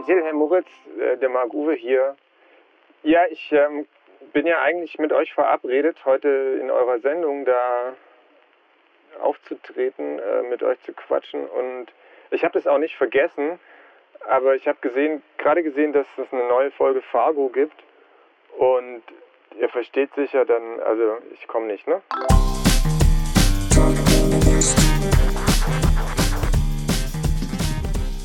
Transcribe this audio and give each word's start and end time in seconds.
Jill, 0.00 0.22
Herr 0.24 0.32
Moritz, 0.32 0.68
äh, 0.98 1.16
der 1.18 1.28
Marc 1.28 1.54
Uwe 1.54 1.74
hier. 1.74 2.16
Ja, 3.02 3.26
ich 3.30 3.52
ähm, 3.52 3.86
bin 4.32 4.46
ja 4.46 4.60
eigentlich 4.62 4.98
mit 4.98 5.12
euch 5.12 5.32
verabredet, 5.32 6.04
heute 6.04 6.58
in 6.60 6.70
eurer 6.70 6.98
Sendung 6.98 7.44
da 7.44 7.94
aufzutreten, 9.20 10.18
äh, 10.18 10.42
mit 10.42 10.62
euch 10.62 10.80
zu 10.82 10.92
quatschen. 10.92 11.46
Und 11.46 11.86
ich 12.30 12.42
habe 12.42 12.54
das 12.54 12.66
auch 12.66 12.78
nicht 12.78 12.96
vergessen, 12.96 13.60
aber 14.28 14.56
ich 14.56 14.66
habe 14.66 14.78
gesehen, 14.80 15.22
gerade 15.38 15.62
gesehen, 15.62 15.92
dass 15.92 16.06
es 16.16 16.32
eine 16.32 16.48
neue 16.48 16.70
Folge 16.72 17.02
Fargo 17.02 17.48
gibt. 17.48 17.82
Und 18.58 19.02
ihr 19.58 19.68
versteht 19.68 20.12
sicher 20.14 20.44
dann, 20.44 20.80
also 20.80 21.18
ich 21.32 21.46
komme 21.46 21.66
nicht, 21.66 21.86
ne? 21.86 22.02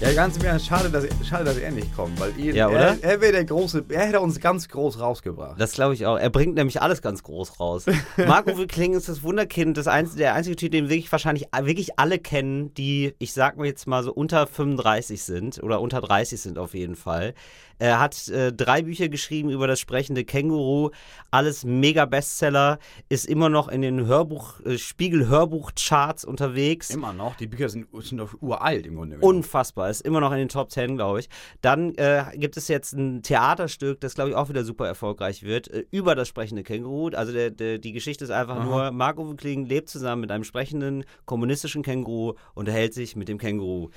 Ja, 0.02 0.13
ganz 0.13 0.38
im 0.38 0.45
Ernst, 0.45 0.66
schade, 0.66 0.89
dass, 0.89 1.05
schade, 1.27 1.43
dass 1.43 1.57
er 1.57 1.71
nicht 1.71 1.93
kommt, 1.93 2.18
weil 2.21 2.32
ihn, 2.39 2.55
Ja, 2.55 2.70
oder? 2.70 2.97
er, 3.02 3.04
er 3.04 3.21
wäre 3.21 3.33
der 3.33 3.43
große, 3.43 3.83
er 3.89 4.06
hätte 4.07 4.21
uns 4.21 4.39
ganz 4.39 4.69
groß 4.69 4.97
rausgebracht. 5.01 5.60
Das 5.60 5.73
glaube 5.73 5.93
ich 5.93 6.06
auch. 6.06 6.18
Er 6.18 6.29
bringt 6.29 6.56
nämlich 6.56 6.82
alles 6.82 7.01
ganz 7.01 7.21
groß 7.21 7.60
raus. 7.60 7.86
Marc-Uwe 8.18 8.65
Kling 8.68 8.93
ist 8.93 9.09
das 9.09 9.23
Wunderkind, 9.23 9.78
das 9.78 9.87
einzige, 9.87 10.20
der 10.20 10.36
einzige 10.36 10.56
Typ, 10.56 10.71
den 10.71 10.87
wirklich 10.87 11.11
wahrscheinlich 11.11 11.47
wirklich 11.64 12.00
alle 12.00 12.18
kennen, 12.18 12.73
die, 12.75 13.14
ich 13.20 13.33
sag 13.33 13.57
mal 13.57 13.65
jetzt 13.68 13.87
mal 13.87 14.01
so 14.01 14.14
unter 14.14 14.47
35 14.47 15.21
sind 15.21 15.61
oder 15.61 15.82
unter 15.82 16.00
30 16.00 16.39
sind 16.39 16.59
auf 16.59 16.73
jeden 16.75 16.95
Fall. 16.95 17.34
Er 17.79 18.00
hat 18.00 18.28
äh, 18.29 18.54
drei 18.54 18.83
Bücher 18.83 19.10
geschrieben 19.10 19.50
über 19.50 19.68
das 19.68 19.79
sprechende 19.79 20.24
Känguru, 20.24 20.92
alles 21.32 21.65
mega 21.65 22.06
Bestseller, 22.06 22.79
ist 23.10 23.25
immer 23.25 23.50
noch 23.50 23.68
in 23.68 23.82
den 23.82 24.06
Hörbuch, 24.06 24.60
äh, 24.61 24.78
Spiegel-Hörbuch-Charts 24.78 26.25
unterwegs. 26.25 26.92
Immer 26.92 27.14
noch, 27.14 27.36
die 27.36 27.47
Bücher 27.47 27.70
sind, 27.70 27.87
sind 28.00 28.20
doch 28.20 28.34
uralt 28.42 28.86
im 28.86 28.96
Grunde 28.96 29.18
genommen. 29.18 29.37
Unfassbar, 29.37 29.89
ist 29.89 30.01
immer 30.01 30.21
noch 30.21 30.32
in 30.32 30.37
den 30.37 30.50
Top 30.50 30.71
10, 30.71 30.96
glaube 30.96 31.20
ich. 31.20 31.29
Dann 31.61 31.96
äh, 31.96 32.25
gibt 32.36 32.58
es 32.58 32.67
jetzt 32.67 32.94
ein 32.94 33.23
Theaterstück, 33.23 34.00
das, 34.00 34.16
glaube 34.16 34.30
ich, 34.30 34.36
auch 34.36 34.50
wieder 34.50 34.64
super 34.64 34.88
erfolgreich 34.88 35.44
wird, 35.44 35.68
äh, 35.70 35.86
über 35.92 36.16
das 36.16 36.28
sprechende 36.28 36.64
Känguru. 36.64 37.09
Also 37.09 37.34
der, 37.34 37.50
der, 37.50 37.80
die 37.80 37.92
Geschichte 37.92 38.23
ist 38.23 38.31
einfach 38.31 38.58
Aha. 38.58 38.64
nur, 38.64 38.92
Marc-Uwe 38.92 39.36
Kling 39.36 39.66
lebt 39.66 39.90
zusammen 39.90 40.22
mit 40.22 40.31
einem 40.31 40.44
sprechenden 40.44 41.03
kommunistischen 41.25 41.84
Känguru 41.84 42.36
und 42.53 42.70
unterhält 42.70 42.94
sich 42.94 43.16
mit 43.16 43.28
dem 43.28 43.40
Känguru. 43.40 43.90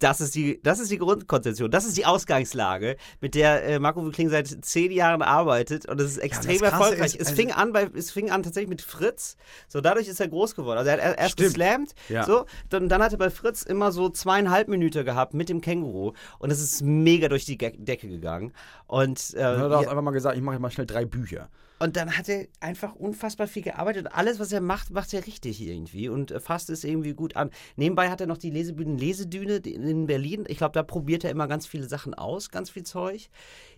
Das 0.00 0.20
ist, 0.20 0.34
die, 0.34 0.60
das 0.62 0.80
ist 0.80 0.90
die 0.90 0.98
Grundkonzeption, 0.98 1.70
das 1.70 1.84
ist 1.86 1.96
die 1.96 2.04
Ausgangslage, 2.04 2.96
mit 3.20 3.34
der 3.34 3.64
äh, 3.64 3.78
Marco 3.78 4.02
Kling 4.10 4.28
seit 4.28 4.48
zehn 4.64 4.90
Jahren 4.90 5.22
arbeitet 5.22 5.86
und 5.88 6.00
es 6.00 6.12
ist 6.12 6.18
extrem 6.18 6.58
Krasse 6.58 6.72
erfolgreich. 6.72 7.14
ist, 7.14 7.20
es, 7.20 7.26
also- 7.28 7.36
fing 7.40 7.52
an 7.52 7.72
bei, 7.72 7.88
es 7.94 8.10
fing 8.10 8.30
an 8.30 8.42
tatsächlich 8.42 8.68
mit 8.68 8.82
Fritz, 8.82 9.36
so 9.68 9.80
dadurch 9.80 10.08
ist 10.08 10.20
er 10.20 10.28
groß 10.28 10.56
geworden. 10.56 10.78
Also 10.78 10.90
er 10.90 11.10
hat 11.10 11.18
erst 11.18 11.32
Stimmt. 11.34 11.48
geslammt, 11.50 11.94
Ja. 12.08 12.24
so, 12.24 12.44
dann, 12.70 12.88
dann 12.88 13.02
hat 13.02 13.12
er 13.12 13.18
bei 13.18 13.30
Fritz 13.30 13.62
immer 13.62 13.92
so 13.92 14.08
zweieinhalb 14.08 14.68
Minuten 14.68 15.04
gehabt 15.04 15.32
mit 15.32 15.48
dem 15.48 15.60
Känguru 15.60 16.12
und 16.40 16.50
es 16.50 16.60
ist 16.60 16.82
mega 16.82 17.28
durch 17.28 17.44
die 17.44 17.56
Decke 17.56 18.08
gegangen. 18.08 18.52
Und, 18.86 19.32
äh, 19.34 19.38
Dann 19.38 19.60
hat 19.60 19.70
er 19.70 19.78
auch 19.78 19.82
ja, 19.82 19.88
einfach 19.90 20.02
mal 20.02 20.10
gesagt, 20.10 20.36
ich 20.36 20.42
mache 20.42 20.58
mal 20.58 20.70
schnell 20.70 20.86
drei 20.86 21.04
Bücher. 21.04 21.48
Und 21.80 21.96
dann 21.96 22.16
hat 22.16 22.28
er 22.28 22.46
einfach 22.60 22.94
unfassbar 22.94 23.46
viel 23.46 23.62
gearbeitet. 23.62 24.08
Alles, 24.12 24.38
was 24.38 24.52
er 24.52 24.60
macht, 24.60 24.90
macht 24.90 25.12
er 25.12 25.26
richtig 25.26 25.60
irgendwie 25.60 26.08
und 26.08 26.30
äh, 26.30 26.40
fasst 26.40 26.70
es 26.70 26.84
irgendwie 26.84 27.14
gut 27.14 27.36
an. 27.36 27.50
Nebenbei 27.76 28.10
hat 28.10 28.20
er 28.20 28.26
noch 28.26 28.38
die 28.38 28.50
Lesebühnen 28.50 28.96
Lesedüne 28.96 29.56
in 29.56 30.06
Berlin. 30.06 30.44
Ich 30.46 30.58
glaube, 30.58 30.72
da 30.72 30.82
probiert 30.82 31.24
er 31.24 31.30
immer 31.30 31.48
ganz 31.48 31.66
viele 31.66 31.88
Sachen 31.88 32.14
aus, 32.14 32.50
ganz 32.50 32.70
viel 32.70 32.84
Zeug. 32.84 33.28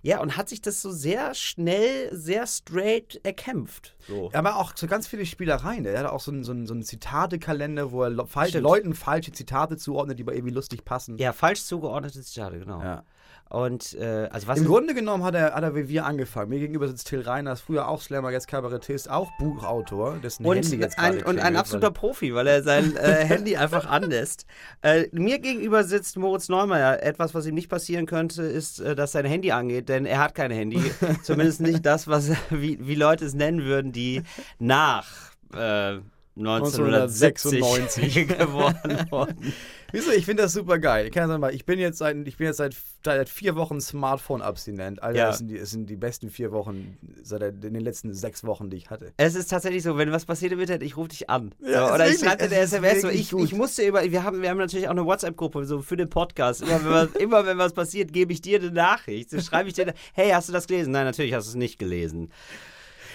Ja, 0.02 0.20
und 0.20 0.36
hat 0.36 0.48
sich 0.48 0.60
das 0.60 0.82
so 0.82 0.90
sehr 0.90 1.34
schnell, 1.34 2.14
sehr 2.14 2.46
straight 2.46 3.18
erkämpft. 3.24 3.96
So. 4.06 4.30
Aber 4.34 4.56
auch 4.56 4.72
so 4.76 4.86
ganz 4.86 5.08
viele 5.08 5.24
Spielereien. 5.24 5.86
Er 5.86 6.00
hat 6.00 6.06
auch 6.06 6.20
so 6.20 6.30
einen, 6.30 6.44
so 6.44 6.52
einen, 6.52 6.66
so 6.66 6.74
einen 6.74 6.82
Zitatekalender, 6.82 7.92
wo 7.92 8.02
er 8.02 8.10
le 8.10 8.26
falsch, 8.26 8.50
Stimmt. 8.50 8.64
Leuten 8.64 8.94
falsche 8.94 9.32
Zitate 9.32 9.78
zuordnet, 9.78 10.18
die 10.18 10.22
aber 10.22 10.34
irgendwie 10.34 10.54
lustig 10.54 10.84
passen. 10.84 11.16
Ja, 11.16 11.32
falsch 11.32 11.64
zugeordnete 11.64 12.22
Zitate, 12.22 12.58
genau. 12.58 12.82
Ja. 12.82 13.04
Und 13.48 13.94
äh, 13.94 14.28
also 14.32 14.48
was 14.48 14.58
Im 14.58 14.64
Grunde 14.64 14.92
genommen 14.92 15.22
hat 15.22 15.36
er, 15.36 15.54
hat 15.54 15.62
er 15.62 15.74
wie 15.76 15.88
wir 15.88 16.04
angefangen. 16.04 16.48
Mir 16.50 16.58
gegenüber 16.58 16.88
sitzt 16.88 17.06
Till 17.08 17.20
Reiners, 17.20 17.60
früher 17.60 17.86
auch 17.86 18.02
Slammer, 18.02 18.32
jetzt 18.32 18.48
Kabarettist, 18.48 19.08
auch 19.08 19.30
Buchautor, 19.38 20.16
dessen 20.16 20.44
Handy 20.44 20.74
und 20.74 20.80
jetzt 20.80 20.98
ein, 20.98 21.22
und 21.22 21.38
ein 21.38 21.56
absoluter 21.56 21.92
Profi, 21.92 22.34
weil 22.34 22.48
er 22.48 22.62
sein 22.64 22.96
äh, 22.96 23.24
Handy 23.24 23.56
einfach 23.56 23.86
anlässt. 23.86 24.46
Äh, 24.82 25.06
mir 25.12 25.38
gegenüber 25.38 25.84
sitzt 25.84 26.16
Moritz 26.16 26.48
Neumeier. 26.48 27.02
Etwas, 27.02 27.34
was 27.34 27.46
ihm 27.46 27.54
nicht 27.54 27.68
passieren 27.68 28.06
könnte, 28.06 28.42
ist, 28.42 28.80
äh, 28.80 28.96
dass 28.96 29.12
sein 29.12 29.24
Handy 29.24 29.52
angeht, 29.52 29.88
denn 29.88 30.06
er 30.06 30.18
hat 30.18 30.34
kein 30.34 30.50
Handy. 30.50 30.82
Zumindest 31.22 31.60
nicht 31.60 31.86
das, 31.86 32.08
was 32.08 32.32
wie, 32.50 32.84
wie 32.84 32.96
Leute 32.96 33.24
es 33.24 33.34
nennen 33.34 33.62
würden, 33.62 33.92
die 33.92 34.22
nach 34.58 35.06
äh, 35.54 35.98
1960 35.98 36.15
1996 36.36 38.28
geboren 38.28 39.06
wurden. 39.10 39.52
Wieso? 39.92 40.10
Ich 40.10 40.24
finde 40.26 40.42
das 40.42 40.52
super 40.52 40.78
geil. 40.78 41.06
Ich 41.06 41.12
kann 41.12 41.28
sagen, 41.28 41.44
ich 41.54 41.64
bin 41.64 41.78
jetzt 41.78 41.98
seit, 41.98 42.16
ich 42.26 42.36
bin 42.36 42.46
jetzt 42.48 42.56
seit, 42.58 42.76
seit 43.04 43.28
vier 43.28 43.54
Wochen 43.56 43.80
Smartphone-abstinent. 43.80 45.02
Alter, 45.02 45.18
Ja. 45.18 45.26
das, 45.28 45.38
sind 45.38 45.48
die, 45.48 45.58
das 45.58 45.70
sind 45.70 45.88
die 45.88 45.96
besten 45.96 46.28
vier 46.30 46.52
Wochen 46.52 46.98
seit 47.22 47.42
in 47.42 47.60
den 47.60 47.80
letzten 47.80 48.12
sechs 48.12 48.44
Wochen, 48.44 48.68
die 48.68 48.76
ich 48.76 48.90
hatte. 48.90 49.12
Es 49.16 49.34
ist 49.34 49.48
tatsächlich 49.48 49.82
so, 49.82 49.96
wenn 49.96 50.12
was 50.12 50.24
passiert 50.26 50.52
im 50.52 50.60
Internet, 50.60 50.82
ich 50.82 50.96
rufe 50.96 51.08
dich 51.08 51.30
an. 51.30 51.54
Ja, 51.60 51.88
so, 51.88 51.94
oder 51.94 52.08
ich 52.08 52.18
schreibe 52.18 52.48
dir 52.48 52.54
eine 52.56 52.64
SMS. 52.64 53.02
So, 53.02 53.08
ich, 53.08 53.30
gut. 53.30 53.44
ich 53.44 53.54
musste 53.54 53.86
über, 53.86 54.02
wir 54.04 54.22
haben, 54.24 54.42
wir 54.42 54.50
haben 54.50 54.58
natürlich 54.58 54.86
auch 54.88 54.92
eine 54.92 55.06
WhatsApp-Gruppe 55.06 55.64
so 55.64 55.80
für 55.80 55.96
den 55.96 56.10
Podcast. 56.10 56.62
Immer 56.62 56.84
wenn, 56.84 56.90
was, 56.90 57.08
immer 57.18 57.46
wenn 57.46 57.58
was 57.58 57.72
passiert, 57.72 58.12
gebe 58.12 58.32
ich 58.32 58.42
dir 58.42 58.60
eine 58.60 58.70
Nachricht. 58.72 59.30
So 59.30 59.40
schreibe 59.40 59.68
ich 59.68 59.74
dir, 59.74 59.94
hey, 60.14 60.30
hast 60.30 60.48
du 60.48 60.52
das 60.52 60.66
gelesen? 60.66 60.90
Nein, 60.92 61.04
natürlich 61.04 61.32
hast 61.32 61.46
du 61.46 61.50
es 61.50 61.56
nicht 61.56 61.78
gelesen. 61.78 62.30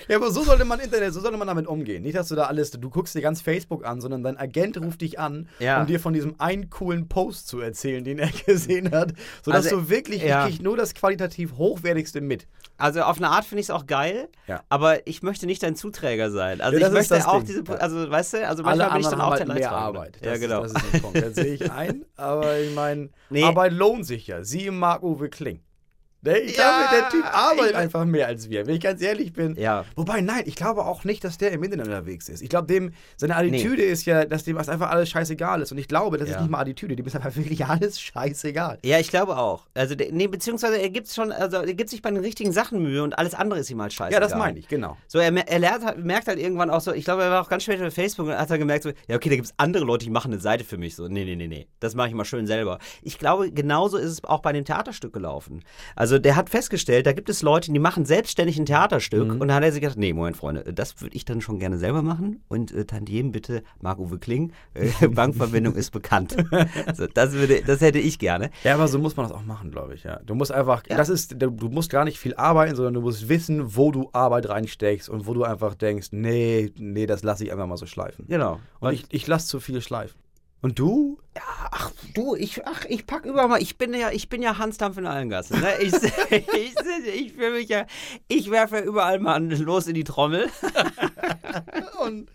Ja, 0.07 0.17
aber 0.17 0.31
so 0.31 0.43
sollte 0.43 0.65
man 0.65 0.79
Internet, 0.79 1.13
so 1.13 1.19
sollte 1.19 1.37
man 1.37 1.47
damit 1.47 1.67
umgehen. 1.67 2.03
Nicht, 2.03 2.15
dass 2.17 2.27
du 2.27 2.35
da 2.35 2.43
alles, 2.45 2.71
du 2.71 2.89
guckst 2.89 3.15
dir 3.15 3.21
ganz 3.21 3.41
Facebook 3.41 3.85
an, 3.85 4.01
sondern 4.01 4.23
dein 4.23 4.37
Agent 4.37 4.77
ruft 4.77 5.01
dich 5.01 5.19
an, 5.19 5.47
Ja. 5.59 5.81
um 5.81 5.87
dir 5.87 5.99
von 5.99 6.13
diesem 6.13 6.35
einen 6.39 6.69
coolen 6.69 7.07
Post 7.07 7.47
zu 7.47 7.59
erzählen, 7.59 8.03
den 8.03 8.19
er 8.19 8.29
gesehen 8.45 8.91
hat, 8.91 9.13
sodass 9.43 9.65
Also, 9.65 9.81
du 9.81 9.89
wirklich, 9.89 10.23
ja. 10.23 10.47
ich 10.47 10.55
krieg 10.55 10.63
nur 10.63 10.77
das 10.77 10.93
qualitativ 10.93 11.53
hochwertigste 11.57 12.21
mit. 12.21 12.47
Also 12.77 13.01
auf 13.01 13.17
eine 13.17 13.29
Art 13.29 13.45
finde 13.45 13.59
ich 13.61 13.67
es 13.67 13.69
auch 13.69 13.85
geil, 13.85 14.27
Ja. 14.47 14.61
aber 14.69 15.05
ich 15.07 15.21
möchte 15.21 15.45
nicht 15.45 15.61
dein 15.61 15.75
Zuträger 15.75 16.31
sein. 16.31 16.61
Also 16.61 16.79
Ja, 16.79 16.87
ich 16.87 16.93
möchte 16.93 17.27
auch 17.27 17.43
Ding. 17.43 17.45
diese, 17.47 17.63
Ja. 17.67 17.75
also 17.75 18.09
weißt 18.09 18.33
du, 18.33 18.47
also 18.47 18.63
Alle 18.63 18.77
manchmal 18.77 18.89
bin 18.91 19.01
ich 19.01 19.07
dann 19.07 19.21
auch 19.21 19.35
der 19.37 19.45
mehr. 19.53 19.71
Arbeit. 19.71 20.17
Ja, 20.23 20.31
Das 20.31 20.39
genau. 20.39 20.63
Ist, 20.63 20.75
das 20.75 20.83
ist 20.83 20.93
der 20.93 20.99
Punkt. 20.99 21.21
Das 21.21 21.35
sehe 21.35 21.53
ich 21.53 21.71
ein, 21.71 22.05
aber 22.15 22.57
ich 22.59 22.73
meine, 22.73 23.09
Nee. 23.29 23.43
Arbeit 23.43 23.73
lohnt 23.73 24.05
sich 24.05 24.27
ja. 24.27 24.43
Sie 24.43 24.65
im 24.65 24.79
Marc-Uwe 24.79 25.29
Kling. 25.29 25.59
Der, 26.23 26.43
ich 26.43 26.55
Ja, 26.55 26.87
glaube, 26.87 26.95
der 27.01 27.09
Typ 27.09 27.25
arbeitet 27.35 27.75
einfach 27.75 28.05
mehr 28.05 28.27
als 28.27 28.49
wir, 28.49 28.67
wenn 28.67 28.75
ich 28.75 28.81
ganz 28.81 29.01
ehrlich 29.01 29.33
bin. 29.33 29.55
Ja. 29.55 29.85
Wobei, 29.95 30.21
nein, 30.21 30.43
ich 30.45 30.55
glaube 30.55 30.85
auch 30.85 31.03
nicht, 31.03 31.23
dass 31.23 31.37
der 31.39 31.51
im 31.51 31.63
Internet 31.63 31.87
unterwegs 31.87 32.29
ist. 32.29 32.41
Ich 32.41 32.49
glaube, 32.49 32.67
dem, 32.67 32.91
seine 33.17 33.35
Attitüde 33.35 33.81
ist 33.83 34.05
ja, 34.05 34.25
dass 34.25 34.43
dem 34.43 34.57
einfach 34.57 34.91
alles 34.91 35.09
scheißegal 35.09 35.61
ist. 35.61 35.71
Und 35.71 35.79
ich 35.79 35.87
glaube, 35.87 36.17
das 36.17 36.27
ist 36.29 36.35
Ja. 36.35 36.41
nicht 36.41 36.51
mal 36.51 36.59
Attitüde, 36.59 36.95
dem 36.95 37.05
ist 37.05 37.15
einfach 37.15 37.35
wirklich 37.35 37.65
alles 37.65 37.99
scheißegal. 37.99 38.77
Ja, 38.85 38.99
ich 38.99 39.09
glaube 39.09 39.37
auch. 39.37 39.65
Also, 39.73 39.95
nee, 40.11 40.27
beziehungsweise 40.27 40.77
er 40.79 40.89
gibt 40.89 41.09
schon, 41.09 41.31
also 41.31 41.57
er 41.57 41.73
gibt 41.73 41.89
sich 41.89 42.01
bei 42.01 42.11
den 42.11 42.19
richtigen 42.23 42.51
Sachen 42.51 42.83
Mühe 42.83 43.01
und 43.03 43.17
alles 43.17 43.33
andere 43.33 43.59
ist 43.59 43.69
ihm 43.71 43.81
halt 43.81 43.93
scheiße. 43.93 44.13
Ja, 44.13 44.19
das 44.19 44.35
meine 44.35 44.59
ich, 44.59 44.67
genau. 44.67 44.97
So, 45.07 45.17
er, 45.19 45.31
er 45.47 45.59
lernt, 45.59 45.83
halt- 45.85 45.97
merkt 46.05 46.27
halt 46.27 46.37
irgendwann 46.39 46.69
auch 46.69 46.81
so, 46.81 46.93
ich 46.93 47.03
glaube, 47.05 47.23
er 47.23 47.31
war 47.31 47.41
auch 47.41 47.49
ganz 47.49 47.63
spät 47.63 47.79
bei 47.79 47.89
Facebook 47.91 48.27
und 48.27 48.37
hat 48.37 48.49
dann 48.49 48.59
gemerkt, 48.59 48.83
so, 48.83 48.91
ja, 49.07 49.15
okay, 49.15 49.29
da 49.29 49.35
gibt 49.35 49.47
es 49.47 49.53
andere 49.57 49.83
Leute, 49.85 50.05
die 50.05 50.11
machen 50.11 50.31
eine 50.31 50.41
Seite 50.41 50.63
für 50.63 50.77
mich. 50.77 50.95
So, 50.95 51.07
nee, 51.07 51.25
nee, 51.25 51.35
nee, 51.35 51.47
nee, 51.47 51.67
das 51.79 51.95
mache 51.95 52.09
ich 52.09 52.13
mal 52.13 52.25
schön 52.25 52.45
selber. 52.45 52.77
Ich 53.01 53.17
glaube, 53.17 53.51
genauso 53.51 53.97
ist 53.97 54.11
es 54.11 54.23
auch 54.23 54.41
bei 54.41 54.51
dem 54.53 54.65
Theaterstück 54.65 55.13
gelaufen. 55.13 55.63
Also, 55.95 56.10
der 56.19 56.35
hat 56.35 56.49
festgestellt, 56.49 57.05
da 57.05 57.13
gibt 57.13 57.29
es 57.29 57.41
Leute, 57.41 57.71
die 57.71 57.79
machen 57.79 58.05
selbstständig 58.05 58.57
ein 58.57 58.65
Theaterstück 58.65 59.31
und 59.31 59.39
dann 59.39 59.53
hat 59.53 59.63
er 59.63 59.71
sich 59.71 59.81
gedacht, 59.81 59.97
nee, 59.97 60.13
Moment, 60.13 60.37
Freunde, 60.37 60.73
das 60.73 61.01
würde 61.01 61.15
ich 61.15 61.25
dann 61.25 61.41
schon 61.41 61.59
gerne 61.59 61.77
selber 61.77 62.01
machen 62.01 62.43
und 62.47 62.71
äh, 62.71 62.85
Tantiem 62.85 63.31
bitte 63.31 63.63
Marc-Uwe 63.81 64.19
Kling, 64.19 64.53
äh, 64.73 65.07
Bankverbindung 65.07 65.75
ist 65.75 65.91
bekannt. 65.91 66.35
so, 66.93 67.07
das, 67.07 67.33
würde, 67.33 67.61
das 67.65 67.81
hätte 67.81 67.99
ich 67.99 68.19
gerne. 68.19 68.49
Ja, 68.63 68.75
aber 68.75 68.87
so 68.87 68.99
muss 68.99 69.15
man 69.15 69.27
das 69.27 69.35
auch 69.35 69.43
machen, 69.43 69.71
glaube 69.71 69.93
ich, 69.93 70.03
ja. 70.03 70.19
Du 70.25 70.35
musst 70.35 70.51
einfach, 70.51 70.83
das 70.83 71.09
ist, 71.09 71.35
du 71.37 71.49
musst 71.69 71.89
gar 71.89 72.05
nicht 72.05 72.19
viel 72.19 72.35
arbeiten, 72.35 72.75
sondern 72.75 72.93
du 72.93 73.01
musst 73.01 73.29
wissen, 73.29 73.75
wo 73.75 73.91
du 73.91 74.09
Arbeit 74.13 74.49
reinsteckst 74.49 75.09
und 75.09 75.27
wo 75.27 75.33
du 75.33 75.43
einfach 75.43 75.75
denkst, 75.75 76.09
nee, 76.11 76.71
nee, 76.77 77.05
das 77.05 77.23
lasse 77.23 77.43
ich 77.43 77.51
einfach 77.51 77.67
mal 77.67 77.77
so 77.77 77.85
schleifen. 77.85 78.25
Genau. 78.27 78.59
Und 78.79 78.93
ich, 78.93 79.05
ich 79.09 79.27
lasse 79.27 79.47
zu 79.47 79.59
viel 79.59 79.81
schleifen. 79.81 80.19
Und 80.61 80.77
du? 80.77 81.17
Ach 81.71 81.91
du, 82.13 82.35
ich, 82.35 82.65
ach, 82.67 82.85
ich 82.89 83.07
pack 83.07 83.25
überall 83.25 83.47
mal. 83.47 83.61
Ich 83.61 83.77
bin 83.77 83.93
ja, 83.93 84.11
ich 84.11 84.27
bin 84.29 84.41
ja 84.41 84.57
Hans 84.57 84.77
Dampf 84.77 84.97
in 84.97 85.07
allen 85.07 85.29
Gassen. 85.29 85.59
Ne? 85.59 85.69
Ich, 85.81 85.93
ich, 86.29 86.75
ich 87.15 87.33
fühle 87.33 87.51
mich 87.51 87.69
ja, 87.69 87.85
ich 88.27 88.51
werfe 88.51 88.77
ja 88.77 88.81
überall 88.83 89.19
mal 89.19 89.41
los 89.41 89.87
in 89.87 89.93
die 89.95 90.03
Trommel. 90.03 90.49
Und 92.03 92.29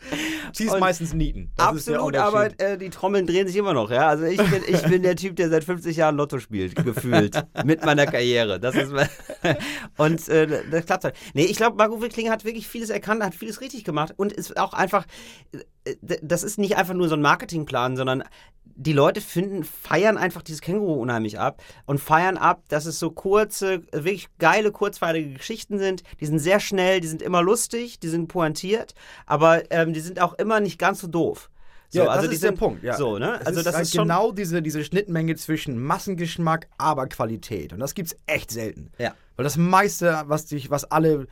ziehst 0.52 0.74
Und 0.74 0.80
meistens 0.80 1.12
Nieten. 1.12 1.50
Das 1.56 1.66
Absolut, 1.66 2.16
aber 2.16 2.58
äh, 2.58 2.78
die 2.78 2.90
Trommeln 2.90 3.26
drehen 3.26 3.46
sich 3.46 3.56
immer 3.56 3.74
noch. 3.74 3.90
Ja? 3.90 4.08
Also 4.08 4.24
ich 4.24 4.38
bin, 4.38 4.62
ich 4.66 4.82
bin 4.82 5.02
der 5.02 5.16
Typ, 5.16 5.36
der 5.36 5.50
seit 5.50 5.64
50 5.64 5.96
Jahren 5.96 6.16
Lotto 6.16 6.38
spielt, 6.38 6.76
gefühlt. 6.76 7.36
mit 7.64 7.84
meiner 7.84 8.06
Karriere. 8.06 8.58
Das 8.58 8.74
ist 8.74 8.92
Und 9.96 10.28
äh, 10.28 10.62
das 10.70 10.86
klappt 10.86 11.04
halt. 11.04 11.16
Nee, 11.34 11.44
ich 11.44 11.56
glaube, 11.56 11.76
Margot 11.76 12.00
Wickling 12.00 12.30
hat 12.30 12.44
wirklich 12.44 12.66
vieles 12.66 12.90
erkannt, 12.90 13.22
hat 13.22 13.34
vieles 13.34 13.60
richtig 13.60 13.84
gemacht 13.84 14.14
und 14.16 14.32
ist 14.32 14.56
auch 14.56 14.72
einfach, 14.72 15.04
äh, 15.52 15.94
das 16.22 16.42
ist 16.42 16.58
nicht 16.58 16.76
einfach 16.76 16.94
nur 16.94 17.08
so 17.08 17.14
ein 17.14 17.22
Marketingplan, 17.22 17.96
sondern 17.96 18.15
die 18.78 18.92
Leute 18.92 19.22
finden, 19.22 19.64
feiern 19.64 20.18
einfach 20.18 20.42
dieses 20.42 20.60
Känguru 20.60 20.94
unheimlich 21.00 21.38
ab 21.38 21.62
und 21.86 21.98
feiern 21.98 22.36
ab, 22.36 22.62
dass 22.68 22.84
es 22.84 22.98
so 22.98 23.10
kurze, 23.10 23.80
wirklich 23.90 24.28
geile, 24.38 24.70
kurzweilige 24.70 25.32
Geschichten 25.32 25.78
sind. 25.78 26.02
Die 26.20 26.26
sind 26.26 26.40
sehr 26.40 26.60
schnell, 26.60 27.00
die 27.00 27.08
sind 27.08 27.22
immer 27.22 27.42
lustig, 27.42 28.00
die 28.00 28.08
sind 28.08 28.28
pointiert, 28.28 28.94
aber 29.24 29.70
ähm, 29.70 29.94
die 29.94 30.00
sind 30.00 30.20
auch 30.20 30.34
immer 30.34 30.60
nicht 30.60 30.78
ganz 30.78 31.00
so 31.00 31.06
doof. 31.06 31.48
So, 31.88 32.00
ja, 32.00 32.08
also 32.08 32.26
das 32.26 32.34
ist 32.34 32.42
der 32.42 32.50
sind- 32.50 32.58
Punkt. 32.58 32.82
Ja. 32.82 32.96
So, 32.96 33.18
ne? 33.18 33.38
Es 33.40 33.46
Also 33.46 33.60
ist 33.60 33.66
das 33.66 33.74
halt 33.76 33.84
ist 33.86 33.92
genau 33.92 34.32
diese, 34.32 34.60
diese 34.60 34.84
Schnittmenge 34.84 35.36
zwischen 35.36 35.78
Massengeschmack, 35.82 36.66
aber 36.76 37.06
Qualität. 37.06 37.72
Und 37.72 37.78
das 37.78 37.94
gibt's 37.94 38.14
echt 38.26 38.50
selten. 38.50 38.90
Ja. 38.98 39.14
Weil 39.36 39.44
das 39.44 39.56
meiste, 39.56 40.24
was 40.26 40.46
dich, 40.46 40.68
was 40.68 40.84
alle. 40.84 41.28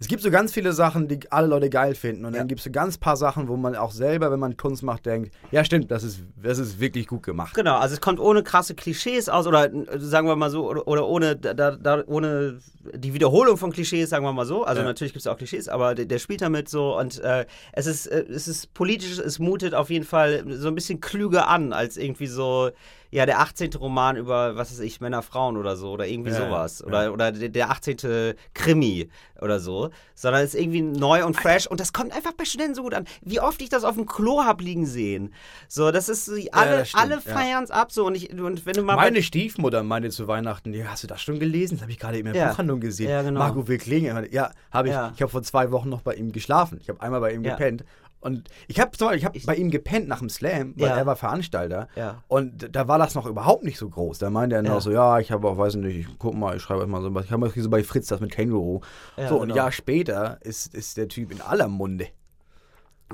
Es 0.00 0.06
gibt 0.06 0.22
so 0.22 0.30
ganz 0.30 0.52
viele 0.52 0.72
Sachen, 0.72 1.08
die 1.08 1.18
alle 1.30 1.48
Leute 1.48 1.70
geil 1.70 1.94
finden. 1.94 2.24
Und 2.24 2.32
Ja. 2.34 2.38
dann 2.40 2.48
gibt 2.48 2.60
es 2.60 2.64
so 2.64 2.70
ganz 2.70 2.98
paar 2.98 3.16
Sachen, 3.16 3.48
wo 3.48 3.56
man 3.56 3.74
auch 3.74 3.90
selber, 3.90 4.30
wenn 4.30 4.38
man 4.38 4.56
Kunst 4.56 4.82
macht, 4.82 5.06
denkt, 5.06 5.34
ja 5.50 5.64
stimmt, 5.64 5.90
das 5.90 6.04
ist, 6.04 6.20
das 6.40 6.58
ist 6.58 6.78
wirklich 6.78 7.06
gut 7.08 7.24
gemacht. 7.24 7.54
Genau, 7.54 7.76
also 7.78 7.94
es 7.94 8.00
kommt 8.00 8.20
ohne 8.20 8.42
krasse 8.44 8.74
Klischees 8.74 9.28
aus 9.28 9.46
oder 9.48 9.68
sagen 9.96 10.28
wir 10.28 10.36
mal 10.36 10.50
so, 10.50 10.68
oder, 10.68 10.86
oder 10.86 11.06
ohne, 11.08 11.34
da, 11.36 11.72
da, 11.72 12.02
ohne 12.06 12.60
die 12.94 13.12
Wiederholung 13.12 13.56
von 13.56 13.72
Klischees, 13.72 14.10
sagen 14.10 14.24
wir 14.24 14.32
mal 14.32 14.46
so. 14.46 14.62
Also 14.64 14.82
Ja. 14.82 14.86
natürlich 14.86 15.12
gibt 15.12 15.20
es 15.20 15.26
auch 15.26 15.36
Klischees, 15.36 15.68
aber 15.68 15.94
der, 15.96 16.04
der 16.06 16.18
spielt 16.20 16.42
damit 16.42 16.68
so 16.68 16.96
und 16.96 17.18
äh, 17.20 17.44
es, 17.72 17.86
ist, 17.86 18.06
äh, 18.06 18.24
es 18.28 18.46
ist 18.46 18.72
politisch, 18.74 19.18
es 19.18 19.38
mutet 19.40 19.74
auf 19.74 19.90
jeden 19.90 20.04
Fall 20.04 20.44
so 20.48 20.68
ein 20.68 20.74
bisschen 20.76 21.00
klüger 21.00 21.48
an 21.48 21.72
als 21.72 21.96
irgendwie 21.96 22.28
so, 22.28 22.70
ja, 23.10 23.24
der 23.26 23.40
18. 23.40 23.72
Roman 23.74 24.16
über, 24.16 24.56
was 24.56 24.70
weiß 24.70 24.80
ich, 24.80 25.00
Männer, 25.00 25.22
Frauen 25.22 25.56
oder 25.56 25.76
so 25.76 25.92
oder 25.92 26.06
irgendwie 26.06 26.30
Ja, 26.30 26.46
sowas. 26.46 26.80
ja. 26.80 26.86
Oder, 26.86 27.12
oder 27.12 27.32
der, 27.32 27.48
der 27.48 27.70
18. 27.70 28.34
Krimi 28.54 29.08
oder 29.40 29.60
so, 29.60 29.90
sondern 30.14 30.42
es 30.42 30.54
ist 30.54 30.60
irgendwie 30.60 30.82
neu 30.82 31.24
und 31.24 31.34
fresh 31.34 31.66
und 31.66 31.80
das 31.80 31.92
kommt 31.92 32.12
einfach 32.12 32.32
bei 32.32 32.44
Studenten 32.44 32.74
so 32.74 32.82
gut 32.82 32.94
an. 32.94 33.06
Wie 33.22 33.40
oft 33.40 33.62
ich 33.62 33.68
das 33.68 33.84
auf 33.84 33.94
dem 33.94 34.06
Klo 34.06 34.42
hab 34.44 34.60
liegen 34.60 34.84
sehen. 34.86 35.32
So, 35.68 35.90
das 35.90 36.08
ist 36.08 36.28
alle, 36.52 36.84
stimmt, 36.84 37.02
alle 37.02 37.14
ja. 37.14 37.20
feiern 37.20 37.64
es 37.64 37.70
ab 37.70 37.92
so 37.92 38.04
und, 38.06 38.14
ich, 38.14 38.30
und 38.32 38.66
wenn 38.66 38.74
du 38.74 38.82
mal 38.82 38.96
Meine 38.96 39.22
Stiefmutter 39.22 39.82
meinte 39.82 40.10
zu 40.10 40.28
Weihnachten, 40.28 40.74
ja, 40.74 40.86
hast 40.86 41.02
du 41.02 41.06
das 41.06 41.22
schon 41.22 41.38
gelesen? 41.38 41.76
Das 41.76 41.82
habe 41.82 41.92
ich 41.92 41.98
gerade 41.98 42.18
in 42.18 42.24
der 42.26 42.34
Ja. 42.34 42.48
Buchhandlung 42.50 42.80
gesehen. 42.80 43.08
Ja, 43.10 43.22
genau. 43.22 43.38
Marco 43.40 43.66
will 43.68 43.78
klingen. 43.78 44.26
Ja, 44.30 44.50
habe 44.72 44.88
ich. 44.88 44.94
Ja. 44.94 45.12
Ich 45.14 45.22
habe 45.22 45.30
vor 45.30 45.42
zwei 45.42 45.70
Wochen 45.70 45.88
noch 45.88 46.02
bei 46.02 46.14
ihm 46.14 46.32
geschlafen. 46.32 46.78
Ich 46.82 46.88
habe 46.88 47.00
einmal 47.00 47.20
bei 47.20 47.32
ihm 47.32 47.44
Ja. 47.44 47.52
gepennt. 47.52 47.84
Und 48.20 48.48
ich 48.66 48.80
habe 48.80 48.90
ich 49.14 49.24
hab 49.24 49.34
bei 49.46 49.54
ihm 49.54 49.70
gepennt 49.70 50.08
nach 50.08 50.18
dem 50.18 50.28
Slam, 50.28 50.74
weil 50.76 50.88
Ja. 50.88 50.96
er 50.96 51.06
war 51.06 51.14
Veranstalter. 51.14 51.86
Ja. 51.94 52.22
Und 52.26 52.74
da 52.74 52.88
war 52.88 52.98
das 52.98 53.14
noch 53.14 53.26
überhaupt 53.26 53.62
nicht 53.62 53.78
so 53.78 53.88
groß. 53.88 54.18
Da 54.18 54.28
meinte 54.28 54.56
er 54.56 54.64
Ja. 54.64 54.70
noch 54.70 54.80
so, 54.80 54.90
ja, 54.90 55.18
ich 55.20 55.30
habe 55.30 55.48
auch, 55.48 55.56
weiß 55.56 55.76
nicht, 55.76 55.96
ich 55.96 56.06
guck 56.18 56.34
mal, 56.34 56.56
ich 56.56 56.62
schreibe 56.62 56.80
euch 56.82 56.88
mal 56.88 57.00
so 57.00 57.14
was. 57.14 57.26
Ich 57.26 57.30
habe 57.30 57.46
mal 57.46 57.52
so 57.54 57.70
bei 57.70 57.84
Fritz 57.84 58.08
das 58.08 58.20
mit 58.20 58.32
Känguru. 58.32 58.80
Ja, 59.16 59.28
so, 59.28 59.36
und 59.36 59.42
ein 59.42 59.48
genau. 59.48 59.56
Jahr 59.56 59.72
später 59.72 60.38
ist, 60.40 60.74
ist 60.74 60.96
der 60.96 61.06
Typ 61.08 61.30
in 61.30 61.40
aller 61.40 61.68
Munde. 61.68 62.08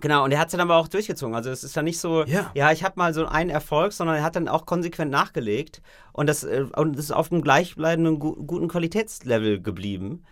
Genau, 0.00 0.24
und 0.24 0.32
er 0.32 0.40
hat 0.40 0.48
es 0.48 0.52
dann 0.52 0.60
aber 0.60 0.76
auch 0.76 0.88
durchgezogen. 0.88 1.34
Also 1.36 1.50
es 1.50 1.62
ist 1.62 1.76
dann 1.76 1.84
nicht 1.84 2.00
so, 2.00 2.24
Ja. 2.24 2.50
ich 2.72 2.82
habe 2.82 2.94
mal 2.96 3.14
so 3.14 3.26
einen 3.26 3.50
Erfolg, 3.50 3.92
sondern 3.92 4.16
er 4.16 4.22
hat 4.24 4.34
dann 4.34 4.48
auch 4.48 4.66
konsequent 4.66 5.10
nachgelegt 5.10 5.82
und 6.12 6.26
das, 6.28 6.42
äh, 6.42 6.64
und 6.76 6.96
das 6.96 7.04
ist 7.06 7.10
auf 7.12 7.30
einem 7.30 7.42
gleichbleibenden 7.42 8.18
gu 8.18 8.34
guten 8.44 8.68
Qualitätslevel 8.68 9.60
geblieben. 9.62 10.24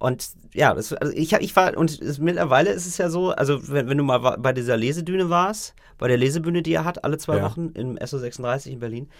Und 0.00 0.30
ja, 0.54 0.72
das, 0.74 0.94
also 0.94 1.12
ich, 1.14 1.30
ich 1.34 1.54
war, 1.54 1.76
und 1.76 2.00
es, 2.00 2.18
mittlerweile 2.18 2.70
ist 2.70 2.86
es 2.86 2.96
ja 2.96 3.10
so, 3.10 3.32
also 3.32 3.68
wenn, 3.68 3.86
wenn 3.86 3.98
du 3.98 4.02
mal 4.02 4.18
bei 4.18 4.54
dieser 4.54 4.78
Lesedüne 4.78 5.28
warst, 5.28 5.74
bei 5.98 6.08
der 6.08 6.16
Lesebühne, 6.16 6.62
die 6.62 6.72
er 6.72 6.86
hat, 6.86 7.04
alle 7.04 7.18
zwei 7.18 7.36
Ja. 7.36 7.44
Wochen 7.44 7.68
im 7.74 7.98
SO36 7.98 8.68
in 8.70 8.78
Berlin, 8.80 9.10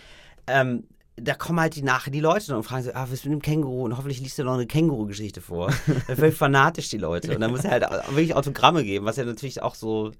ähm, 0.46 0.84
da 1.16 1.34
kommen 1.34 1.60
halt 1.60 1.76
die 1.76 1.82
nachher 1.82 2.10
die 2.10 2.20
Leute 2.20 2.56
und 2.56 2.62
fragen 2.62 2.84
so, 2.84 2.92
ah, 2.94 3.02
was 3.02 3.12
ist 3.12 3.26
mit 3.26 3.34
dem 3.34 3.42
Känguru? 3.42 3.84
Und 3.84 3.98
hoffentlich 3.98 4.20
liest 4.20 4.38
er 4.38 4.46
noch 4.46 4.54
eine 4.54 4.66
Känguru-Geschichte 4.66 5.42
vor. 5.42 5.70
da 6.08 6.16
völlig 6.16 6.34
fanatisch 6.34 6.88
die 6.88 6.96
Leute. 6.96 7.34
Und 7.34 7.42
dann 7.42 7.50
muss 7.50 7.64
er 7.64 7.72
halt 7.72 7.82
wirklich 8.08 8.34
Autogramme 8.34 8.82
geben, 8.82 9.04
was 9.04 9.18
er 9.18 9.26
natürlich 9.26 9.60
auch 9.60 9.74
so, 9.74 10.12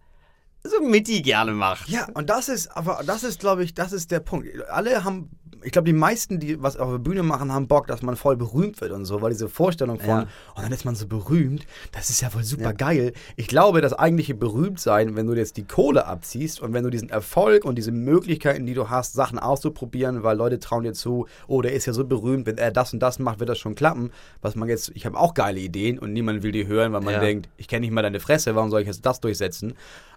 so 0.64 0.80
Mitti 0.82 1.22
gerne 1.22 1.52
macht. 1.52 1.88
Ja, 1.88 2.06
und 2.14 2.28
das 2.30 2.48
ist, 2.48 2.68
aber 2.76 3.00
das 3.06 3.22
ist, 3.24 3.40
glaube 3.40 3.64
ich, 3.64 3.74
das 3.74 3.92
ist 3.92 4.10
der 4.10 4.20
Punkt. 4.20 4.46
Alle 4.70 5.04
haben, 5.04 5.30
ich 5.62 5.72
glaube, 5.72 5.86
die 5.86 5.92
meisten, 5.94 6.38
die 6.38 6.62
was 6.62 6.76
auf 6.78 6.90
der 6.90 6.98
Bühne 6.98 7.22
machen, 7.22 7.52
haben 7.52 7.66
Bock, 7.68 7.86
dass 7.86 8.00
man 8.02 8.16
voll 8.16 8.36
berühmt 8.36 8.80
wird 8.80 8.92
und 8.92 9.04
so, 9.04 9.20
weil 9.22 9.30
diese 9.30 9.48
Vorstellung 9.48 9.98
von, 9.98 10.08
Ja. 10.08 10.20
und 10.54 10.62
dann 10.62 10.72
ist 10.72 10.84
man 10.84 10.94
so 10.94 11.06
berühmt, 11.06 11.66
das 11.92 12.08
ist 12.10 12.20
ja 12.22 12.32
wohl 12.34 12.44
super 12.44 12.72
geil. 12.74 13.12
Ich 13.36 13.46
glaube, 13.46 13.80
das 13.80 13.92
eigentliche 13.94 14.34
Berühmtsein, 14.34 15.16
wenn 15.16 15.26
du 15.26 15.34
jetzt 15.34 15.56
die 15.56 15.64
Kohle 15.64 16.06
abziehst 16.06 16.60
und 16.60 16.72
wenn 16.72 16.84
du 16.84 16.90
diesen 16.90 17.08
Erfolg 17.10 17.64
und 17.64 17.76
diese 17.76 17.92
Möglichkeiten, 17.92 18.64
die 18.66 18.74
du 18.74 18.88
hast, 18.90 19.12
Sachen 19.14 19.38
auszuprobieren, 19.38 20.22
weil 20.22 20.36
Leute 20.36 20.58
trauen 20.60 20.82
dir 20.84 20.92
zu, 20.92 21.26
oh, 21.46 21.60
der 21.62 21.72
ist 21.72 21.86
ja 21.86 21.92
so 21.94 22.04
berühmt, 22.06 22.46
wenn 22.46 22.58
er 22.58 22.70
das 22.70 22.92
und 22.92 23.00
das 23.00 23.18
macht, 23.18 23.38
wird 23.40 23.48
das 23.50 23.58
schon 23.58 23.74
klappen. 23.74 24.10
Was 24.42 24.54
man 24.56 24.68
jetzt, 24.68 24.92
ich 24.94 25.04
habe 25.06 25.18
auch 25.18 25.34
geile 25.34 25.60
Ideen 25.60 25.98
und 25.98 26.12
niemand 26.12 26.42
will 26.42 26.52
die 26.52 26.66
hören, 26.66 26.92
weil 26.92 27.00
man 27.00 27.14
Ja. 27.14 27.20
denkt, 27.20 27.48
ich 27.56 27.68
kenne 27.68 27.80
nicht 27.80 27.92
mal 27.92 28.02
deine 28.02 28.20
Fresse, 28.20 28.54
warum 28.54 28.70
soll 28.70 28.80
ich 28.82 28.86
jetzt 28.86 29.04
das 29.04 29.20
durchsetzen? 29.20 29.74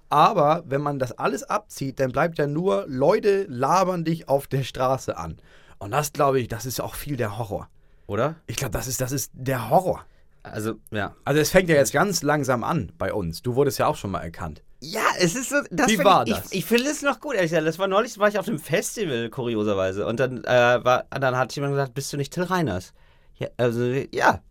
Aber 0.10 0.64
wenn 0.66 0.82
man 0.82 1.00
das 1.00 1.18
alles 1.18 1.44
abzieht, 1.44 2.00
dann 2.00 2.12
bleibt 2.12 2.38
ja 2.38 2.48
nur, 2.48 2.86
Leute 2.88 3.46
labern 3.50 4.04
dich 4.04 4.30
auf 4.30 4.48
der 4.48 4.64
Straße 4.64 5.18
an. 5.18 5.38
Und 5.80 5.92
das 5.92 6.14
glaube 6.14 6.40
ich, 6.40 6.48
das 6.48 6.66
ist 6.66 6.80
auch 6.80 6.96
viel 6.96 7.18
der 7.18 7.38
Horror. 7.38 7.68
Oder? 8.08 8.36
Ich 8.48 8.58
glaube, 8.58 8.72
das 8.72 8.88
ist, 8.88 9.02
das 9.02 9.12
ist 9.12 9.32
der 9.34 9.70
Horror. 9.70 10.06
Also, 10.44 10.76
ja. 10.92 11.16
Also 11.24 11.40
es 11.40 11.52
fängt 11.52 11.70
ja 11.70 11.76
jetzt 11.76 11.94
ganz 11.94 12.22
langsam 12.22 12.64
an 12.64 12.92
bei 12.98 13.14
uns. 13.14 13.42
Du 13.42 13.56
wurdest 13.56 13.80
ja 13.80 13.88
auch 13.88 13.96
schon 13.96 14.12
mal 14.12 14.22
erkannt. 14.22 14.62
Ja, 14.82 15.02
es 15.18 15.36
ist 15.36 15.50
so. 15.50 15.56
Das 15.72 15.88
Wie 15.88 15.98
war 16.00 16.28
ich, 16.28 16.34
das? 16.34 16.52
Ich, 16.52 16.60
ich 16.60 16.66
finde 16.66 16.90
es 16.90 17.02
noch 17.02 17.22
gut, 17.22 17.36
ehrlich 17.36 17.52
gesagt. 17.52 17.66
Das 17.66 17.80
war 17.80 17.88
neulich, 17.88 18.18
war 18.20 18.28
ich 18.28 18.38
auf 18.38 18.48
einem 18.48 18.60
Festival, 18.60 19.30
kurioserweise. 19.30 20.06
Und 20.06 20.20
dann, 20.20 20.44
äh, 20.44 20.84
war, 20.84 21.06
dann 21.10 21.38
hat 21.38 21.56
jemand 21.56 21.74
gesagt, 21.74 21.94
bist 21.94 22.12
du 22.12 22.18
nicht 22.18 22.34
Till 22.34 22.44
Reiners? 22.44 22.94
Ja, 23.36 23.48
also, 23.56 23.82
ja. 24.12 24.42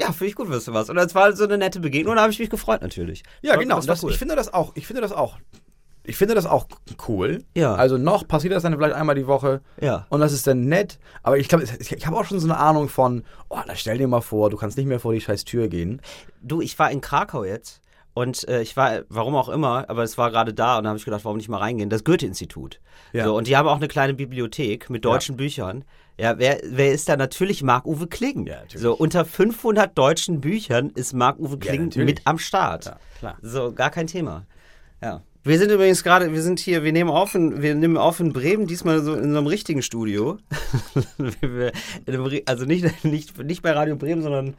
Ja, 0.00 0.06
finde 0.12 0.26
ich 0.26 0.34
gut, 0.34 0.48
wirst 0.48 0.68
du 0.68 0.72
was. 0.72 0.90
Und 0.90 0.96
das 0.96 1.14
war 1.14 1.34
so 1.34 1.44
eine 1.44 1.58
nette 1.58 1.80
Begegnung, 1.80 2.16
da 2.16 2.22
habe 2.22 2.32
ich 2.32 2.38
mich 2.38 2.50
gefreut, 2.50 2.82
natürlich. 2.82 3.22
Ja, 3.42 3.56
genau. 3.56 3.76
Das 3.76 3.86
Das, 3.86 4.02
cool. 4.02 4.10
Ich 4.10 4.18
finde 4.18 4.36
das 4.36 4.52
auch. 4.52 4.72
Ich 4.74 4.86
finde 4.86 5.02
das 5.02 5.12
auch. 5.12 5.38
Ich 6.04 6.16
finde 6.16 6.34
das 6.34 6.46
auch 6.46 6.66
cool. 7.06 7.44
Ja. 7.54 7.74
Also 7.74 7.96
noch 7.96 8.26
passiert 8.26 8.52
das 8.52 8.64
dann 8.64 8.74
vielleicht 8.74 8.94
einmal 8.94 9.14
die 9.14 9.28
Woche. 9.28 9.60
Ja. 9.80 10.06
Und 10.08 10.20
das 10.20 10.32
ist 10.32 10.46
dann 10.46 10.64
nett. 10.64 10.98
Aber 11.22 11.38
ich 11.38 11.48
glaube, 11.48 11.64
ich, 11.64 11.92
ich 11.92 12.06
habe 12.06 12.16
auch 12.16 12.24
schon 12.24 12.40
so 12.40 12.46
eine 12.48 12.56
Ahnung 12.56 12.88
von, 12.88 13.22
oh, 13.48 13.60
da 13.64 13.76
stell 13.76 13.98
dir 13.98 14.08
mal 14.08 14.20
vor, 14.20 14.50
du 14.50 14.56
kannst 14.56 14.76
nicht 14.76 14.86
mehr 14.86 14.98
vor 14.98 15.12
die 15.12 15.20
scheiß 15.20 15.44
Tür 15.44 15.68
gehen. 15.68 16.00
Du, 16.42 16.60
ich 16.60 16.76
war 16.78 16.90
in 16.90 17.00
Krakau 17.00 17.44
jetzt. 17.44 17.80
Und 18.14 18.46
äh, 18.48 18.60
ich 18.60 18.76
war, 18.76 19.02
warum 19.08 19.34
auch 19.36 19.48
immer, 19.48 19.88
aber 19.88 20.02
es 20.02 20.18
war 20.18 20.30
gerade 20.30 20.52
da 20.52 20.76
und 20.76 20.84
da 20.84 20.90
habe 20.90 20.98
ich 20.98 21.04
gedacht, 21.04 21.24
warum 21.24 21.38
nicht 21.38 21.48
mal 21.48 21.58
reingehen? 21.58 21.88
Das 21.88 22.04
Goethe-Institut. 22.04 22.80
Ja. 23.12 23.24
So, 23.24 23.36
und 23.36 23.46
die 23.46 23.56
haben 23.56 23.66
auch 23.68 23.76
eine 23.76 23.88
kleine 23.88 24.12
Bibliothek 24.12 24.90
mit 24.90 25.04
deutschen 25.04 25.36
Büchern. 25.36 25.84
Ja, 26.22 26.38
wer, 26.38 26.60
wer 26.64 26.92
ist 26.92 27.08
da? 27.08 27.16
Natürlich 27.16 27.64
Marc-Uwe 27.64 28.06
Kling. 28.06 28.46
Ja. 28.46 28.62
So, 28.72 28.94
unter 28.94 29.24
500 29.24 29.98
deutschen 29.98 30.40
Büchern 30.40 30.90
ist 30.90 31.14
Marc-Uwe 31.14 31.58
Kling 31.58 31.86
natürlich. 31.86 32.06
mit 32.06 32.20
am 32.26 32.38
Start. 32.38 32.84
Ja, 32.84 32.96
klar. 33.18 33.38
So, 33.42 33.72
gar 33.72 33.90
kein 33.90 34.06
Thema. 34.06 34.46
Ja. 35.02 35.22
Wir 35.42 35.58
sind 35.58 35.72
übrigens 35.72 36.04
gerade, 36.04 36.32
wir 36.32 36.42
sind 36.42 36.60
hier, 36.60 36.84
wir 36.84 36.92
nehmen 36.92 37.10
auf 37.10 37.34
in, 37.34 37.60
wir 37.60 37.74
nehmen 37.74 37.96
auf 37.96 38.20
in 38.20 38.32
Bremen, 38.32 38.68
diesmal 38.68 39.02
so 39.02 39.14
in 39.14 39.32
so 39.32 39.38
einem 39.38 39.48
richtigen 39.48 39.82
Studio. 39.82 40.38
Also 42.46 42.66
nicht, 42.66 43.04
nicht, 43.04 43.36
nicht 43.42 43.62
bei 43.62 43.72
Radio 43.72 43.96
Bremen, 43.96 44.22
sondern 44.22 44.54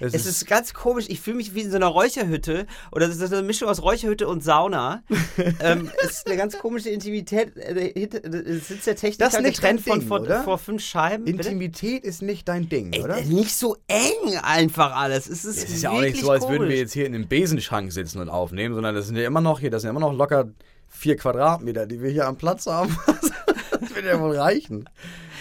Es, 0.00 0.14
es 0.14 0.26
ist 0.26 0.46
ganz 0.46 0.74
komisch. 0.74 1.06
Ich 1.08 1.20
fühle 1.20 1.36
mich 1.36 1.54
wie 1.54 1.62
in 1.62 1.70
so 1.70 1.76
einer 1.76 1.86
Räucherhütte. 1.86 2.66
Oder 2.92 3.08
das 3.08 3.18
ist 3.18 3.32
eine 3.32 3.42
Mischung 3.42 3.68
aus 3.68 3.82
Räucherhütte 3.82 4.28
und 4.28 4.42
Sauna. 4.44 5.02
ähm, 5.60 5.90
es 6.04 6.10
ist 6.18 6.26
eine 6.26 6.36
ganz 6.36 6.58
komische 6.58 6.90
Intimität. 6.90 7.56
Äh, 7.56 7.92
hinter- 7.94 8.24
äh, 8.24 8.58
sitzt 8.58 8.86
der 8.86 8.96
Techniker 8.96 9.24
Das 9.24 9.34
ist 9.34 9.42
nicht 9.42 9.56
getrennt 9.60 9.80
von, 9.80 9.98
Ding, 10.00 10.08
von 10.08 10.22
oder? 10.22 10.42
vor 10.44 10.58
fünf 10.58 10.82
Scheiben. 10.82 11.24
Bitte? 11.24 11.38
Intimität 11.48 12.04
ist 12.04 12.22
nicht 12.22 12.48
dein 12.48 12.68
Ding, 12.68 12.92
Ey, 12.92 13.02
oder? 13.02 13.18
äh, 13.18 13.24
Nicht 13.24 13.56
so 13.56 13.76
eng 13.88 14.36
einfach 14.42 14.94
alles. 14.96 15.28
Es 15.28 15.44
ist, 15.44 15.64
Es 15.64 15.70
ist 15.70 15.82
ja 15.82 15.90
auch 15.90 16.00
nicht 16.00 16.20
so, 16.20 16.30
als 16.30 16.48
würden 16.48 16.68
wir 16.68 16.76
jetzt 16.76 16.92
hier 16.92 17.06
in 17.06 17.14
einem 17.14 17.28
Besenschrank 17.28 17.92
sitzen 17.92 18.20
und 18.20 18.28
aufnehmen, 18.28 18.74
sondern 18.74 18.94
das 18.94 19.06
sind 19.06 19.16
ja 19.16 19.26
immer 19.26 19.40
noch 19.40 19.60
hier, 19.60 19.70
das 19.70 19.82
sind 19.82 19.88
ja 19.88 19.90
immer 19.90 20.00
noch 20.06 20.12
locker 20.16 20.48
vier 20.88 21.16
Quadratmeter, 21.16 21.86
die 21.86 22.00
wir 22.02 22.10
hier 22.10 22.26
am 22.26 22.36
Platz 22.36 22.66
haben. 22.66 22.96
das 24.02 24.04
wird 24.04 24.14
ja 24.14 24.20
wohl 24.20 24.36
reichen. 24.36 24.88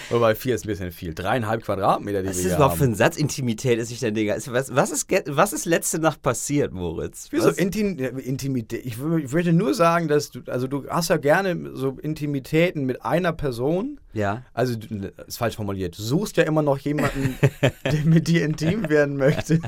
Wobei 0.10 0.36
vier 0.36 0.56
ist 0.56 0.64
ein 0.64 0.70
bisschen 0.70 0.92
viel. 0.94 1.14
Dreieinhalb 1.14 1.64
Quadratmeter, 1.64 2.22
die 2.24 2.30
Was 2.30 2.36
wir 2.38 2.40
ist 2.40 2.46
das 2.46 2.52
hier 2.52 2.56
überhaupt 2.58 2.78
für 2.78 2.84
haben. 2.86 2.92
ein 2.92 2.96
Satz? 2.96 3.18
Intimität 3.18 3.78
ist 3.78 3.90
nicht 3.90 4.02
dein 4.02 4.14
Ding. 4.16 4.30
Ist- 4.30 4.52
Was, 4.54 4.74
was, 4.74 4.92
ist, 4.92 5.08
was 5.28 5.52
ist 5.52 5.66
letzte 5.66 6.00
Nacht 6.00 6.22
passiert, 6.22 6.72
Moritz? 6.72 7.28
Wieso 7.32 7.50
Was? 7.50 7.58
Intim 7.58 7.98
Intimität? 8.00 8.86
Ich, 8.86 8.94
ich 8.94 9.32
würde 9.34 9.52
nur 9.52 9.74
sagen, 9.74 10.08
dass 10.08 10.32
du, 10.32 10.42
also 10.48 10.68
du 10.68 10.88
hast 10.90 11.10
ja 11.10 11.18
gerne 11.18 11.72
so 11.76 11.98
Intimitäten 12.02 12.86
mit 12.86 13.04
einer 13.04 13.34
Person. 13.34 14.00
Ja. 14.14 14.44
Also, 14.54 14.78
du- 14.78 15.12
das 15.18 15.28
ist 15.28 15.38
falsch 15.38 15.58
formuliert. 15.58 15.98
Du 15.98 16.02
suchst 16.02 16.38
ja 16.38 16.44
immer 16.44 16.62
noch 16.62 16.78
jemanden, 16.78 17.36
der 17.84 18.06
mit 18.06 18.30
dir 18.30 18.46
intim 18.46 18.88
werden 18.90 19.18
möchte. 19.18 19.60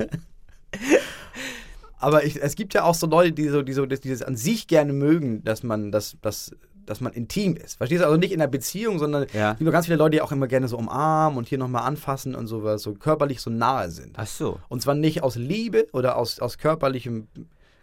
Aber 1.98 2.24
ich, 2.24 2.40
es 2.42 2.56
gibt 2.56 2.72
ja 2.72 2.84
auch 2.84 2.94
so 2.94 3.06
Leute, 3.06 3.32
die 3.32 3.48
so, 3.48 3.60
die 3.60 3.74
so 3.74 3.84
das, 3.84 4.00
dieses 4.00 4.22
an 4.22 4.34
sich 4.36 4.66
gerne 4.66 4.92
mögen, 4.94 5.44
dass 5.44 5.62
man, 5.62 5.92
dass, 5.92 6.16
dass, 6.22 6.52
dass 6.90 7.00
man 7.00 7.12
intim 7.12 7.56
ist. 7.56 7.76
Verstehst 7.78 8.02
du? 8.02 8.06
Also 8.06 8.16
nicht 8.18 8.32
in 8.32 8.40
einer 8.40 8.50
Beziehung, 8.50 8.98
sondern 8.98 9.26
Ja. 9.32 9.52
es 9.52 9.58
gibt 9.58 9.70
ganz 9.70 9.86
viele 9.86 9.96
Leute, 9.98 10.12
die 10.16 10.20
auch 10.22 10.32
immer 10.32 10.48
gerne 10.48 10.68
so 10.68 10.76
umarmen 10.76 11.38
und 11.38 11.48
hier 11.48 11.58
nochmal 11.58 11.82
anfassen 11.84 12.34
und 12.34 12.46
sowas, 12.48 12.82
so 12.82 12.92
körperlich 12.94 13.40
so 13.40 13.50
nahe 13.50 13.90
sind. 13.90 14.16
Ach 14.18 14.26
so. 14.26 14.58
Und 14.68 14.82
zwar 14.82 14.94
nicht 14.94 15.22
aus 15.22 15.36
Liebe 15.36 15.86
oder 15.92 16.16
aus, 16.16 16.40
aus 16.40 16.58
körperlichem 16.58 17.28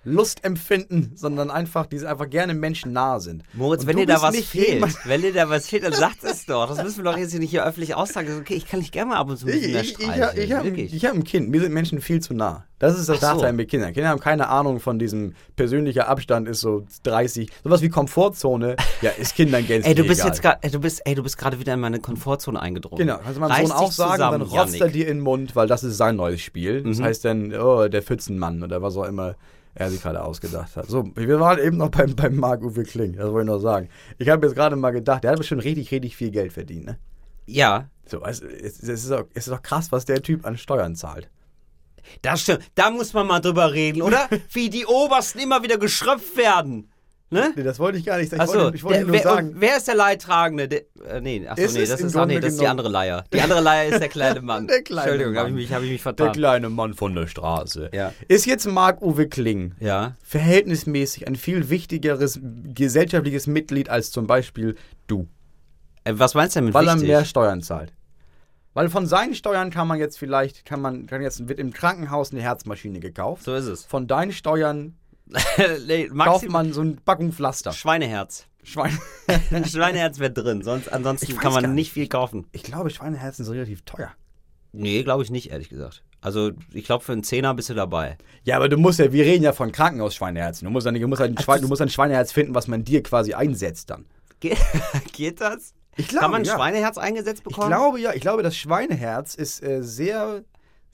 Lustempfinden, 0.08 1.12
sondern 1.16 1.50
einfach, 1.52 1.86
die 1.86 2.06
einfach 2.06 2.30
gerne 2.30 2.54
Menschen 2.54 2.92
nahe 2.94 3.20
sind. 3.20 3.44
Moritz, 3.54 3.82
Und 3.82 3.88
wenn 3.88 3.98
dir 3.98 4.06
da 4.06 4.22
was 4.22 4.36
nicht 4.36 4.50
fehlt, 4.50 4.84
wenn 5.06 5.22
dir 5.22 5.34
da 5.34 5.50
was 5.50 5.68
fehlt, 5.68 5.84
dann 5.84 5.94
sagt 5.94 6.18
es 6.24 6.46
doch. 6.46 6.68
Das 6.70 6.84
müssen 6.84 7.04
wir 7.04 7.12
doch 7.12 7.18
jetzt 7.18 7.32
hier 7.32 7.40
nicht 7.40 7.50
hier 7.50 7.66
öffentlich 7.66 7.96
aussagen. 7.96 8.38
Okay, 8.42 8.54
ich 8.56 8.68
kann 8.68 8.80
dich 8.80 8.92
gerne 8.92 9.10
mal 9.12 9.18
ab 9.18 9.30
und 9.30 9.38
zu 9.38 9.46
bisschen 9.46 9.72
mehr 9.72 9.82
ich, 9.82 9.94
ich, 10.00 10.08
ich 10.08 10.54
habe 10.54 10.68
hab 11.08 11.14
ein 11.14 11.24
Kind. 11.24 11.50
Mir 11.50 11.62
sind 11.62 11.74
Menschen 11.74 12.02
viel 12.02 12.20
zu 12.22 12.34
nah. 12.34 12.66
Das 12.80 12.98
ist 13.00 13.10
das 13.10 13.18
Ach 13.18 13.22
so. 13.22 13.28
Nachteil 13.38 13.54
mit 13.54 13.70
Kindern. 13.70 13.92
Kinder 13.92 14.10
haben 14.10 14.20
keine 14.20 14.50
Ahnung 14.50 14.80
von 14.80 15.00
diesem 15.00 15.34
persönlicher 15.56 16.08
Abstand 16.08 16.48
ist 16.48 16.60
so 16.60 16.86
30. 17.04 17.50
Sowas 17.64 17.82
wie 17.82 17.90
Komfortzone, 17.90 18.76
ja, 19.02 19.10
ist 19.12 19.36
Kindern 19.36 19.66
gänzlich 19.68 19.88
Ey, 19.88 19.96
du 19.96 20.04
bist 20.08 20.20
egal. 20.22 20.32
jetzt 20.32 20.42
gerade, 20.44 20.70
du 20.70 20.80
bist, 20.80 21.02
ey, 21.06 21.16
du 21.16 21.24
bist 21.24 21.38
gerade 21.40 21.60
wieder 21.60 21.74
in 21.74 21.80
meine 21.80 22.00
Komfortzone 22.00 22.62
eingedrungen. 22.62 23.00
Genau, 23.00 23.18
kannst 23.18 23.38
du 23.38 23.40
meinem 23.42 23.66
Sohn 23.66 23.72
auch 23.76 23.92
sagen, 23.92 24.12
zusammen, 24.14 24.40
dann 24.40 24.42
rotzt 24.50 24.74
er 24.76 24.80
Yannick. 24.82 24.94
dir 24.94 25.08
in 25.08 25.18
den 25.18 25.24
Mund, 25.24 25.56
weil 25.56 25.68
das 25.68 25.84
ist 25.84 25.98
sein 25.98 26.18
neues 26.18 26.42
Spiel. 26.42 26.84
Das 26.84 27.00
Mhm. 27.00 27.04
heißt 27.04 27.26
dann, 27.26 27.54
oh, 27.56 27.88
der 27.88 28.04
Pfützenmann 28.04 28.62
oder 28.62 28.82
was 28.84 28.96
auch 28.96 29.06
immer 29.06 29.36
er 29.80 29.90
sich 29.92 30.02
gerade 30.02 30.24
ausgedacht 30.24 30.76
hat. 30.76 30.88
So, 30.88 31.10
wir 31.16 31.40
waren 31.40 31.60
eben 31.60 31.78
noch 31.78 31.90
beim, 31.90 32.16
beim 32.16 32.36
Marc-Uwe 32.36 32.84
Kling, 32.84 33.14
das 33.14 33.32
wollte 33.32 33.50
ich 33.50 33.56
noch 33.56 33.60
sagen. 33.62 33.90
Ich 34.18 34.28
habe 34.30 34.46
jetzt 34.48 34.56
gerade 34.56 34.76
mal 34.76 34.92
gedacht, 34.92 35.24
der 35.24 35.32
hat 35.32 35.38
bestimmt 35.38 35.64
richtig, 35.64 35.92
richtig 35.92 36.16
viel 36.16 36.32
Geld 36.32 36.52
verdient, 36.54 36.86
ne? 36.86 36.98
Ja, 37.46 37.90
So, 38.06 38.22
also, 38.22 38.46
es, 38.46 38.82
es, 38.82 38.90
ist 38.90 39.12
doch, 39.12 39.26
es 39.34 39.48
ist 39.48 39.54
doch 39.54 39.62
krass, 39.62 39.92
was 39.92 40.06
der 40.06 40.22
Typ 40.22 40.46
an 40.46 40.58
Steuern 40.58 40.96
zahlt. 40.96 41.30
das 42.22 42.42
stimmt. 42.42 42.64
Da 42.76 42.90
muss 42.90 43.14
man 43.14 43.28
mal 43.28 43.40
drüber 43.40 43.72
reden, 43.74 44.02
oder? 44.02 44.28
Wie 44.52 44.70
die 44.70 44.86
Obersten 44.86 45.40
immer 45.40 45.62
wieder 45.64 45.78
geschröpft 45.78 46.36
werden. 46.38 46.90
Ne? 47.30 47.52
Nee, 47.58 47.64
das 47.64 47.78
wollte 47.78 47.98
ich 47.98 48.06
gar 48.06 48.18
nicht 48.18 48.30
sagen. 48.30 48.42
Ich 48.42 48.50
Achso, 48.50 48.60
wollte, 48.64 48.78
ich 48.78 48.84
wollte 48.86 49.00
der- 49.00 49.06
nur 49.08 49.16
wer, 49.16 49.22
sagen, 49.24 49.52
wer 49.58 49.76
ist 49.78 49.88
der 49.90 49.96
Leidtragende? 49.96 50.70
Der, 50.70 50.82
äh, 51.10 51.20
nee, 51.20 51.46
achso, 51.46 51.62
Es 51.62 51.74
nee, 51.74 51.82
ist 51.84 51.92
das 51.92 52.00
ist, 52.00 52.16
ach, 52.16 52.26
nee, 52.26 52.40
das 52.40 52.54
ist 52.54 52.62
die 52.62 52.68
andere 52.68 52.88
Leier. 52.88 53.26
Die 53.34 53.42
andere 53.42 53.60
Leier 53.60 53.90
ist 53.92 54.00
der 54.00 54.08
kleine 54.08 54.42
Mann. 54.44 54.68
Der 54.68 54.82
kleine 54.82 55.12
Entschuldigung, 55.12 55.38
habe 55.38 55.50
ich, 55.50 55.56
mich, 55.56 55.74
hab 55.74 55.82
ich 55.84 55.90
mich 55.92 56.02
der 56.04 56.14
vertan. 56.16 56.32
kleine 56.32 56.70
Mann 56.70 56.94
von 56.94 57.14
der 57.16 57.28
Straße. 57.28 57.90
Ja. 57.94 58.14
Ist 58.30 58.46
jetzt 58.46 58.66
Marc-Uwe 58.66 59.28
Kling 59.28 59.76
Ja. 59.82 60.16
verhältnismäßig 60.24 61.28
ein 61.28 61.36
viel 61.36 61.70
wichtigeres 61.70 62.40
gesellschaftliches 62.74 63.46
Mitglied 63.48 63.90
als 63.90 64.12
zum 64.12 64.26
Beispiel 64.26 64.76
du? 65.08 65.28
Äh, 66.06 66.14
was 66.16 66.34
meinst 66.34 66.56
du 66.56 66.60
denn 66.60 66.66
mit 66.68 66.74
Weil 66.76 66.86
wichtig? 66.86 67.02
er 67.04 67.08
mehr 67.18 67.26
Steuern 67.26 67.62
zahlt. 67.62 67.92
Weil 68.74 68.90
von 68.90 69.06
seinen 69.06 69.34
Steuern 69.34 69.70
kann 69.72 69.88
man 69.88 70.00
jetzt 70.00 70.18
vielleicht, 70.18 70.64
kann 70.64 70.80
man, 70.82 71.08
kann 71.08 71.22
jetzt, 71.22 71.50
wird 71.50 71.60
im 71.60 71.74
Krankenhaus 71.74 72.32
eine 72.32 72.42
Herzmaschine 72.42 73.00
gekauft. 73.02 73.44
so 73.44 73.54
ist 73.56 73.66
es. 73.66 73.84
Von 73.86 74.08
deinen 74.08 74.32
Steuern 74.32 74.96
kauft 76.18 76.50
man 76.50 76.74
so 76.74 76.82
eine 76.82 76.94
Packung 77.04 77.32
Pflaster. 77.32 77.74
Schweineherz. 77.74 78.48
Schwein. 78.64 78.98
Ein 79.52 79.66
Schweineherz 79.70 80.20
wäre 80.20 80.32
drin, 80.32 80.62
sonst 80.62 80.92
ansonsten 80.92 81.32
Ich 81.32 81.38
kann 81.38 81.54
man 81.54 81.74
nicht 81.74 81.94
viel 81.94 82.08
kaufen. 82.08 82.48
Ich 82.52 82.64
glaube, 82.64 82.90
Schweineherzen 82.90 83.46
sind 83.46 83.54
relativ 83.54 83.84
teuer. 83.84 84.12
Nee, 84.74 85.04
glaube 85.04 85.24
ich 85.24 85.32
nicht, 85.32 85.52
ehrlich 85.52 85.70
gesagt. 85.70 86.04
Also, 86.20 86.52
ich 86.74 86.84
glaube, 86.86 87.04
für 87.04 87.14
einen 87.14 87.24
Zehner 87.24 87.54
bist 87.54 87.70
du 87.70 87.74
dabei. 87.74 88.18
Ja, 88.44 88.58
aber 88.58 88.68
du 88.68 88.78
musst 88.78 89.00
ja, 89.00 89.14
wir 89.14 89.24
reden 89.24 89.44
ja 89.44 89.54
von 89.54 89.72
Krankenhaus-Schweineherzen. 89.72 90.66
Du 90.66 90.72
musst, 90.72 90.86
dann, 90.86 90.96
du, 90.96 91.08
musst 91.08 91.22
ein 91.22 91.38
Schwein, 91.38 91.62
du 91.62 91.68
musst 91.68 91.82
ein 91.82 91.90
Schweineherz 91.90 92.32
finden, 92.32 92.56
was 92.56 92.68
man 92.68 92.84
dir 92.84 93.02
quasi 93.04 93.34
einsetzt 93.34 93.90
dann. 93.90 94.06
Ge 94.40 94.56
geht 95.14 95.40
das? 95.40 95.74
Ich 95.96 96.08
glaube, 96.10 96.24
kann 96.24 96.32
man 96.32 96.42
ein 96.42 96.46
ja. 96.46 96.56
Schweineherz 96.56 96.98
eingesetzt 96.98 97.40
Ich 97.40 97.44
bekommen? 97.44 97.70
glaube 97.70 98.00
ja, 98.00 98.14
ich 98.14 98.22
glaube, 98.22 98.44
das 98.44 98.58
Schweineherz 98.58 99.36
ist 99.36 99.64
äh, 99.64 99.82
sehr, 99.82 100.44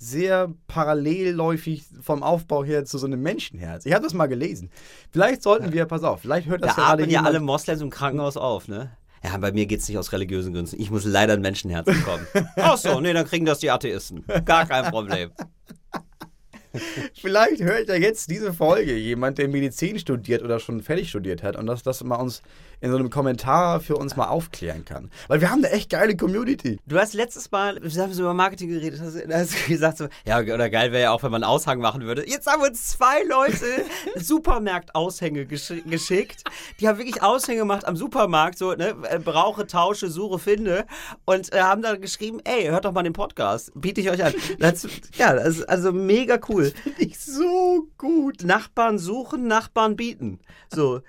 sehr 0.04 0.54
parallelläufig 0.68 1.86
vom 2.02 2.24
Aufbau 2.24 2.64
her 2.64 2.86
zu 2.86 2.98
so 2.98 3.08
einem 3.08 3.22
Menschenherz. 3.22 3.86
Ich 3.86 3.94
habe 3.94 4.04
das 4.04 4.14
mal 4.14 4.28
gelesen. 4.28 4.70
Vielleicht 5.12 5.42
sollten 5.44 5.72
wir, 5.72 5.86
pass 5.86 6.04
auf, 6.04 6.22
vielleicht 6.22 6.48
hört 6.48 6.64
das 6.64 6.76
Da 6.76 6.82
gerade 6.82 7.04
atmen 7.04 7.10
ja 7.10 7.24
alle 7.24 7.40
Moslems 7.40 7.82
im 7.82 7.90
Krankenhaus 7.90 8.38
auf, 8.38 8.68
ne? 8.68 8.92
Ja, 9.24 9.38
bei 9.38 9.54
mir 9.54 9.66
geht's 9.66 9.88
nicht 9.88 9.98
aus 9.98 10.12
religiösen 10.12 10.54
Gründen. 10.54 10.76
Ich 10.78 10.92
muss 10.92 11.06
leider 11.06 11.34
ein 11.34 11.42
Menschenherz 11.42 11.86
bekommen. 11.86 12.28
Ach 12.58 12.78
so, 12.78 13.00
nee, 13.00 13.14
dann 13.14 13.26
kriegen 13.26 13.46
das 13.46 13.60
die 13.60 13.72
Atheisten. 13.72 14.26
Gar 14.44 14.66
kein 14.66 14.92
Problem. 14.92 15.32
Vielleicht 17.14 17.62
hört 17.62 17.88
ja 17.88 17.96
jetzt 17.96 18.30
diese 18.30 18.52
Folge 18.52 18.98
jemand, 18.98 19.38
der 19.38 19.48
Medizin 19.48 20.00
studiert 20.00 20.42
oder 20.42 20.60
schon 20.60 20.82
fertig 20.82 21.10
studiert 21.10 21.44
hat 21.44 21.56
und 21.56 21.68
dass 21.68 21.84
das 21.84 22.04
mal 22.04 22.16
uns 22.16 22.42
in 22.84 22.92
so 22.92 22.98
einem 22.98 23.10
Kommentar 23.10 23.80
für 23.80 23.96
uns 23.96 24.18
mal 24.18 24.28
aufklären 24.28 24.84
kann. 24.84 25.10
Weil 25.30 25.40
wir 25.40 25.50
haben 25.50 25.64
eine 25.64 25.72
echt 25.72 25.90
geile 25.90 26.18
Community. 26.18 26.82
Du 26.86 27.00
hast 27.00 27.14
letztes 27.14 27.50
Mal, 27.50 27.80
wir 27.82 28.04
haben 28.04 28.12
so 28.12 28.24
über 28.24 28.34
Marketing 28.34 28.68
geredet, 28.68 29.00
hast, 29.00 29.16
hast 29.16 29.54
du 29.54 29.68
gesagt 29.70 29.98
so, 29.98 30.08
ja, 30.26 30.40
oder 30.40 30.70
geil 30.70 30.92
wäre 30.92 31.04
ja 31.04 31.12
auch, 31.12 31.24
wenn 31.24 31.32
man 31.32 31.44
einen 31.44 31.50
Aushang 31.50 31.80
machen 31.80 32.02
würde. 32.02 32.28
Jetzt 32.30 32.46
haben 32.46 32.62
uns 32.62 32.90
zwei 32.90 33.24
Leute 33.24 33.86
Supermarkt-Aushänge 34.16 35.46
gesch 35.46 35.72
geschickt. 35.86 36.44
Die 36.82 36.90
haben 36.90 36.98
wirklich 36.98 37.24
Aushänge 37.24 37.60
gemacht 37.60 37.86
am 37.86 37.96
Supermarkt, 37.96 38.58
so, 38.58 38.74
ne, 38.74 38.94
äh, 39.10 39.18
brauche, 39.18 39.66
tausche, 39.66 40.10
suche, 40.10 40.38
finde. 40.38 40.86
Und 41.24 41.54
äh, 41.54 41.62
haben 41.62 41.82
dann 41.82 42.02
geschrieben, 42.02 42.42
ey, 42.44 42.66
hört 42.66 42.84
doch 42.84 42.92
mal 42.92 43.04
den 43.04 43.14
Podcast, 43.14 43.72
biete 43.76 44.02
ich 44.02 44.10
euch 44.10 44.26
an. 44.26 44.34
Das, 44.60 44.86
ja, 45.16 45.34
das 45.34 45.60
ist 45.60 45.70
also 45.70 45.94
mega 45.94 46.38
cool. 46.50 46.74
Ich 46.98 47.18
so 47.18 47.88
gut. 47.98 48.44
Nachbarn 48.44 49.00
suchen, 49.00 49.48
Nachbarn 49.48 49.96
bieten. 49.96 50.42
So, 50.70 51.00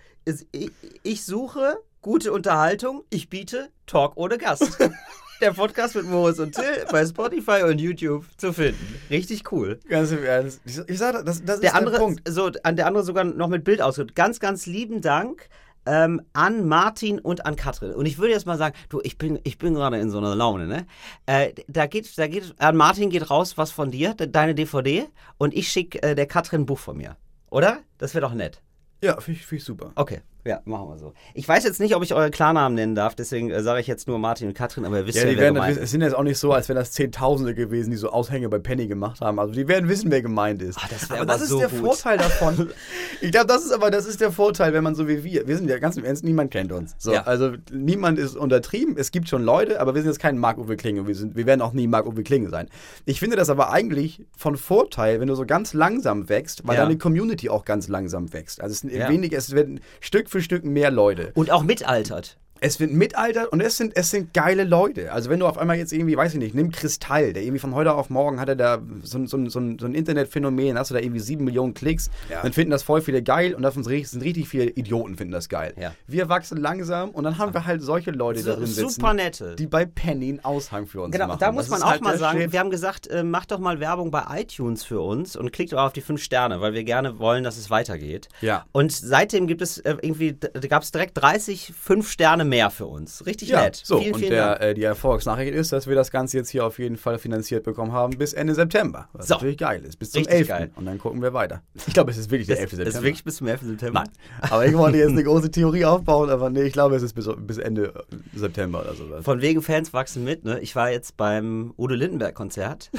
ich, 1.02 1.25
suche 1.25 1.78
gute 2.00 2.33
Unterhaltung, 2.33 3.04
ich 3.11 3.28
biete 3.28 3.71
Talk 3.87 4.16
ohne 4.16 4.38
Gast. 4.38 4.78
Der 5.40 5.52
Podcast 5.52 5.97
mit 5.97 6.07
Moritz 6.07 6.38
und 6.38 6.54
Till 6.54 6.87
bei 6.93 7.04
Spotify 7.04 7.64
und 7.64 7.81
YouTube 7.81 8.25
zu 8.37 8.52
finden. 8.52 8.78
Richtig 9.11 9.50
cool. 9.50 9.81
Ganz 9.88 10.12
im 10.12 10.25
Ernst. 10.25 10.61
Ich, 10.64 10.97
sage, 10.97 11.25
das, 11.25 11.45
das 11.45 11.57
ist 11.57 11.64
Der 11.64 11.75
andere, 11.75 11.97
der 11.97 11.99
Punkt. 11.99 12.23
so, 12.26 12.50
an 12.62 12.76
der 12.76 12.87
andere 12.87 13.02
sogar 13.02 13.25
noch 13.25 13.49
mit 13.49 13.64
Bild 13.64 13.83
ausgedrückt. 13.83 14.14
Ganz, 14.14 14.38
ganz 14.38 14.66
lieben 14.66 15.00
Dank 15.00 15.49
ähm, 15.87 16.23
an 16.33 16.66
Martin 16.66 17.19
und 17.19 17.47
an 17.47 17.57
Katrin. 17.57 17.93
Und 17.93 18.07
ich 18.07 18.19
würde 18.19 18.33
jetzt 18.33 18.47
mal 18.47 18.57
sagen, 18.57 18.76
du, 18.88 19.00
ich 19.02 19.19
bin, 19.19 19.40
ich 19.43 19.59
bin 19.59 19.75
gerade 19.75 19.99
in 19.99 20.09
so 20.09 20.19
einer 20.19 20.35
Laune, 20.35 20.66
ne? 20.66 20.87
Äh, 21.26 21.52
da 21.66 21.87
geht, 21.87 22.16
da 22.16 22.26
geht, 22.28 22.54
an 22.59 22.76
Martin 22.76 23.11
geht 23.11 23.28
raus 23.28 23.59
was 23.59 23.71
von 23.71 23.90
dir, 23.90 24.14
de, 24.14 24.28
deine 24.28 24.54
DVD, 24.54 25.07
und 25.37 25.52
ich 25.52 25.69
schicke 25.69 26.02
äh, 26.02 26.14
der 26.14 26.26
Katrin 26.26 26.62
ein 26.62 26.66
Buch 26.66 26.78
von 26.78 26.97
mir. 26.97 27.16
Oder? 27.50 27.78
Das 27.99 28.14
wäre 28.14 28.23
doch 28.23 28.35
nett. 28.35 28.62
Ja, 29.04 29.20
finde 29.20 29.38
ich, 29.38 29.46
find 29.46 29.61
ich 29.61 29.66
super. 29.66 29.92
Okay, 29.96 30.23
ja, 30.44 30.60
machen 30.64 30.88
wir 30.88 30.98
so. 30.98 31.12
Ich 31.34 31.48
weiß 31.48 31.64
jetzt 31.64 31.80
nicht, 31.80 31.94
ob 31.96 32.02
ich 32.02 32.14
eure 32.14 32.30
Klarnamen 32.30 32.74
nennen 32.74 32.94
darf, 32.94 33.14
deswegen 33.14 33.50
äh, 33.50 33.62
sage 33.62 33.80
ich 33.80 33.86
jetzt 33.86 34.06
nur 34.08 34.18
Martin 34.18 34.48
und 34.48 34.54
Katrin, 34.54 34.84
aber 34.84 34.98
ihr 34.98 35.06
wisst 35.06 35.16
ja, 35.18 35.24
Ja, 35.24 35.30
die 35.30 35.36
wer 35.36 35.42
werden, 35.44 35.54
gemeint 35.54 35.76
es 35.76 35.82
ist. 35.84 35.90
sind 35.92 36.02
jetzt 36.02 36.14
auch 36.14 36.22
nicht 36.22 36.38
so, 36.38 36.52
als 36.52 36.68
wären 36.68 36.76
das 36.76 36.92
Zehntausende 36.92 37.54
gewesen, 37.54 37.90
die 37.90 37.96
so 37.96 38.10
Aushänge 38.10 38.48
bei 38.48 38.58
Penny 38.58 38.86
gemacht 38.86 39.20
haben. 39.20 39.38
Also 39.38 39.54
die 39.54 39.66
werden 39.68 39.88
wissen, 39.88 40.10
wer 40.10 40.22
gemeint 40.22 40.60
ist. 40.62 40.78
Ah, 40.78 40.86
das 40.90 41.10
aber 41.10 41.20
aber 41.20 41.26
das 41.32 41.42
ist 41.42 41.48
so 41.48 41.58
der 41.58 41.68
gut. 41.68 41.78
Vorteil 41.80 42.18
davon. 42.18 42.68
ich 43.20 43.30
glaube, 43.30 43.46
das 43.46 43.64
ist 43.64 43.72
aber 43.72 43.90
das 43.90 44.06
ist 44.06 44.20
der 44.20 44.32
Vorteil, 44.32 44.72
wenn 44.72 44.84
man 44.84 44.94
so 44.94 45.08
wie 45.08 45.24
wir. 45.24 45.46
Wir 45.46 45.56
sind 45.56 45.68
ja 45.68 45.78
ganz 45.78 45.96
im 45.96 46.04
Ernst, 46.04 46.24
niemand 46.24 46.50
kennt 46.50 46.72
uns. 46.72 46.94
So, 46.98 47.12
Ja. 47.12 47.22
Also 47.24 47.52
niemand 47.72 48.18
ist 48.18 48.36
untertrieben. 48.36 48.96
Es 48.98 49.10
gibt 49.10 49.28
schon 49.28 49.42
Leute, 49.42 49.80
aber 49.80 49.94
wir 49.94 50.02
sind 50.02 50.10
jetzt 50.10 50.20
kein 50.20 50.38
Marc-Uwe 50.38 50.76
Kling 50.76 50.98
und 51.00 51.06
wir, 51.06 51.14
sind, 51.14 51.36
wir 51.36 51.46
werden 51.46 51.62
auch 51.62 51.72
nie 51.72 51.86
Marc-Uwe 51.86 52.22
Kling 52.22 52.48
sein. 52.50 52.68
Ich 53.06 53.20
finde 53.20 53.36
das 53.36 53.48
aber 53.50 53.70
eigentlich 53.72 54.24
von 54.36 54.56
Vorteil, 54.56 55.20
wenn 55.20 55.28
du 55.28 55.34
so 55.34 55.46
ganz 55.46 55.72
langsam 55.72 56.28
wächst, 56.28 56.66
weil 56.66 56.76
Ja. 56.76 56.82
deine 56.82 56.98
Community 56.98 57.48
auch 57.48 57.64
ganz 57.64 57.88
langsam 57.88 58.32
wächst. 58.32 58.60
Also 58.60 58.72
es 58.72 58.80
sind 58.80 58.92
Ja. 58.92 59.08
wenig, 59.08 59.32
es 59.32 59.52
werden 59.54 59.80
Stück 60.00 60.28
für 60.34 60.42
Stück 60.42 60.64
mehr 60.64 60.90
Leute. 60.90 61.30
Und 61.34 61.52
auch 61.52 61.62
mitaltert. 61.62 62.38
Es 62.64 62.80
wird 62.80 62.92
mitaltert 62.92 63.49
und 63.52 63.61
es 63.61 63.76
sind, 63.76 63.97
es 63.97 64.11
sind 64.11 64.33
geile 64.33 64.64
Leute. 64.64 65.12
Also 65.12 65.28
wenn 65.30 65.38
du 65.40 65.47
auf 65.47 65.59
einmal 65.59 65.76
jetzt 65.76 65.92
irgendwie, 65.92 66.16
weiß 66.16 66.33
ich 66.35 66.38
nicht, 66.40 66.54
nimm 66.54 66.71
Kristall, 66.73 67.33
der 67.33 67.42
irgendwie 67.42 67.59
von 67.59 67.75
heute 67.75 67.92
auf 67.94 68.09
morgen 68.11 68.40
hat 68.40 68.49
er 68.49 68.56
da 68.56 68.83
so, 69.02 69.18
ein- 69.18 69.26
so, 69.26 69.37
so, 69.49 69.50
so 69.50 69.87
ein 69.87 69.94
Internetphänomen, 69.94 70.78
hast 70.78 70.90
du 70.90 70.94
da 70.94 71.00
irgendwie 71.00 71.21
sieben 71.21 71.44
Millionen 71.44 71.75
Klicks, 71.75 72.11
Ja. 72.30 72.42
dann 72.42 72.52
finden 72.52 72.71
das 72.71 72.83
voll 72.83 73.00
viele 73.02 73.23
geil 73.23 73.54
und 73.54 73.62
davon 73.62 73.85
sind 73.85 74.06
sind 74.06 74.23
richtig 74.23 74.49
viele 74.49 74.64
Idioten 74.71 75.16
finden 75.16 75.33
das 75.33 75.49
geil. 75.49 75.75
Ja. 75.78 75.92
Wir 76.06 76.28
wachsen 76.28 76.56
langsam 76.59 77.11
und 77.11 77.25
dann 77.25 77.38
haben 77.38 77.52
wir 77.52 77.66
halt 77.66 77.83
solche 77.83 78.11
Leute 78.11 78.42
da 78.42 78.52
So, 78.52 78.56
drin 78.59 78.66
sitzen, 78.66 78.88
super 78.90 79.12
nette. 79.14 79.56
die 79.56 79.66
bei 79.66 79.85
Penny 79.85 80.30
einen 80.30 80.44
Aushang 80.44 80.87
für 80.87 81.02
uns 81.02 81.12
Genau, 81.12 81.26
machen. 81.28 81.38
da 81.40 81.47
Das 81.47 81.54
muss 81.54 81.68
man 81.68 81.78
ist 81.80 81.85
auch 81.85 81.90
halt 81.90 82.02
mal 82.02 82.18
sagen, 82.18 82.40
Shit. 82.40 82.52
wir 82.52 82.61
haben 82.61 82.71
gesagt, 82.71 83.06
äh, 83.09 83.23
macht 83.23 83.50
doch 83.52 83.59
mal 83.59 83.78
Werbung 83.80 84.11
bei 84.11 84.23
iTunes 84.40 84.85
für 84.85 85.00
uns 85.00 85.37
und 85.37 85.52
klickt 85.52 85.75
auch 85.75 85.85
auf 85.87 85.92
die 85.92 86.00
fünf 86.00 86.23
Sterne, 86.23 86.61
weil 86.61 86.73
wir 86.73 86.85
gerne 86.85 87.18
wollen, 87.18 87.44
dass 87.44 87.56
es 87.59 87.68
weitergeht. 87.71 88.28
Ja. 88.40 88.64
Und 88.73 88.90
seitdem 88.92 89.47
gibt 89.47 89.61
es 89.61 89.78
äh, 89.78 89.97
irgendwie, 90.00 90.35
da 90.35 90.49
gab 90.68 90.83
es 90.83 90.90
direkt 90.92 91.18
30 91.21 91.73
fünf 91.78 92.11
Sterne 92.11 92.44
mehr 92.44 92.53
für 92.70 92.87
uns. 92.87 93.26
Richtig 93.26 93.49
ja, 93.50 93.62
nett. 93.62 93.76
so, 93.76 93.99
vielen, 93.99 94.14
und 94.14 94.18
vielen 94.20 94.30
der, 94.32 94.46
Dank. 94.50 94.62
äh, 94.62 94.75
die 94.75 94.82
Erfolgsnachricht 94.84 95.54
ist, 95.54 95.73
dass 95.73 95.87
wir 95.87 95.94
das 95.94 96.11
Ganze 96.11 96.37
jetzt 96.38 96.50
hier 96.50 96.64
auf 96.64 96.78
jeden 96.78 96.96
Fall 96.96 97.18
finanziert 97.18 97.64
bekommen 97.64 97.92
haben 97.92 98.16
bis 98.18 98.32
Ende 98.32 98.54
September. 98.54 99.08
Was 99.12 99.28
So. 99.28 99.34
natürlich 99.34 99.58
geil 99.58 99.84
ist. 99.84 99.96
Bis 99.99 100.11
zum 100.12 100.20
Richtig 100.20 100.37
11. 100.37 100.49
geil. 100.49 100.70
Und 100.76 100.87
dann 100.87 100.99
gucken 100.99 101.20
wir 101.23 101.32
weiter. 101.34 101.62
Ich 101.87 101.94
glaube, 101.94 102.11
es 102.11 102.18
ist 102.18 102.30
wirklich 102.30 102.46
der 102.46 102.58
11. 102.61 102.70
Das 102.70 102.76
September. 102.78 102.99
ist 102.99 103.04
wirklich 103.04 103.25
bis 103.25 103.37
zum 103.37 103.46
11. 103.49 103.61
September. 103.62 104.00
Nein. 104.04 104.50
Aber 104.50 104.66
ich 104.66 104.76
wollte 104.76 104.99
jetzt 104.99 105.11
eine 105.11 105.25
große 105.25 105.50
Theorie 105.50 105.84
aufbauen, 105.84 106.30
aber 106.30 106.50
nee, 106.50 106.62
ich 106.62 106.73
glaube, 106.73 106.96
es 106.96 107.02
ist 107.02 107.12
bis, 107.14 107.28
bis 107.38 107.58
Ende 107.58 107.92
September 108.34 108.80
oder 108.82 108.94
sowas. 108.94 109.25
Von 109.25 109.40
wegen 109.40 109.62
Fans 109.62 109.92
wachsen 109.92 110.25
mit, 110.25 110.44
ne? 110.44 110.61
Ich 110.61 110.75
war 110.76 110.90
jetzt 110.90 111.16
beim 111.16 111.73
Udo 111.76 111.94
Lindenberg-Konzert. 111.94 112.90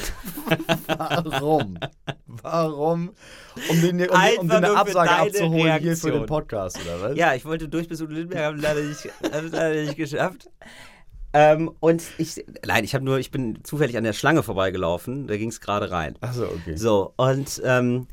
Warum? 0.88 1.78
Warum? 2.42 3.12
Um, 3.70 3.82
den, 3.82 4.02
um, 4.02 4.40
um, 4.40 4.52
eine 4.52 4.76
Absage 4.76 5.12
abzuholen 5.12 5.80
hier 5.80 5.98
für 5.98 6.08
Reaktion. 6.08 6.12
den 6.14 6.26
Podcast, 6.26 6.80
oder 6.86 7.02
was? 7.02 7.18
Ja, 7.18 7.34
ich 7.34 7.46
wollte 7.46 7.68
durch 7.68 7.88
bis 7.88 8.02
Udo 8.02 8.14
Lindenberg, 8.14 8.44
habe 8.44 8.58
leider 8.58 8.82
nicht, 8.82 9.10
habe 9.32 9.48
leider 9.48 9.82
nicht 9.84 9.98
geschafft. 9.98 10.50
Ähm, 11.34 11.72
und 11.82 12.02
ich, 12.18 12.46
nein, 12.66 12.86
ich 12.86 12.96
habe 12.96 13.04
nur, 13.04 13.20
ich 13.20 13.30
bin 13.30 13.60
zufällig 13.64 13.98
an 13.98 14.06
der 14.06 14.14
Schlange 14.14 14.42
vorbeigelaufen, 14.42 15.28
da 15.28 15.36
ging 15.36 15.50
es 15.50 15.60
gerade 15.60 15.92
rein. 15.92 16.16
Achso, 16.22 16.46
okay. 16.46 16.78
So, 16.78 17.14
und 17.18 17.62
ähm, 17.66 18.08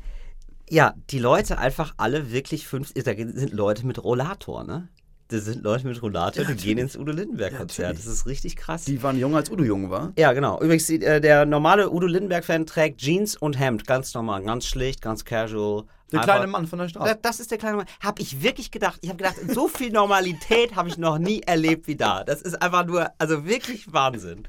ja, 0.69 0.93
die 1.09 1.19
Leute 1.19 1.57
einfach 1.57 1.93
alle 1.97 2.31
wirklich 2.31 2.67
fünf, 2.67 2.93
da 2.93 3.13
sind 3.15 3.53
Leute 3.53 3.85
mit 3.85 4.03
Rollator, 4.03 4.63
ne? 4.63 4.89
Das 5.29 5.45
sind 5.45 5.63
Leute 5.63 5.87
mit 5.87 5.99
Rollator, 6.01 6.43
die 6.45 6.55
gehen 6.55 6.77
ins 6.77 6.95
Udo 6.95 7.11
Lindenberg-Konzert. 7.11 7.87
natürlich. 7.89 8.05
das 8.05 8.13
ist 8.13 8.25
richtig 8.27 8.55
krass. 8.55 8.83
Die 8.85 9.01
waren 9.01 9.17
jung, 9.17 9.35
als 9.35 9.49
Udo 9.49 9.63
jung 9.63 9.89
war. 9.89 10.11
Ja, 10.17 10.33
genau. 10.33 10.59
Übrigens, 10.61 10.89
äh, 10.89 11.21
der 11.21 11.45
normale 11.45 11.89
Udo 11.89 12.05
Lindenberg-Fan 12.07 12.65
trägt 12.65 12.99
Jeans 12.99 13.35
und 13.37 13.57
Hemd. 13.59 13.87
Ganz 13.87 14.13
normal, 14.13 14.43
ganz 14.43 14.65
schlicht, 14.67 15.01
ganz 15.01 15.23
casual. 15.25 15.85
Der 16.11 16.19
Einfach- 16.19 16.35
kleine 16.35 16.47
Mann 16.51 16.67
von 16.67 16.77
der 16.77 16.89
Straße. 16.89 17.17
Das 17.21 17.39
ist 17.39 17.49
der 17.49 17.57
kleine 17.57 17.77
Mann. 17.77 17.85
Habe 18.01 18.21
ich 18.21 18.43
wirklich 18.43 18.69
gedacht. 18.69 18.99
Ich 19.01 19.09
habe 19.09 19.17
gedacht, 19.17 19.37
so 19.51 19.67
viel 19.67 19.91
Normalität 19.91 20.75
habe 20.75 20.89
ich 20.89 20.97
noch 20.97 21.17
nie 21.17 21.41
erlebt 21.41 21.87
wie 21.87 21.95
da. 21.95 22.23
Das 22.23 22.41
ist 22.43 22.61
einfach 22.61 22.85
nur, 22.85 23.09
also 23.17 23.45
wirklich 23.45 23.91
Wahnsinn. 23.91 24.47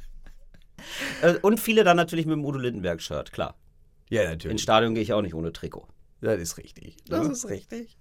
Äh, 1.23 1.35
Und 1.41 1.61
viele 1.61 1.85
dann 1.85 1.97
natürlich 1.97 2.27
mit 2.27 2.35
dem 2.35 2.45
Udo 2.45 2.59
Lindenberg-Shirt, 2.59 3.33
klar. 3.33 3.55
Ja, 4.11 4.23
Ins 4.23 4.31
natürlich. 4.33 4.61
Stadion 4.63 4.93
gehe 4.95 5.03
ich 5.03 5.13
auch 5.15 5.23
nicht 5.23 5.35
ohne 5.35 5.53
Trikot. 5.53 5.87
Das 6.21 6.39
ist 6.39 6.59
richtig. 6.59 6.97
Das 7.09 7.27
ist 7.27 7.49
richtig. 7.49 7.97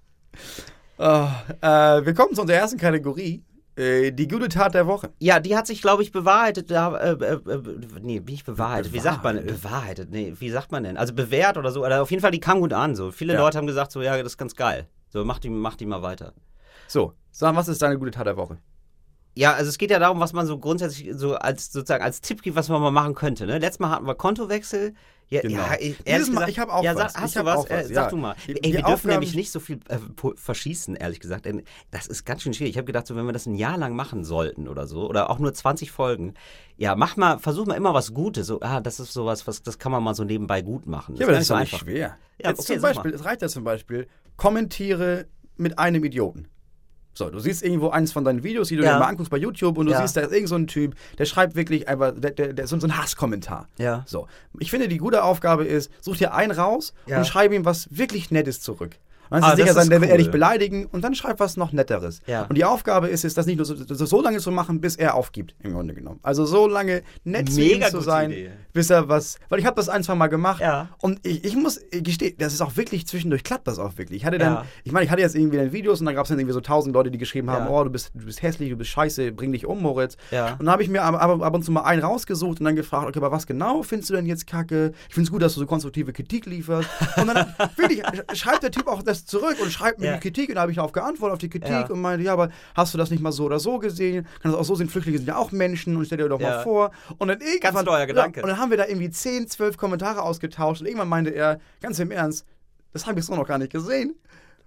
Oh, 0.98 1.28
äh, 1.62 2.06
wir 2.06 2.14
kommen 2.14 2.36
zu 2.36 2.42
unserer 2.42 2.58
ersten 2.58 2.78
Kategorie. 2.78 3.44
Äh, 3.76 4.12
die 4.12 4.28
gute 4.28 4.50
Tat 4.50 4.76
der 4.76 4.86
Woche. 4.86 5.12
Ja, 5.20 5.40
die 5.40 5.56
hat 5.58 5.66
sich, 5.66 5.82
glaube 5.82 6.04
ich, 6.04 6.12
bewahrheitet. 6.12 6.70
Da, 6.70 6.96
äh, 6.96 7.12
äh, 7.14 7.34
äh, 7.34 7.62
nee, 8.02 8.20
nicht 8.20 8.46
bewahrheitet. 8.46 8.94
Wie 8.94 9.00
sagt 9.00 9.24
man? 9.24 9.38
Bewahrheitet? 9.38 9.62
Bewahrheitet. 9.64 10.12
Nee, 10.12 10.34
wie 10.38 10.50
sagt 10.52 10.72
man 10.72 10.84
denn? 10.84 10.96
Also 10.98 11.14
bewährt 11.14 11.58
oder 11.58 11.72
so. 11.72 11.84
Oder 11.84 12.02
auf 12.04 12.12
jeden 12.12 12.22
Fall, 12.22 12.32
die 12.32 12.40
kam 12.40 12.60
gut 12.60 12.74
an. 12.74 12.96
So. 12.96 13.12
Viele 13.12 13.34
Ja. 13.34 13.40
Leute 13.40 13.58
haben 13.58 13.66
gesagt, 13.68 13.92
so, 13.92 14.02
ja, 14.04 14.16
das 14.18 14.34
ist 14.34 14.38
ganz 14.38 14.56
geil. 14.56 14.88
So, 15.10 15.26
mach 15.26 15.40
die, 15.40 15.50
mach 15.50 15.76
die 15.76 15.88
mal 15.88 16.04
weiter. 16.04 16.34
So, 16.88 17.14
sag, 17.32 17.56
was 17.56 17.68
ist 17.68 17.82
deine 17.82 17.98
gute 17.98 18.12
Tat 18.12 18.28
der 18.28 18.38
Woche? 18.38 18.58
Ja, 19.36 19.54
also 19.54 19.70
es 19.70 19.78
geht 19.80 19.90
ja 19.90 19.98
darum, 20.00 20.20
was 20.20 20.32
man 20.34 20.46
so 20.46 20.60
grundsätzlich 20.60 21.10
so 21.16 21.36
als 21.36 21.72
sozusagen 21.72 22.04
als 22.04 22.22
Tipp 22.22 22.42
gibt, 22.44 22.56
was 22.56 22.70
man 22.70 22.82
mal 22.82 22.92
machen 22.92 23.16
könnte. 23.16 23.46
Ne? 23.48 23.58
Letztes 23.58 23.80
Mal 23.80 23.90
hatten 23.90 24.06
wir 24.06 24.16
Kontowechsel. 24.16 24.94
Ja, 25.30 25.42
Genau. 25.42 25.56
ja 25.58 25.74
ehrlich 26.06 26.32
Mal- 26.32 26.48
ich 26.50 26.60
hab 26.60 26.70
auch 26.70 26.84
ja, 26.84 26.94
was. 26.96 27.14
Sag, 27.14 27.22
hast 27.24 27.36
du 27.38 27.46
was? 27.46 27.66
Äh, 27.66 27.88
ja. 27.88 27.94
Sag 27.96 28.10
du 28.10 28.18
mal. 28.18 28.36
Ey, 28.46 28.54
die 28.54 28.62
wir 28.64 28.72
dürfen 28.74 28.86
Aufgaben- 28.86 29.10
nämlich 29.14 29.34
nicht 29.36 29.52
so 29.52 29.60
viel 29.60 29.80
äh, 29.88 29.98
verschießen, 30.36 30.96
ehrlich 30.96 31.20
gesagt. 31.20 31.46
Denn 31.46 31.64
das 31.90 32.06
ist 32.06 32.26
ganz 32.26 32.44
schön 32.44 32.54
schwierig. 32.54 32.72
Ich 32.74 32.78
habe 32.78 32.86
gedacht, 32.86 33.08
so, 33.08 33.16
wenn 33.16 33.26
wir 33.26 33.32
das 33.34 33.48
ein 33.48 33.56
Jahr 33.56 33.78
lang 33.78 33.96
machen 33.96 34.24
sollten 34.24 34.68
oder 34.68 34.86
so, 34.86 35.10
oder 35.10 35.32
auch 35.32 35.40
nur 35.40 35.52
20 35.52 35.90
Folgen, 35.92 36.36
ja, 36.78 36.96
mach 36.96 37.18
mal, 37.18 37.40
versuch 37.40 37.66
mal 37.66 37.74
immer 37.76 37.96
was 37.96 38.14
Gutes. 38.14 38.46
So, 38.46 38.60
ah, 38.62 38.82
das 38.82 39.00
ist 39.00 39.14
sowas, 39.14 39.48
was, 39.48 39.64
das 39.64 39.80
kann 39.80 39.92
man 39.92 40.04
mal 40.04 40.14
so 40.14 40.24
nebenbei 40.24 40.62
gut 40.62 40.86
machen. 40.86 41.16
Ja, 41.16 41.26
aber 41.26 41.34
das 41.34 41.44
ist 41.44 41.50
doch 41.50 41.60
nicht 41.60 41.74
einfach. 41.74 41.86
schwer. 41.88 42.18
Ja, 42.40 42.50
Jetzt 42.50 42.60
okay, 42.60 42.74
zum 42.74 42.82
Beispiel, 42.84 43.14
es 43.16 43.26
reicht 43.26 43.42
ja 43.42 43.48
zum 43.48 43.64
Beispiel, 43.64 44.08
kommentiere 44.38 45.26
mit 45.58 45.80
einem 45.80 46.04
Idioten. 46.04 46.48
So, 47.16 47.30
du 47.30 47.40
siehst 47.40 47.64
irgendwo 47.64 47.90
eins 47.90 48.12
von 48.12 48.24
deinen 48.24 48.44
Videos, 48.44 48.70
die 48.70 48.76
du 48.76 48.84
Ja. 48.84 48.94
dir 48.94 49.00
mal 49.00 49.06
anguckst 49.08 49.30
bei 49.30 49.38
YouTube 49.38 49.78
und 49.78 49.86
du 49.86 49.92
Ja. 49.92 50.02
siehst, 50.02 50.18
da 50.18 50.22
ist 50.22 50.32
irgend 50.32 50.50
so 50.50 50.56
ein 50.56 50.66
Typ, 50.68 50.96
der 51.20 51.26
schreibt 51.26 51.56
wirklich 51.56 51.88
einfach, 51.88 52.12
der, 52.16 52.32
der, 52.32 52.54
der, 52.54 52.68
so 52.68 52.80
so 52.80 52.88
ein 52.88 52.98
Hasskommentar. 52.98 53.68
Ja. 53.78 54.04
So, 54.08 54.28
ich 54.60 54.72
finde, 54.72 54.88
die 54.88 54.98
gute 54.98 55.24
Aufgabe 55.24 55.64
ist, 55.66 55.92
such 56.02 56.18
dir 56.18 56.34
einen 56.34 56.52
raus 56.52 56.94
Ja. 57.06 57.20
und 57.20 57.28
schreib 57.28 57.52
ihm 57.52 57.66
was 57.66 57.88
wirklich 57.92 58.32
Nettes 58.32 58.62
zurück. 58.62 58.96
Dann 59.30 59.44
Ah, 59.44 59.56
sicher 59.56 59.74
sein, 59.74 59.90
der 59.90 60.00
wird 60.02 60.10
er 60.12 60.16
cool. 60.18 60.24
dich 60.24 60.32
beleidigen 60.32 60.86
und 60.88 61.04
dann 61.04 61.16
schreib 61.16 61.40
was 61.40 61.58
noch 61.58 61.72
Netteres. 61.72 62.20
Ja. 62.28 62.44
Und 62.44 62.56
die 62.58 62.66
Aufgabe 62.66 63.08
ist 63.08 63.26
es, 63.26 63.34
das 63.34 63.46
nicht 63.46 63.58
nur 63.58 63.66
so, 63.66 63.76
so, 63.76 64.22
lange 64.22 64.40
zu 64.40 64.52
machen, 64.52 64.80
bis 64.82 64.96
er 64.96 65.16
aufgibt, 65.16 65.56
im 65.62 65.74
Grunde 65.74 65.94
genommen. 65.94 66.20
Also 66.24 66.46
so 66.46 66.68
lange 66.68 67.02
nett 67.24 67.52
Mega 67.54 67.90
zu 67.90 68.02
sein, 68.02 68.32
Idee. 68.32 68.52
bis 68.74 68.90
er 68.90 69.10
was, 69.10 69.38
weil 69.50 69.60
ich 69.60 69.66
habe 69.66 69.76
das 69.76 69.90
ein, 69.90 70.04
zwei 70.04 70.16
Mal 70.16 70.28
gemacht 70.28 70.62
Ja. 70.62 70.90
und 71.02 71.20
ich, 71.26 71.44
ich 71.44 71.56
muss 71.56 71.80
gestehen, 71.92 72.36
das 72.38 72.54
ist 72.54 72.62
auch 72.62 72.76
wirklich, 72.78 73.08
zwischendurch 73.08 73.44
klappt 73.44 73.68
das 73.68 73.80
auch 73.80 73.98
wirklich. 73.98 74.18
Ich 74.22 74.26
hatte 74.26 74.38
dann, 74.38 74.54
Ja. 74.54 74.66
ich 74.84 74.92
meine, 74.92 75.06
ich 75.06 75.12
hatte 75.12 75.22
jetzt 75.22 75.36
irgendwie 75.36 75.58
dann 75.58 75.72
Videos 75.74 76.00
und 76.00 76.06
dann 76.06 76.16
gab 76.16 76.26
es 76.26 76.30
dann 76.30 76.40
irgendwie 76.40 76.54
so 76.54 76.62
tausend 76.62 76.94
Leute, 76.94 77.10
die 77.12 77.18
geschrieben 77.18 77.50
haben, 77.50 77.68
oh, 77.70 77.84
du 77.84 77.90
bist, 77.90 78.12
du 78.14 78.26
bist 78.26 78.42
hässlich, 78.42 78.70
du 78.70 78.76
bist 78.78 78.92
scheiße, 78.92 79.32
bring 79.32 79.52
dich 79.52 79.66
um, 79.66 79.82
Moritz. 79.82 80.16
Und 80.32 80.38
dann 80.60 80.70
habe 80.70 80.84
ich 80.84 80.90
mir 80.90 81.02
ab, 81.04 81.16
ab, 81.16 81.42
ab 81.42 81.54
und 81.56 81.64
zu 81.64 81.72
mal 81.72 81.82
einen 81.82 82.02
rausgesucht 82.04 82.60
und 82.60 82.66
dann 82.66 82.76
gefragt, 82.76 83.08
okay, 83.08 83.20
aber 83.20 83.32
was 83.32 83.48
genau 83.48 83.84
findest 83.84 84.10
du 84.10 84.14
denn 84.16 84.26
jetzt 84.26 84.48
kacke? 84.48 84.92
Ich 85.08 85.14
finde 85.16 85.28
es 85.28 85.32
gut, 85.32 85.42
dass 85.42 85.54
du 85.56 85.60
so 85.60 85.66
konstruktive 85.66 86.14
Kritik 86.14 86.46
lieferst. 86.46 86.90
Und 87.18 87.28
dann 87.28 87.54
wirklich 87.78 88.04
sch- 88.06 88.36
schreibt 88.36 88.64
der 88.64 88.72
Typ 88.72 88.88
auch 88.88 89.02
das 89.14 89.26
zurück 89.26 89.58
und 89.62 89.72
schreibt 89.72 90.00
mir 90.00 90.08
Ja. 90.08 90.14
die 90.14 90.20
Kritik 90.20 90.50
und 90.50 90.56
da 90.56 90.62
habe 90.62 90.72
ich 90.72 90.78
darauf 90.78 90.92
geantwortet, 90.92 91.34
auf 91.34 91.40
die 91.40 91.50
Kritik 91.50 91.70
Ja. 91.70 91.86
und 91.90 92.02
meinte, 92.02 92.26
ja, 92.26 92.34
aber 92.34 92.50
hast 92.76 92.94
du 92.94 92.98
das 92.98 93.10
nicht 93.12 93.22
mal 93.22 93.32
so 93.32 93.46
oder 93.46 93.60
so 93.60 93.80
gesehen? 93.80 94.26
Kann 94.42 94.52
das 94.52 94.60
auch 94.60 94.66
so 94.66 94.76
sehen, 94.76 94.90
Flüchtlinge 94.90 95.18
sind 95.18 95.28
ja 95.28 95.38
auch 95.38 95.52
Menschen 95.52 95.96
und 95.98 96.06
stell 96.06 96.18
dir 96.18 96.30
doch 96.30 96.40
Ja. 96.40 96.50
mal 96.58 96.64
vor. 96.64 96.92
Und 97.18 97.28
dann 97.28 97.40
irgendwann, 97.42 97.86
neuer 97.86 98.06
Gedanke. 98.06 98.42
Und 98.42 98.48
dann 98.50 98.58
haben 98.58 98.70
wir 98.70 98.78
da 98.78 98.86
irgendwie 98.88 99.10
10, 99.10 99.48
12 99.48 99.78
Kommentare 99.78 100.22
ausgetauscht 100.22 100.82
und 100.82 100.88
irgendwann 100.88 101.10
meinte 101.10 101.30
er, 101.32 101.60
ganz 101.82 102.00
im 102.00 102.12
Ernst, 102.12 102.46
das 102.92 103.06
habe 103.08 103.20
ich 103.20 103.26
so 103.26 103.36
noch 103.36 103.48
gar 103.48 103.58
nicht 103.58 103.72
gesehen. 103.72 104.16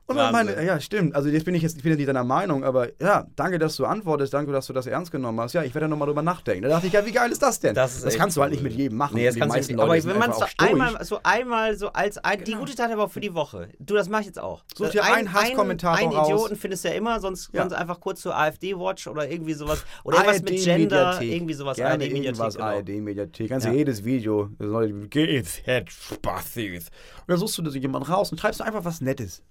Und 0.09 0.17
dann 0.17 0.49
er, 0.49 0.63
ja, 0.63 0.79
stimmt. 0.79 1.17
Also 1.17 1.29
jetzt 1.29 1.45
bin 1.45 1.55
ich 1.57 1.63
jetzt, 1.63 1.77
ich 1.77 1.83
bin 1.83 1.91
jetzt 1.91 1.99
nicht 1.99 2.09
deiner 2.09 2.23
Meinung, 2.23 2.63
aber 2.63 2.89
ja, 3.03 3.27
danke, 3.35 3.59
dass 3.59 3.75
du 3.75 3.87
antwortest, 3.87 4.33
danke, 4.33 4.53
dass 4.53 4.67
du 4.69 4.73
das 4.73 4.87
ernst 4.87 5.11
genommen 5.11 5.41
hast. 5.41 5.53
Ja, 5.53 5.65
ich 5.65 5.75
werde 5.75 5.87
da 5.87 5.89
nochmal 5.89 6.07
drüber 6.07 6.23
nachdenken. 6.23 6.63
Da 6.63 6.69
dachte 6.69 6.87
ich, 6.87 6.93
ja, 6.93 7.05
wie 7.05 7.11
geil 7.11 7.33
ist 7.33 7.43
das 7.43 7.59
denn? 7.59 7.75
Das 7.75 8.05
echt 8.05 8.17
kannst 8.17 8.37
du 8.37 8.41
halt 8.43 8.53
cool. 8.53 8.55
nicht 8.55 8.63
mit 8.63 8.73
jedem 8.75 8.99
machen. 8.99 9.17
Nee, 9.17 9.25
das 9.27 9.35
Die 9.35 9.41
kannst 9.41 9.55
du 9.57 9.59
meisten 9.59 9.73
nicht. 9.73 9.79
Leute 9.85 10.03
Aber 10.09 10.13
wenn 10.13 10.19
man 10.19 10.31
es 10.31 10.39
so 10.39 10.45
einmal, 10.59 11.05
so 11.05 11.19
einmal 11.25 11.77
so 11.77 11.89
als 11.93 12.19
ein, 12.19 12.39
die 12.39 12.53
Genau. 12.53 12.59
gute 12.61 12.77
Tat 12.77 12.93
aber 12.93 13.09
für 13.09 13.19
die 13.21 13.35
Woche. 13.35 13.69
Du, 13.81 13.95
das 13.95 14.09
mache 14.09 14.21
ich 14.23 14.27
jetzt 14.29 14.39
auch. 14.39 14.63
Such 14.77 14.91
dir 14.91 15.05
einen 15.05 15.33
Hasskommentator 15.33 15.99
Einen 15.99 16.13
raus. 16.13 16.29
Idioten 16.29 16.57
findest 16.57 16.85
du 16.85 16.89
ja 16.89 16.95
immer, 16.95 17.19
sonst 17.19 17.51
Ja. 17.53 17.67
einfach 17.67 17.99
kurz 17.99 18.21
zur 18.21 18.37
AfD-Watch 18.37 19.09
oder 19.09 19.29
irgendwie 19.29 19.55
sowas. 19.55 19.85
Oder 20.05 20.19
irgendwas 20.19 20.43
mit 20.43 20.63
Gender, 20.63 21.07
ARD-Mediathek. 21.09 21.33
irgendwie 21.37 21.55
sowas. 21.55 21.81
ARD-Mediathek, 21.81 22.25
irgendwas 22.25 22.55
genau. 22.55 22.67
ARD-Mediathek. 22.67 23.49
Kannst 23.49 23.67
Ja. 23.67 23.73
du 23.73 23.79
jedes 23.79 24.05
Video, 24.05 24.51
das 24.59 24.71
geht's, 25.11 25.57
head, 25.65 25.91
spaßig. 25.91 26.75
Und 26.77 26.83
dann 27.27 27.39
suchst 27.39 27.59
du 27.59 27.63
dir 27.63 27.77
jemanden 27.81 28.09
raus 28.11 28.31
und 28.31 28.39
schreibst 28.39 28.61
du 28.61 28.65
einfach 28.65 28.85
was 28.85 29.01
Nettes. 29.01 29.43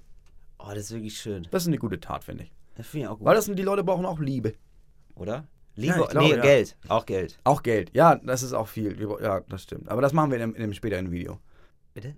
Oh, 0.65 0.69
das 0.69 0.85
ist 0.85 0.93
wirklich 0.93 1.17
schön. 1.17 1.47
Das 1.51 1.63
ist 1.63 1.67
eine 1.67 1.77
gute 1.77 1.99
Tat, 1.99 2.23
finde 2.23 2.45
ich. 2.45 2.51
Das 2.75 2.87
finde 2.87 3.05
ich 3.05 3.09
auch 3.09 3.17
gut. 3.17 3.27
Weil 3.27 3.35
das 3.35 3.45
sind, 3.45 3.59
die 3.59 3.63
Leute 3.63 3.83
brauchen 3.83 4.05
auch 4.05 4.19
Liebe. 4.19 4.55
Oder? 5.15 5.47
Liebe, 5.75 5.99
ich 6.01 6.07
glaube, 6.07 6.27
nee, 6.27 6.35
ja. 6.35 6.41
Geld. 6.41 6.77
Auch 6.87 7.05
Geld. 7.05 7.39
Auch 7.43 7.61
Geld. 7.61 7.91
Ja, 7.93 8.15
das 8.15 8.43
ist 8.43 8.53
auch 8.53 8.67
viel. 8.67 8.97
Ja, 9.21 9.41
das 9.41 9.63
stimmt. 9.63 9.89
Aber 9.89 10.01
das 10.01 10.13
machen 10.13 10.31
wir 10.31 10.37
in 10.37 10.43
einem, 10.43 10.55
in 10.55 10.63
einem 10.63 10.73
späteren 10.73 11.11
Video. 11.11 11.39
Bitte? 11.93 12.15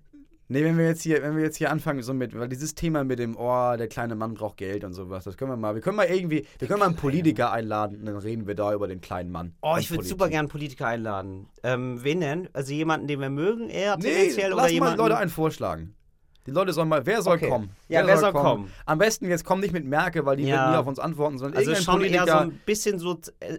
Nee, 0.50 0.64
wenn 0.64 0.78
wir 0.78 0.86
jetzt 0.86 1.02
hier, 1.02 1.22
wenn 1.24 1.36
wir 1.36 1.44
jetzt 1.44 1.58
hier 1.58 1.72
anfangen, 1.72 2.02
so 2.04 2.14
mit, 2.14 2.38
weil 2.38 2.48
dieses 2.48 2.74
Thema 2.74 3.04
mit 3.04 3.20
dem, 3.20 3.36
oh, 3.36 3.76
der 3.76 3.90
kleine 3.90 4.16
Mann 4.16 4.34
braucht 4.36 4.56
Geld 4.56 4.86
und 4.86 4.94
sowas, 4.94 5.26
das 5.26 5.36
können 5.36 5.52
wir 5.52 5.58
mal, 5.58 5.76
wir 5.76 5.82
können 5.82 5.98
mal 5.98 6.06
irgendwie, 6.06 6.46
wir 6.60 6.70
können 6.70 6.80
mal 6.80 6.86
einen 6.86 6.96
Politiker 6.96 7.52
einladen 7.52 8.00
und 8.00 8.06
dann 8.06 8.16
reden 8.16 8.48
wir 8.48 8.56
da 8.56 8.74
über 8.74 8.88
den 8.88 9.02
kleinen 9.02 9.30
Mann. 9.30 9.56
Oh, 9.62 9.76
ich 9.78 9.92
würde 9.92 10.06
super 10.06 10.30
gern 10.30 10.48
Politiker 10.48 10.88
einladen. 10.88 11.50
Ähm, 11.64 12.02
wen 12.02 12.22
denn? 12.22 12.48
Also 12.54 12.72
jemanden, 12.72 13.08
den 13.08 13.20
wir 13.20 13.30
mögen, 13.30 13.68
eher 13.68 13.98
Nee, 13.98 14.04
tendenziell 14.04 14.52
lass 14.52 14.54
oder 14.54 14.64
mal 14.64 14.72
jemanden. 14.72 14.98
Leute 15.00 15.18
einen 15.18 15.30
vorschlagen. 15.30 15.97
Die 16.48 16.52
Leute 16.52 16.72
sollen 16.72 16.88
mal, 16.88 17.06
wer 17.06 17.22
soll 17.22 17.36
Okay. 17.36 17.50
kommen? 17.50 17.70
Ja, 17.90 18.08
wer 18.08 18.18
soll 18.18 18.32
kommen? 18.32 18.72
Am 18.86 18.98
besten 18.98 19.28
jetzt 19.28 19.44
komm 19.44 19.60
nicht 19.60 19.74
mit 19.74 19.84
Merkel, 19.86 20.26
weil 20.26 20.38
die 20.38 20.44
Ja. 20.46 20.56
wird 20.64 20.72
nie 20.72 20.78
auf 20.78 20.88
uns 20.88 20.98
antworten, 20.98 21.38
sondern 21.38 21.58
also 21.58 21.72
irgendein 21.72 21.84
schon 21.84 22.02
eher 22.02 22.10
Politiker, 22.22 22.32
so 22.32 22.38
ein 22.52 22.62
bisschen 22.66 23.00
so. 23.00 23.20
Äh, 23.42 23.58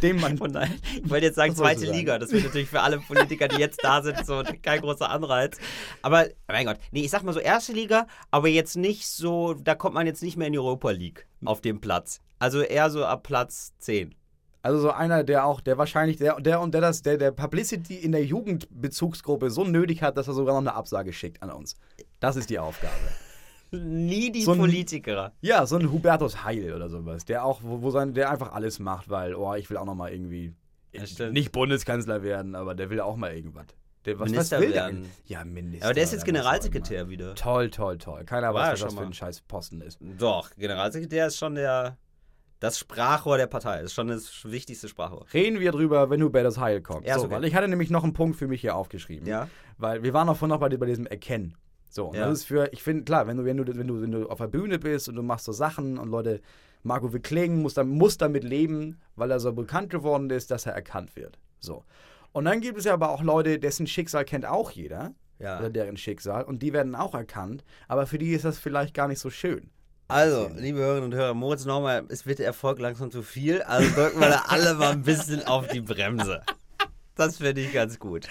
dem 0.00 0.20
man, 0.20 0.38
Oh 0.40 0.46
nein, 0.46 0.78
ich 1.02 1.10
wollte 1.10 1.26
jetzt 1.26 1.34
sagen 1.34 1.54
zweite 1.56 1.80
sagen? 1.80 1.92
Liga. 1.92 2.18
Das 2.20 2.30
wird 2.30 2.44
natürlich 2.44 2.68
für 2.70 2.80
alle 2.82 3.00
Politiker, 3.00 3.48
die 3.48 3.58
jetzt 3.58 3.82
da 3.82 4.00
sind, 4.00 4.24
so 4.24 4.42
kein 4.62 4.80
großer 4.80 5.10
Anreiz. 5.10 5.58
Aber, 6.02 6.26
mein 6.46 6.66
Gott, 6.66 6.78
nee, 6.92 7.00
ich 7.00 7.10
sag 7.10 7.24
mal 7.24 7.32
so 7.32 7.40
erste 7.40 7.72
Liga, 7.72 8.06
aber 8.30 8.48
jetzt 8.48 8.76
nicht 8.76 9.06
so, 9.08 9.54
da 9.54 9.74
kommt 9.74 9.94
man 9.94 10.06
jetzt 10.06 10.22
nicht 10.22 10.36
mehr 10.36 10.46
in 10.46 10.52
die 10.52 10.58
Europa 10.60 10.90
League 10.90 11.26
auf 11.44 11.60
dem 11.60 11.80
Platz. 11.80 12.20
Also 12.38 12.60
eher 12.60 12.90
so 12.90 13.04
ab 13.04 13.24
Platz 13.24 13.72
10. 13.80 14.14
also 14.62 14.78
so 14.78 14.90
einer, 14.92 15.24
der 15.24 15.44
auch, 15.46 15.60
der 15.60 15.76
wahrscheinlich, 15.78 16.16
der, 16.18 16.40
der 16.40 16.60
und 16.60 16.72
der 16.74 16.80
das, 16.80 17.02
der, 17.02 17.16
der 17.18 17.32
Publicity 17.32 17.96
in 17.96 18.12
der 18.12 18.24
Jugendbezugsgruppe 18.24 19.50
so 19.50 19.64
nötig 19.64 20.02
hat, 20.02 20.16
dass 20.16 20.28
er 20.28 20.34
sogar 20.34 20.54
noch 20.54 20.60
eine 20.60 20.74
Absage 20.74 21.12
schickt 21.12 21.42
an 21.42 21.50
uns. 21.50 21.76
Das 22.20 22.36
ist 22.36 22.50
die 22.50 22.58
Aufgabe. 22.58 22.94
Nie 23.72 24.32
die 24.32 24.42
So 24.42 24.52
ein- 24.52 24.58
Politiker. 24.58 25.32
Ja, 25.40 25.64
so 25.66 25.76
ein 25.76 25.90
Hubertus 25.90 26.44
Heil 26.44 26.74
oder 26.74 26.88
sowas, 26.88 27.24
der 27.24 27.44
auch, 27.44 27.60
wo, 27.62 27.82
wo 27.82 27.90
sein, 27.90 28.14
der 28.14 28.30
einfach 28.30 28.52
alles 28.52 28.78
macht, 28.78 29.08
weil, 29.08 29.34
oh, 29.34 29.54
ich 29.54 29.70
will 29.70 29.76
auch 29.76 29.84
noch 29.84 29.94
mal 29.94 30.12
irgendwie 30.12 30.54
nicht 31.30 31.52
Bundeskanzler 31.52 32.22
werden, 32.22 32.54
aber 32.56 32.74
der 32.74 32.90
will 32.90 33.00
auch 33.00 33.16
mal 33.16 33.32
irgendwas. 33.34 33.66
Der, 34.06 34.18
was, 34.18 34.30
Minister 34.30 34.56
was 34.56 34.64
will 34.64 34.72
werden. 34.74 34.96
eigentlich? 34.96 35.12
Ja, 35.26 35.44
Minister. 35.44 35.84
Aber 35.86 35.94
der 35.94 36.04
ist 36.04 36.12
jetzt 36.12 36.24
Generalsekretär 36.24 37.08
wieder. 37.10 37.34
Toll, 37.34 37.70
toll, 37.70 37.98
toll. 37.98 38.24
Keiner 38.24 38.54
War 38.54 38.72
weiß, 38.72 38.72
was 38.72 38.80
das 38.80 38.94
für 38.94 39.02
ein 39.06 39.12
scheiß 39.12 39.42
Posten 39.42 39.82
ist. 39.82 39.98
Doch, 40.00 40.50
Generalsekretär 40.56 41.26
ist 41.26 41.36
schon 41.36 41.54
der, 41.54 41.98
das 42.60 42.78
Sprachrohr 42.78 43.36
der 43.36 43.46
Partei. 43.46 43.82
Ist 43.82 43.92
schon 43.92 44.08
das 44.08 44.50
wichtigste 44.50 44.88
Sprachrohr. 44.88 45.26
Reden 45.34 45.60
wir 45.60 45.70
drüber, 45.70 46.08
wenn 46.10 46.22
Hubertus 46.22 46.58
Heil 46.58 46.80
kommt. 46.80 47.06
Ja, 47.06 47.18
so, 47.18 47.26
okay. 47.26 47.34
weil 47.34 47.44
ich 47.44 47.54
hatte 47.54 47.68
nämlich 47.68 47.90
noch 47.90 48.02
einen 48.02 48.14
Punkt 48.14 48.36
für 48.36 48.48
mich 48.48 48.62
hier 48.62 48.74
aufgeschrieben. 48.74 49.28
Ja. 49.28 49.48
Weil 49.76 50.02
wir 50.02 50.14
waren 50.14 50.28
auch 50.30 50.36
vorhin 50.36 50.54
noch 50.54 50.60
bei, 50.60 50.74
bei 50.76 50.86
diesem 50.86 51.06
Erkennen. 51.06 51.54
So, 51.92 52.06
und 52.06 52.16
Ja. 52.16 52.28
das 52.28 52.38
ist 52.40 52.44
für, 52.44 52.72
ich 52.72 52.82
finde, 52.82 53.02
klar, 53.04 53.26
wenn 53.26 53.36
du, 53.36 53.44
wenn, 53.44 53.56
du, 53.56 53.66
wenn, 53.76 53.86
du, 53.88 54.00
wenn 54.00 54.12
du 54.12 54.28
auf 54.28 54.38
der 54.38 54.46
Bühne 54.46 54.78
bist 54.78 55.08
und 55.08 55.16
du 55.16 55.22
machst 55.22 55.44
so 55.44 55.52
Sachen 55.52 55.98
und 55.98 56.08
Leute, 56.08 56.40
Marco 56.84 57.12
Wickling 57.12 57.60
muss, 57.60 57.74
dann, 57.74 57.88
muss 57.88 58.16
damit 58.16 58.44
leben, 58.44 59.00
weil 59.16 59.30
er 59.30 59.40
so 59.40 59.52
bekannt 59.52 59.90
geworden 59.90 60.30
ist, 60.30 60.50
dass 60.50 60.64
er 60.66 60.72
erkannt 60.72 61.14
wird. 61.16 61.38
So. 61.58 61.84
Und 62.32 62.44
dann 62.46 62.60
gibt 62.60 62.78
es 62.78 62.84
ja 62.84 62.94
aber 62.94 63.10
auch 63.10 63.22
Leute, 63.22 63.58
dessen 63.58 63.86
Schicksal 63.86 64.24
kennt 64.24 64.46
auch 64.46 64.70
jeder, 64.70 65.12
Ja. 65.40 65.58
oder 65.58 65.68
deren 65.68 65.96
Schicksal, 65.96 66.44
und 66.44 66.62
die 66.62 66.72
werden 66.72 66.94
auch 66.94 67.12
erkannt, 67.14 67.64
aber 67.88 68.06
für 68.06 68.18
die 68.18 68.30
ist 68.32 68.44
das 68.44 68.58
vielleicht 68.58 68.94
gar 68.94 69.08
nicht 69.08 69.18
so 69.18 69.28
schön. 69.30 69.68
Also, 70.08 70.50
liebe 70.56 70.78
Hörerinnen 70.78 71.12
und 71.12 71.14
Hörer, 71.14 71.34
Moritz 71.34 71.64
nochmal, 71.66 72.04
es 72.08 72.24
wird 72.26 72.38
der 72.38 72.46
Erfolg 72.46 72.78
langsam 72.78 73.10
zu 73.10 73.22
viel, 73.22 73.62
also 73.62 73.88
drücken 73.94 74.20
wir 74.20 74.28
da 74.28 74.42
alle 74.48 74.74
mal 74.74 74.92
ein 74.92 75.02
bisschen 75.02 75.44
auf 75.46 75.66
die 75.68 75.80
Bremse. 75.80 76.42
Das 77.16 77.36
finde 77.38 77.60
ich 77.60 77.72
ganz 77.72 77.98
gut. 77.98 78.26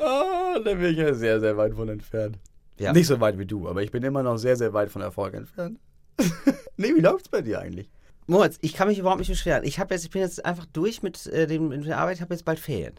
Ah, 0.00 0.58
da 0.64 0.74
bin 0.74 0.86
ich 0.86 0.96
ja 0.98 1.12
sehr, 1.14 1.38
sehr 1.40 1.56
weit 1.56 1.74
von 1.74 1.88
entfernt. 1.88 2.38
Ja. 2.78 2.92
Nicht 2.92 3.06
so 3.06 3.20
weit 3.20 3.38
wie 3.38 3.46
du, 3.46 3.68
aber 3.68 3.82
ich 3.82 3.90
bin 3.90 4.02
immer 4.02 4.22
noch 4.22 4.36
sehr, 4.36 4.56
sehr 4.56 4.72
weit 4.72 4.90
von 4.90 5.02
Erfolg 5.02 5.34
entfernt. 5.34 5.78
nee, 6.76 6.94
wie 6.94 7.00
läuft's 7.00 7.28
bei 7.28 7.40
dir 7.40 7.60
eigentlich? 7.60 7.88
Moritz, 8.26 8.58
ich 8.62 8.72
kann 8.72 8.88
mich 8.88 8.98
überhaupt 8.98 9.20
nicht 9.20 9.28
beschweren. 9.28 9.64
Ich, 9.64 9.76
jetzt, 9.76 10.04
ich 10.04 10.10
bin 10.10 10.22
jetzt 10.22 10.44
einfach 10.44 10.66
durch 10.66 11.02
mit, 11.02 11.26
äh, 11.26 11.46
dem, 11.46 11.68
mit 11.68 11.86
der 11.86 11.98
Arbeit, 11.98 12.16
ich 12.16 12.22
habe 12.22 12.34
jetzt 12.34 12.44
bald 12.44 12.58
Ferien. 12.58 12.94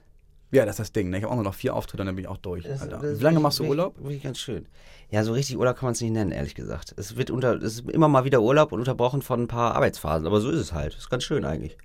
Ja, 0.51 0.65
das 0.65 0.75
ist 0.75 0.79
das 0.79 0.91
Ding. 0.91 1.09
Ne? 1.09 1.17
Ich 1.17 1.23
habe 1.23 1.31
auch 1.31 1.35
nur 1.35 1.43
noch 1.43 1.55
vier 1.55 1.75
Auftritte, 1.75 2.05
dann 2.05 2.15
bin 2.15 2.23
ich 2.23 2.29
auch 2.29 2.37
durch. 2.37 2.63
Das- 2.63 2.81
Alter. 2.81 2.99
das 2.99 3.19
Wie 3.19 3.23
lange 3.23 3.39
machst 3.39 3.59
du 3.59 3.65
Urlaub? 3.65 3.97
Wirklich 3.97 4.23
ganz 4.23 4.37
schön. 4.37 4.67
Ja, 5.09 5.23
so 5.23 5.33
richtig 5.33 5.57
Urlaub 5.57 5.75
kann 5.77 5.87
man 5.87 5.93
es 5.93 6.01
nicht 6.01 6.11
nennen, 6.11 6.31
ehrlich 6.31 6.55
gesagt. 6.55 6.93
Es 6.97 7.17
wird 7.17 7.31
unter, 7.31 7.55
es 7.55 7.79
ist 7.79 7.89
immer 7.89 8.07
mal 8.07 8.23
wieder 8.23 8.41
Urlaub 8.41 8.71
und 8.71 8.79
unterbrochen 8.79 9.21
von 9.21 9.41
ein 9.41 9.47
paar 9.47 9.75
Arbeitsphasen, 9.75 10.27
aber 10.27 10.39
so 10.41 10.49
ist 10.51 10.59
es 10.59 10.73
halt. 10.73 10.95
Ist 10.95 11.09
ganz 11.09 11.23
schön 11.23 11.43
eigentlich. 11.43 11.77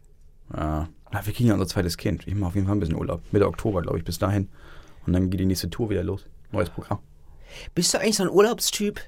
Ja. 0.55 0.89
Na, 1.13 1.27
wir 1.27 1.33
kriegen 1.33 1.49
ja 1.49 1.55
unser 1.55 1.67
zweites 1.67 1.97
Kind. 1.97 2.27
Ich 2.27 2.35
mache 2.35 2.49
auf 2.49 2.55
jeden 2.55 2.67
Fall 2.67 2.77
ein 2.77 2.81
bisschen 2.81 2.97
Urlaub. 2.97 3.23
Mitte 3.33 3.47
Oktober, 3.47 3.83
glaube 3.83 3.99
ich, 3.99 4.05
bis 4.05 4.19
dahin. 4.19 4.49
Und 5.07 5.13
dann 5.15 5.31
geht 5.31 5.41
die 5.41 5.47
nächste 5.47 5.71
Tour 5.71 5.91
wieder 5.91 6.05
los. 6.05 6.27
Neues 6.53 6.71
Programm. 6.71 7.01
Bist 7.75 7.93
du 7.95 7.99
eigentlich 7.99 8.17
so 8.17 8.23
ein 8.25 8.31
Urlaubstyp, 8.31 9.01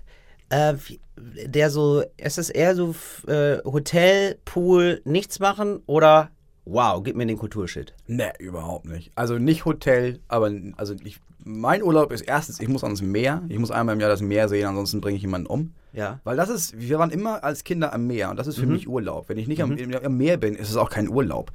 äh, 0.50 0.74
der 1.16 1.70
so, 1.70 2.02
ist 2.16 2.38
es 2.38 2.50
eher 2.50 2.74
so 2.74 2.94
äh, 3.26 3.58
Hotel, 3.64 4.38
Pool, 4.44 5.00
nichts 5.04 5.38
machen 5.40 5.80
oder 5.86 6.30
wow, 6.64 7.02
gib 7.02 7.16
mir 7.16 7.26
den 7.26 7.38
Kulturshit? 7.38 7.94
Ne, 8.06 8.32
überhaupt 8.38 8.86
nicht. 8.86 9.10
Also 9.14 9.38
nicht 9.38 9.64
Hotel, 9.64 10.20
aber 10.28 10.50
also 10.76 10.94
ich 11.04 11.20
mein 11.44 11.82
Urlaub 11.82 12.12
ist 12.12 12.20
erstens, 12.22 12.60
ich 12.60 12.68
muss 12.68 12.84
ans 12.84 13.02
Meer. 13.02 13.42
Ich 13.48 13.58
muss 13.58 13.72
einmal 13.72 13.96
im 13.96 14.00
Jahr 14.00 14.10
das 14.10 14.22
Meer 14.22 14.48
sehen, 14.48 14.64
ansonsten 14.68 15.00
bringe 15.00 15.16
ich 15.16 15.22
jemanden 15.22 15.48
um. 15.48 15.74
Ja. 15.92 16.20
Weil 16.22 16.36
das 16.36 16.48
ist, 16.48 16.78
wir 16.78 17.00
waren 17.00 17.10
immer 17.10 17.42
als 17.42 17.64
Kinder 17.64 17.92
am 17.92 18.06
Meer 18.06 18.30
und 18.30 18.36
das 18.38 18.46
ist 18.46 18.58
für 18.58 18.66
Mhm. 18.66 18.72
mich 18.72 18.88
Urlaub. 18.88 19.28
Wenn 19.28 19.38
ich 19.38 19.48
nicht 19.48 19.60
am, 19.60 19.76
am 20.04 20.16
Meer 20.16 20.36
bin, 20.36 20.54
ist 20.54 20.70
es 20.70 20.76
auch 20.76 20.88
kein 20.88 21.08
Urlaub. 21.08 21.50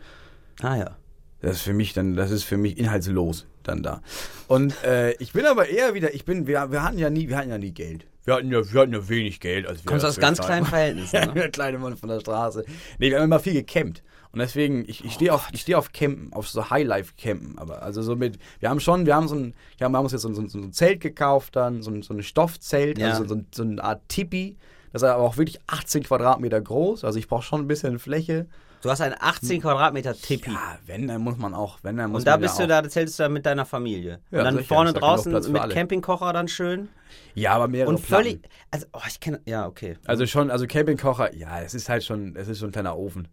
Ah 0.62 0.76
ja. 0.76 0.98
Das 1.42 1.54
ist 1.58 1.62
für 1.62 1.74
mich 1.74 1.94
dann, 1.94 2.16
das 2.16 2.32
ist 2.32 2.44
für 2.44 2.58
mich 2.58 2.78
inhaltslos 2.78 3.48
dann 3.68 3.84
da. 3.84 4.02
Und 4.48 4.84
äh, 4.84 5.12
ich 5.14 5.34
bin 5.34 5.46
aber 5.46 5.68
eher 5.70 5.94
wieder, 5.94 6.14
ich 6.14 6.26
bin, 6.26 6.48
wir, 6.48 6.72
wir 6.72 6.84
hatten 6.84 6.98
ja 6.98 7.10
nie, 7.10 7.30
wir 7.30 7.38
hatten 7.38 7.50
ja 7.50 7.58
nie 7.58 7.72
Geld. 7.72 8.06
Wir 8.26 8.34
hatten 8.36 8.52
ja, 8.52 8.62
wir 8.74 8.82
hatten 8.82 8.94
ja 8.94 9.08
wenig 9.08 9.40
Geld. 9.40 9.66
Als 9.68 9.84
wir 9.84 9.90
Kommst 9.90 10.06
aus 10.06 10.18
ganz 10.18 10.38
klein 10.40 10.64
kleinen 10.64 10.66
Verhältnissen, 10.66 11.20
ne? 11.28 11.34
der 11.36 11.50
kleine 11.50 11.78
Mann 11.80 11.96
von 11.96 12.10
der 12.10 12.20
Straße. 12.20 12.66
Nee, 13.00 13.10
wir 13.10 13.18
haben 13.18 13.26
immer 13.26 13.40
viel 13.40 13.54
gecampt. 13.54 14.04
Und 14.34 14.40
deswegen, 14.40 14.84
ich, 14.88 15.06
ich 15.06 15.14
stehe 15.14 15.34
auf, 15.34 15.48
ich 15.54 15.62
stehe 15.62 15.78
auf 15.78 15.94
Campen, 15.94 16.34
auf 16.34 16.50
so 16.50 16.70
Highlife-Campen. 16.70 17.58
Aber 17.58 17.82
also 17.82 18.02
so 18.02 18.16
mit, 18.18 18.38
wir 18.60 18.70
haben 18.70 18.82
schon, 18.82 19.06
wir 19.06 19.16
haben 19.16 19.28
so 19.30 19.36
ein, 19.36 19.54
wir 19.78 19.86
haben, 19.86 19.94
wir 19.94 19.98
haben 19.98 20.04
uns 20.06 20.12
jetzt 20.12 20.24
so, 20.24 20.28
ein- 20.30 20.50
so, 20.50 20.58
ein 20.60 20.74
Zelt 20.74 21.00
gekauft 21.00 21.56
dann, 21.56 21.82
so 21.82 21.90
ein, 21.92 22.02
so 22.02 22.14
ein 22.14 22.22
Stoffzelt, 22.22 22.98
Ja. 22.98 23.10
also 23.12 23.26
so, 23.26 23.36
ein- 23.36 23.48
so 23.56 23.64
eine 23.64 23.82
Art 23.84 24.02
Tipi. 24.10 24.58
Das 24.92 25.02
ist 25.02 25.08
aber 25.08 25.24
auch 25.24 25.38
wirklich 25.38 25.60
18 25.68 26.04
Quadratmeter 26.04 26.60
groß. 26.60 27.06
Also 27.06 27.18
ich 27.20 27.28
brauche 27.28 27.44
schon 27.44 27.62
ein 27.62 27.68
bisschen 27.68 27.98
Fläche. 28.00 28.48
Du 28.82 28.90
hast 28.90 29.02
einen 29.02 29.16
18 29.20 29.62
Quadratmeter 29.62 30.14
Tipi. 30.14 30.52
Ja, 30.52 30.78
wenn, 30.86 31.08
dann 31.08 31.22
muss 31.22 31.38
man 31.38 31.54
auch, 31.54 31.80
wenn, 31.82 31.98
dann 31.98 32.12
muss 32.12 32.20
Und 32.20 32.28
da 32.28 32.38
bist 32.38 32.60
du 32.60 32.68
da, 32.68 32.82
das 32.82 32.96
hältst 32.96 33.18
du 33.18 33.24
da 33.24 33.30
mit 33.30 33.46
deiner 33.46 33.66
Familie. 33.66 34.20
Ja, 34.30 34.40
und 34.40 34.46
dann 34.46 34.58
sicher, 34.58 34.68
vorne 34.68 34.94
draußen 34.94 35.32
mit. 35.52 35.70
Campingkocher 35.70 36.32
dann 36.34 36.48
schön. 36.48 36.90
Ja, 37.34 37.54
aber 37.54 37.68
mehrere 37.68 37.90
Und 37.90 38.00
völlig. 38.00 38.42
Platten. 38.42 38.56
Also, 38.72 38.86
oh, 38.94 39.02
ich 39.08 39.20
kenne. 39.20 39.42
Ja, 39.46 39.66
okay. 39.66 39.98
Also 40.06 40.26
schon, 40.28 40.52
also 40.52 40.68
Campingkocher, 40.68 41.34
ja, 41.36 41.62
es 41.62 41.74
ist 41.74 41.90
halt 41.90 42.04
schon, 42.04 42.36
es 42.36 42.48
ist 42.48 42.60
so 42.60 42.66
ein 42.66 42.72
kleiner 42.72 42.98
Ofen. 42.98 43.28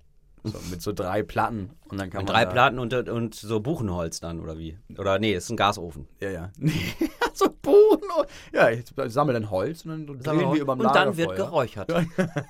So, 0.46 0.58
mit 0.70 0.82
so 0.82 0.92
drei 0.92 1.22
Platten 1.22 1.70
und 1.88 1.98
dann 1.98 2.10
kann 2.10 2.20
Mit 2.20 2.28
man. 2.28 2.36
drei 2.36 2.44
da, 2.44 2.50
Platten 2.50 2.78
und, 2.78 2.92
und 3.08 3.34
so 3.34 3.60
Buchenholz 3.60 4.20
dann, 4.20 4.40
oder 4.40 4.58
wie? 4.58 4.76
Oder 4.98 5.18
nee, 5.18 5.34
ist 5.34 5.48
ein 5.48 5.56
Gasofen. 5.56 6.06
Ja, 6.20 6.30
ja. 6.30 6.52
so 7.32 7.48
Buchen. 7.62 8.26
Ja, 8.52 8.68
ich 8.70 8.84
sammle 9.06 9.32
dann 9.32 9.50
Holz 9.50 9.84
und 9.84 10.06
dann 10.06 10.18
grillen 10.18 10.52
wir 10.52 10.60
überm 10.60 10.80
und 10.80 10.94
dann 10.94 11.16
wird 11.16 11.36
geräuchert. 11.36 11.90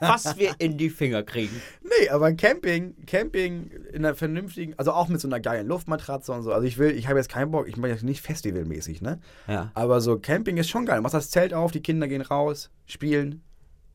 Was 0.00 0.36
wir 0.36 0.54
in 0.58 0.76
die 0.76 0.90
Finger 0.90 1.22
kriegen. 1.22 1.60
Nee, 1.82 2.08
aber 2.08 2.32
Camping, 2.32 2.96
Camping 3.06 3.70
in 3.92 4.04
einer 4.04 4.14
vernünftigen, 4.14 4.74
also 4.76 4.92
auch 4.92 5.08
mit 5.08 5.20
so 5.20 5.28
einer 5.28 5.40
geilen 5.40 5.68
Luftmatratze 5.68 6.32
und 6.32 6.42
so. 6.42 6.52
Also 6.52 6.66
ich 6.66 6.78
will, 6.78 6.90
ich 6.90 7.08
habe 7.08 7.18
jetzt 7.18 7.28
keinen 7.28 7.50
Bock, 7.50 7.68
ich 7.68 7.76
mache 7.76 7.90
jetzt 7.90 8.02
nicht 8.02 8.22
festivalmäßig, 8.22 9.02
ne? 9.02 9.20
Ja. 9.46 9.70
Aber 9.74 10.00
so 10.00 10.18
Camping 10.18 10.56
ist 10.56 10.68
schon 10.68 10.84
geil. 10.86 10.96
Du 10.96 11.02
machst 11.02 11.14
das 11.14 11.30
Zelt 11.30 11.54
auf, 11.54 11.70
die 11.70 11.80
Kinder 11.80 12.08
gehen 12.08 12.22
raus, 12.22 12.70
spielen. 12.86 13.42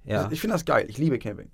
Ja. 0.05 0.29
Ich 0.31 0.39
finde 0.39 0.55
das 0.55 0.65
geil. 0.65 0.85
Ich 0.87 0.97
liebe 0.97 1.19
Camping. 1.19 1.51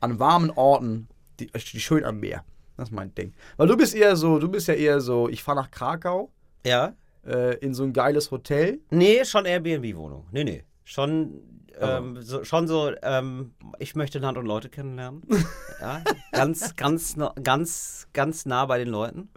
An 0.00 0.18
warmen 0.18 0.50
Orten, 0.50 1.08
die, 1.38 1.46
die 1.48 1.80
schön 1.80 2.04
am 2.04 2.20
Meer. 2.20 2.44
Das 2.76 2.88
ist 2.88 2.94
mein 2.94 3.14
Ding. 3.14 3.34
Weil 3.56 3.68
du 3.68 3.76
bist 3.76 3.94
eher 3.94 4.16
so, 4.16 4.38
du 4.38 4.48
bist 4.48 4.66
ja 4.68 4.74
eher 4.74 5.00
so, 5.00 5.28
ich 5.28 5.42
fahre 5.42 5.58
nach 5.60 5.70
Krakau 5.70 6.30
Ja. 6.64 6.94
äh, 7.26 7.56
in 7.58 7.74
so 7.74 7.82
ein 7.84 7.92
geiles 7.92 8.30
Hotel. 8.30 8.80
Nee, 8.90 9.24
schon 9.24 9.44
Airbnb-Wohnung. 9.44 10.26
Nee, 10.32 10.44
nee. 10.44 10.64
Schon, 10.84 11.42
Aber- 11.78 11.98
ähm, 11.98 12.22
so, 12.22 12.42
schon 12.44 12.66
so, 12.66 12.90
ähm, 13.02 13.52
ich 13.78 13.94
möchte 13.94 14.18
Land 14.18 14.38
und 14.38 14.46
Leute 14.46 14.70
kennenlernen. 14.70 15.22
ja, 15.80 16.02
ganz, 16.32 16.74
ganz, 16.76 17.16
ganz, 17.42 18.08
ganz 18.14 18.46
nah 18.46 18.64
bei 18.64 18.78
den 18.78 18.88
Leuten. 18.88 19.28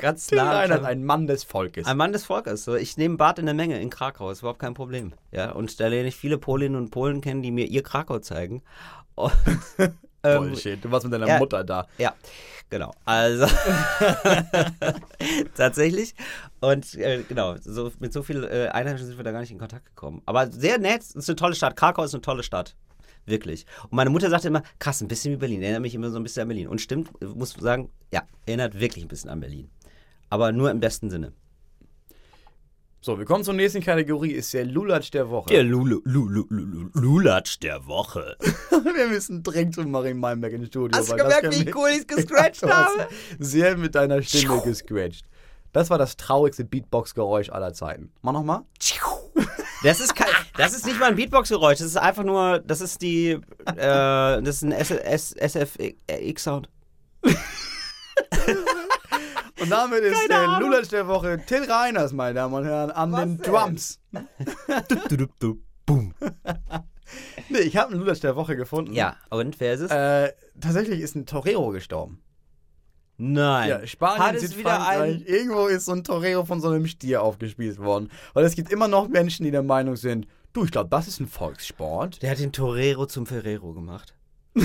Ganz 0.00 0.30
nah. 0.30 0.52
Reinhardt, 0.52 0.84
ein 0.84 1.04
Mann 1.04 1.26
des 1.26 1.44
Volkes. 1.44 1.86
Ein 1.86 1.96
Mann 1.96 2.12
des 2.12 2.24
Volkes. 2.24 2.64
So, 2.64 2.76
ich 2.76 2.96
nehme 2.96 3.16
Bad 3.16 3.38
in 3.38 3.46
der 3.46 3.54
Menge 3.54 3.80
in 3.80 3.90
Krakau, 3.90 4.30
ist 4.30 4.40
überhaupt 4.40 4.60
kein 4.60 4.74
Problem. 4.74 5.12
Ja, 5.32 5.50
und 5.52 5.80
da 5.80 5.88
lerne 5.88 6.08
ich 6.08 6.16
viele 6.16 6.38
Polinnen 6.38 6.76
und 6.80 6.90
Polen 6.90 7.20
kennen, 7.20 7.42
die 7.42 7.50
mir 7.50 7.66
ihr 7.66 7.82
Krakau 7.82 8.20
zeigen. 8.20 8.62
Und, 9.24 9.32
ähm, 10.22 10.38
Bullshit. 10.38 10.84
Du 10.84 10.90
warst 10.90 11.04
mit 11.04 11.12
deiner 11.12 11.26
ja. 11.26 11.38
Mutter 11.38 11.64
da. 11.64 11.86
ja, 11.98 12.14
genau. 12.68 12.92
Also 13.04 13.46
tatsächlich. 15.56 16.14
Und 16.60 16.94
äh, 16.94 17.22
genau, 17.28 17.56
so, 17.60 17.90
mit 17.98 18.12
so 18.12 18.22
viel 18.22 18.44
äh, 18.44 18.68
Einheimischen 18.68 19.06
sind 19.06 19.16
wir 19.16 19.24
da 19.24 19.32
gar 19.32 19.40
nicht 19.40 19.50
in 19.50 19.58
Kontakt 19.58 19.86
gekommen. 19.86 20.22
Aber 20.26 20.50
sehr 20.50 20.78
nett, 20.78 21.02
es 21.02 21.14
ist 21.14 21.28
eine 21.28 21.36
tolle 21.36 21.54
Stadt. 21.54 21.76
Krakau 21.76 22.04
ist 22.04 22.14
eine 22.14 22.22
tolle 22.22 22.42
Stadt. 22.42 22.76
Wirklich. 23.26 23.66
Und 23.84 23.92
meine 23.92 24.10
Mutter 24.10 24.30
sagte 24.30 24.48
immer, 24.48 24.62
krass, 24.78 25.00
ein 25.00 25.08
bisschen 25.08 25.32
wie 25.32 25.36
Berlin. 25.36 25.62
Erinnert 25.62 25.82
mich 25.82 25.94
immer 25.94 26.10
so 26.10 26.18
ein 26.18 26.22
bisschen 26.22 26.42
an 26.42 26.48
Berlin. 26.48 26.68
Und 26.68 26.80
stimmt, 26.80 27.10
muss 27.22 27.52
sagen, 27.52 27.90
ja, 28.12 28.22
erinnert 28.46 28.78
wirklich 28.78 29.04
ein 29.04 29.08
bisschen 29.08 29.30
an 29.30 29.40
Berlin. 29.40 29.70
Aber 30.30 30.52
nur 30.52 30.70
im 30.70 30.80
besten 30.80 31.10
Sinne. 31.10 31.32
So, 33.02 33.18
wir 33.18 33.24
kommen 33.24 33.42
zur 33.44 33.54
nächsten 33.54 33.80
Kategorie, 33.82 34.32
ist 34.32 34.52
der 34.52 34.66
Lulatsch 34.66 35.10
der 35.10 35.30
Woche. 35.30 35.48
Der 35.48 35.64
Lulatsch 35.64 37.58
der 37.60 37.86
Woche. 37.86 38.36
wir 38.70 39.08
müssen 39.08 39.42
dringend 39.42 39.74
zu 39.74 39.84
Marin 39.84 40.18
Malmberg 40.18 40.52
ins 40.52 40.68
Studio. 40.68 40.98
Hast 40.98 41.10
du 41.10 41.16
gemerkt, 41.16 41.58
wie 41.58 41.72
cool 41.72 41.88
ich's 41.96 42.06
gescratcht 42.14 42.60
Ja, 42.60 42.68
du 42.68 42.74
hast 42.74 42.98
habe? 42.98 43.08
Sehr 43.38 43.78
mit 43.78 43.94
deiner 43.94 44.22
Stimme 44.22 44.60
gescratcht. 44.60 45.24
Das 45.72 45.88
war 45.88 45.96
das 45.96 46.18
traurigste 46.18 46.66
Beatbox-Geräusch 46.66 47.48
aller 47.48 47.72
Zeiten. 47.72 48.12
Mach 48.20 48.34
nochmal. 48.34 48.64
Das 49.82 50.00
ist 50.00 50.14
kein, 50.14 50.28
das 50.58 50.74
ist 50.74 50.84
nicht 50.84 51.00
mal 51.00 51.06
ein 51.06 51.16
Beatbox-Geräusch, 51.16 51.78
das 51.78 51.86
ist 51.86 51.96
einfach 51.96 52.24
nur, 52.24 52.58
das 52.58 52.82
ist 52.82 53.00
die, 53.00 53.30
äh, 53.30 53.40
das 53.76 54.62
ist 54.62 54.64
ein 54.64 54.72
SFX-Sound. 54.72 56.68
Und 59.60 59.70
damit 59.70 60.02
ist 60.02 60.14
Keine 60.14 60.28
der 60.28 60.38
Ahnung. 60.40 60.70
Lulatsch 60.70 60.88
der 60.88 61.06
Woche 61.06 61.40
Till 61.46 61.64
Reiners, 61.70 62.12
meine 62.12 62.34
Damen 62.34 62.54
und 62.54 62.64
Herren, 62.64 62.90
an 62.90 63.12
den 63.12 63.38
denn? 63.38 63.52
Drums. 63.52 64.00
Boom. 65.86 66.14
Nee, 67.48 67.58
ich 67.58 67.76
habe 67.76 67.90
einen 67.90 68.00
Lulatsch 68.00 68.20
der 68.20 68.36
Woche 68.36 68.54
gefunden. 68.54 68.92
Ja, 68.92 69.16
und 69.30 69.58
wer 69.58 69.74
ist 69.74 69.80
es? 69.80 69.90
Äh, 69.90 70.32
tatsächlich 70.60 71.00
ist 71.00 71.16
ein 71.16 71.26
Torero 71.26 71.70
gestorben. 71.70 72.22
Nein. 73.16 73.68
Ja, 73.68 73.86
Spanien, 73.86 74.22
Hat 74.22 74.34
es 74.36 74.56
wieder 74.56 74.86
ein, 74.88 75.20
irgendwo 75.22 75.66
ist 75.66 75.84
so 75.86 75.92
ein 75.92 76.04
Torero 76.04 76.44
von 76.44 76.60
so 76.60 76.68
einem 76.68 76.86
Stier 76.86 77.22
aufgespießt 77.22 77.78
worden. 77.80 78.10
Weil 78.32 78.44
es 78.44 78.54
gibt 78.54 78.70
immer 78.70 78.88
noch 78.88 79.08
Menschen, 79.08 79.44
die 79.44 79.50
der 79.50 79.62
Meinung 79.62 79.96
sind, 79.96 80.26
du, 80.52 80.64
ich 80.64 80.70
glaube, 80.70 80.88
das 80.88 81.08
ist 81.08 81.20
ein 81.20 81.26
Volkssport. 81.26 82.22
der 82.22 82.30
hat 82.30 82.38
den 82.38 82.52
Torero 82.52 83.06
zum 83.06 83.26
Ferrero 83.26 83.74
gemacht. 83.74 84.14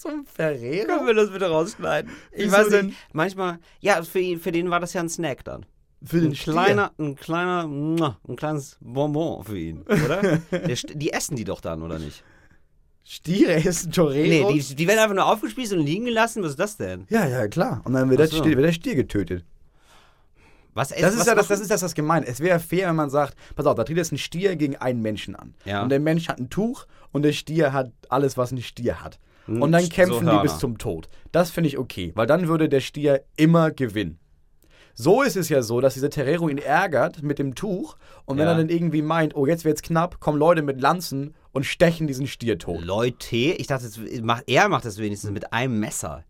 Zum 0.00 0.24
Ferrero? 0.24 0.86
Können 0.86 1.06
wir 1.06 1.14
das 1.14 1.30
bitte 1.30 1.48
rausschneiden? 1.50 2.10
Ich 2.32 2.44
Wieso 2.46 2.56
weiß 2.56 2.82
nicht, 2.82 2.96
manchmal, 3.12 3.58
ja, 3.80 4.02
für, 4.02 4.20
ihn, 4.20 4.40
für 4.40 4.50
den 4.52 4.70
war 4.70 4.80
das 4.80 4.92
ja 4.94 5.00
ein 5.02 5.08
Snack 5.08 5.44
dann. 5.44 5.66
Für 6.02 6.16
Ein 6.16 6.22
den 6.22 6.34
Stier. 6.34 6.52
kleiner, 6.54 6.92
ein 6.98 7.14
kleiner, 7.16 7.64
ein 8.26 8.36
kleines 8.36 8.78
Bonbon 8.80 9.44
für 9.44 9.58
ihn, 9.58 9.82
oder? 9.82 10.38
Die 10.94 11.12
essen 11.12 11.36
die 11.36 11.44
doch 11.44 11.60
dann, 11.60 11.82
oder 11.82 11.98
nicht? 11.98 12.24
Stiere 13.04 13.54
ist 13.54 13.86
ein 13.86 13.92
Torero? 13.92 14.50
Nee, 14.52 14.60
die, 14.60 14.74
die 14.76 14.86
werden 14.86 15.00
einfach 15.00 15.14
nur 15.16 15.26
aufgespießt 15.26 15.72
und 15.72 15.80
liegen 15.80 16.04
gelassen. 16.04 16.42
Was 16.42 16.50
ist 16.50 16.60
das 16.60 16.76
denn? 16.76 17.06
ja, 17.10 17.26
ja, 17.26 17.48
klar. 17.48 17.80
Und 17.84 17.94
dann 17.94 18.08
wird, 18.08 18.20
Ach 18.20 18.24
der 18.28 18.28
so. 18.28 18.36
Stier, 18.38 18.56
wird 18.56 18.66
der 18.66 18.72
Stier 18.72 18.94
getötet. 18.94 19.44
Was, 20.74 20.90
Das 20.90 21.02
was 21.02 21.14
ist 21.14 21.26
ja 21.26 21.34
das, 21.34 21.48
das 21.48 21.60
ist 21.60 21.70
das, 21.70 21.80
das 21.80 21.94
gemeint. 21.94 22.26
Es 22.28 22.40
wäre 22.40 22.60
fair, 22.60 22.88
wenn 22.88 22.96
man 22.96 23.10
sagt, 23.10 23.34
pass 23.56 23.66
auf, 23.66 23.74
da 23.74 23.84
tritt 23.84 23.96
jetzt 23.96 24.12
ein 24.12 24.18
Stier 24.18 24.54
gegen 24.56 24.76
einen 24.76 25.02
Menschen 25.02 25.34
an. 25.34 25.54
Ja. 25.64 25.82
Und 25.82 25.88
der 25.88 25.98
Mensch 25.98 26.28
hat 26.28 26.38
ein 26.38 26.48
Tuch 26.50 26.86
und 27.10 27.22
der 27.22 27.32
Stier 27.32 27.72
hat 27.72 27.90
alles, 28.08 28.36
was 28.36 28.52
ein 28.52 28.62
Stier 28.62 29.02
hat. 29.02 29.18
Und 29.50 29.72
dann 29.72 29.82
so 29.82 29.88
kämpfen 29.88 30.20
die 30.20 30.26
Hörner. 30.26 30.42
bis 30.42 30.58
zum 30.58 30.78
Tod. 30.78 31.08
Das 31.32 31.50
finde 31.50 31.68
ich 31.68 31.78
okay, 31.78 32.12
weil 32.14 32.26
dann 32.26 32.48
würde 32.48 32.68
der 32.68 32.80
Stier 32.80 33.22
immer 33.36 33.70
gewinnen. 33.70 34.18
So 34.94 35.22
ist 35.22 35.36
es 35.36 35.48
ja 35.48 35.62
so, 35.62 35.80
dass 35.80 35.94
dieser 35.94 36.10
Terrero 36.10 36.48
ihn 36.48 36.58
ärgert 36.58 37.22
mit 37.22 37.38
dem 37.38 37.54
Tuch 37.54 37.96
und 38.26 38.36
wenn 38.38 38.44
Ja. 38.46 38.52
er 38.52 38.58
dann 38.58 38.68
irgendwie 38.68 39.02
meint, 39.02 39.34
oh, 39.34 39.46
jetzt 39.46 39.64
wird's 39.64 39.82
knapp, 39.82 40.20
kommen 40.20 40.38
Leute 40.38 40.62
mit 40.62 40.80
Lanzen 40.80 41.34
und 41.52 41.64
stechen 41.64 42.06
diesen 42.06 42.26
Stier 42.26 42.58
tot. 42.58 42.82
Leute, 42.84 43.36
ich 43.36 43.66
dachte, 43.66 43.88
er 44.46 44.68
macht 44.68 44.84
das 44.84 44.98
wenigstens 44.98 45.30
mit 45.30 45.52
einem 45.52 45.78
Messer. 45.80 46.24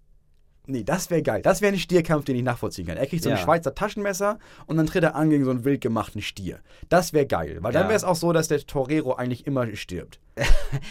Nee, 0.70 0.84
das 0.84 1.10
wäre 1.10 1.22
geil. 1.22 1.42
Das 1.42 1.60
wäre 1.60 1.72
ein 1.72 1.78
Stierkampf, 1.78 2.24
den 2.24 2.36
ich 2.36 2.42
nachvollziehen 2.42 2.86
kann. 2.86 2.96
Er 2.96 3.06
kriegt 3.06 3.22
so 3.22 3.28
ein 3.30 3.36
Ja. 3.36 3.42
Schweizer 3.42 3.74
Taschenmesser 3.74 4.38
und 4.66 4.76
dann 4.76 4.86
tritt 4.86 5.02
er 5.04 5.14
an 5.16 5.30
gegen 5.30 5.44
so 5.44 5.50
einen 5.50 5.64
wild 5.64 5.80
gemachten 5.80 6.22
Stier. 6.22 6.60
Das 6.88 7.12
wäre 7.12 7.26
geil, 7.26 7.58
weil 7.60 7.72
dann 7.72 7.82
Ja. 7.82 7.88
wäre 7.88 7.96
es 7.96 8.04
auch 8.04 8.16
so, 8.16 8.32
dass 8.32 8.48
der 8.48 8.60
Torero 8.66 9.14
eigentlich 9.14 9.46
immer 9.46 9.66
stirbt. 9.74 10.20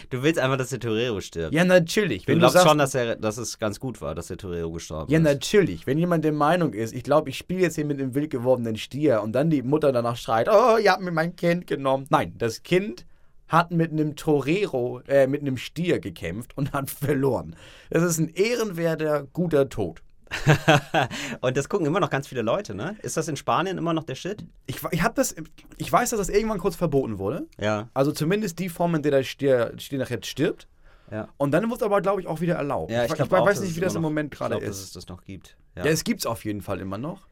Du 0.10 0.22
willst 0.24 0.40
einfach, 0.40 0.58
dass 0.58 0.70
der 0.70 0.80
Torero 0.80 1.22
stirbt. 1.22 1.54
Ja, 1.54 1.64
natürlich. 1.64 2.24
du 2.26 2.28
Wenn 2.30 2.36
du, 2.36 2.40
glaubst 2.42 2.54
sagst, 2.56 2.68
schon, 2.68 2.78
dass, 2.78 2.94
er, 2.96 3.16
dass 3.16 3.38
es 3.38 3.58
ganz 3.60 3.80
gut 3.80 4.02
war, 4.02 4.14
dass 4.16 4.28
der 4.28 4.38
Torero 4.38 4.72
gestorben 4.72 5.12
ja, 5.12 5.18
ist. 5.20 5.24
natürlich. 5.24 5.88
Wenn 5.88 5.98
jemand 5.98 6.24
der 6.26 6.34
Meinung 6.34 6.74
ist, 6.74 6.94
ich 6.94 7.04
glaube, 7.04 7.30
ich 7.30 7.38
spiele 7.38 7.62
jetzt 7.62 7.76
hier 7.76 7.86
mit 7.86 8.00
einem 8.00 8.14
wild 8.16 8.30
gewordenen 8.30 8.76
Stier 8.78 9.22
und 9.24 9.32
dann 9.34 9.50
die 9.50 9.62
Mutter 9.64 9.92
danach 9.92 10.18
schreit, 10.18 10.50
oh, 10.50 10.78
ihr 10.78 10.92
habt 10.92 11.02
mir 11.02 11.12
mein 11.12 11.36
Kind 11.36 11.68
genommen. 11.68 12.06
Nein, 12.10 12.34
das 12.38 12.64
Kind 12.64 13.06
hat 13.50 13.72
mit 13.72 13.92
einem 13.92 14.16
Torero, 14.16 15.02
äh, 15.08 15.28
mit 15.28 15.42
einem 15.42 15.58
Stier 15.58 16.00
gekämpft 16.00 16.56
und 16.58 16.72
hat 16.72 16.90
verloren. 16.90 17.56
Das 17.90 18.04
ist 18.04 18.20
ein 18.20 18.30
ehrenwerter, 18.30 19.28
guter 19.34 19.68
Tod. 19.68 20.02
Und 21.42 21.58
das 21.58 21.70
gucken 21.70 21.88
immer 21.88 22.00
noch 22.00 22.12
ganz 22.12 22.28
viele 22.28 22.44
Leute, 22.44 22.76
ne? 22.76 22.96
Ist 23.02 23.18
das 23.18 23.28
in 23.28 23.36
Spanien 23.36 23.80
immer 23.80 23.94
noch 23.94 24.04
der 24.04 24.14
Shit? 24.14 24.46
Ich, 24.68 24.80
ich, 24.92 25.02
hab 25.02 25.16
das, 25.16 25.36
ich 25.78 25.92
weiß, 25.92 26.12
dass 26.12 26.20
das 26.20 26.30
irgendwann 26.30 26.60
kurz 26.60 26.76
verboten 26.76 27.18
wurde. 27.18 27.48
Ja. 27.60 27.90
Also 27.96 28.12
zumindest 28.12 28.60
die 28.60 28.70
Form, 28.70 28.94
in 28.94 29.02
der 29.02 29.12
der 29.12 29.24
Stier, 29.24 29.74
Stier 29.78 29.98
nachher 29.98 30.20
stirbt. 30.24 30.68
Ja. 31.12 31.30
Und 31.38 31.52
dann 31.52 31.68
wird 31.68 31.82
es 31.82 31.84
aber, 31.84 32.02
glaube 32.02 32.22
ich, 32.22 32.28
auch 32.28 32.42
wieder 32.42 32.56
erlaubt. 32.56 32.92
Ja, 32.92 33.06
ich 33.06 33.10
ich, 33.10 33.16
glaub 33.16 33.28
ich 33.28 33.34
auch, 33.34 33.46
weiß 33.46 33.62
nicht, 33.62 33.76
wie 33.76 33.80
das 33.80 33.96
im 33.96 34.04
Moment 34.04 34.32
gerade 34.32 34.56
ich 34.56 34.60
glaub, 34.60 34.70
dass 34.70 34.80
ist. 34.80 34.86
es 34.86 34.94
das 34.94 35.08
noch 35.08 35.24
gibt. 35.24 35.58
Ja, 35.76 35.86
es 35.86 36.04
gibt 36.04 36.20
es 36.20 36.26
auf 36.26 36.46
jeden 36.46 36.62
Fall 36.62 36.80
immer 36.80 36.98
noch. 36.98 37.28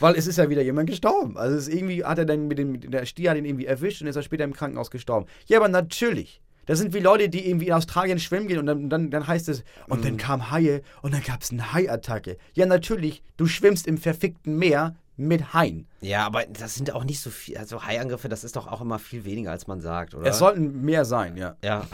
Weil 0.00 0.14
es 0.16 0.26
ist 0.26 0.36
ja 0.38 0.48
wieder 0.50 0.62
jemand 0.62 0.88
gestorben. 0.88 1.36
Also 1.36 1.56
es 1.56 1.68
ist 1.68 1.74
irgendwie 1.74 2.04
hat 2.04 2.18
er 2.18 2.24
dann 2.24 2.48
mit 2.48 2.58
dem, 2.58 2.80
der 2.90 3.06
Stier 3.06 3.30
hat 3.30 3.36
ihn 3.38 3.44
irgendwie 3.44 3.66
erwischt 3.66 4.02
und 4.02 4.08
ist 4.08 4.16
er 4.16 4.22
später 4.22 4.44
im 4.44 4.52
Krankenhaus 4.52 4.90
gestorben. 4.90 5.26
Ja, 5.46 5.58
aber 5.58 5.68
natürlich. 5.68 6.40
Das 6.66 6.78
sind 6.78 6.94
wie 6.94 7.00
Leute, 7.00 7.28
die 7.28 7.48
irgendwie 7.48 7.66
in 7.66 7.72
Australien 7.72 8.18
schwimmen 8.20 8.46
gehen 8.46 8.58
und 8.58 8.66
dann, 8.66 8.88
dann, 8.90 9.10
dann 9.10 9.26
heißt 9.26 9.48
es, 9.48 9.64
und 9.88 10.00
Mhm. 10.00 10.04
dann 10.04 10.16
kam 10.18 10.50
Haie 10.52 10.82
und 11.02 11.12
dann 11.14 11.22
gab 11.22 11.42
es 11.42 11.50
eine 11.50 11.72
Haiattacke. 11.72 12.36
Ja, 12.54 12.66
natürlich, 12.66 13.22
du 13.36 13.46
schwimmst 13.46 13.86
im 13.88 13.98
verfickten 13.98 14.56
Meer 14.56 14.94
mit 15.16 15.52
Haien. 15.52 15.86
Ja, 16.00 16.24
aber 16.24 16.44
das 16.44 16.76
sind 16.76 16.94
auch 16.94 17.04
nicht 17.04 17.20
so 17.20 17.28
viel. 17.28 17.58
Also 17.58 17.84
Haiangriffe, 17.84 18.28
das 18.28 18.44
ist 18.44 18.56
doch 18.56 18.66
auch 18.68 18.80
immer 18.80 18.98
viel 18.98 19.24
weniger, 19.24 19.50
als 19.50 19.66
man 19.66 19.80
sagt, 19.80 20.14
oder? 20.14 20.26
Es 20.30 20.38
sollten 20.38 20.82
mehr 20.82 21.04
sein, 21.04 21.36
ja. 21.36 21.56
ja. 21.64 21.86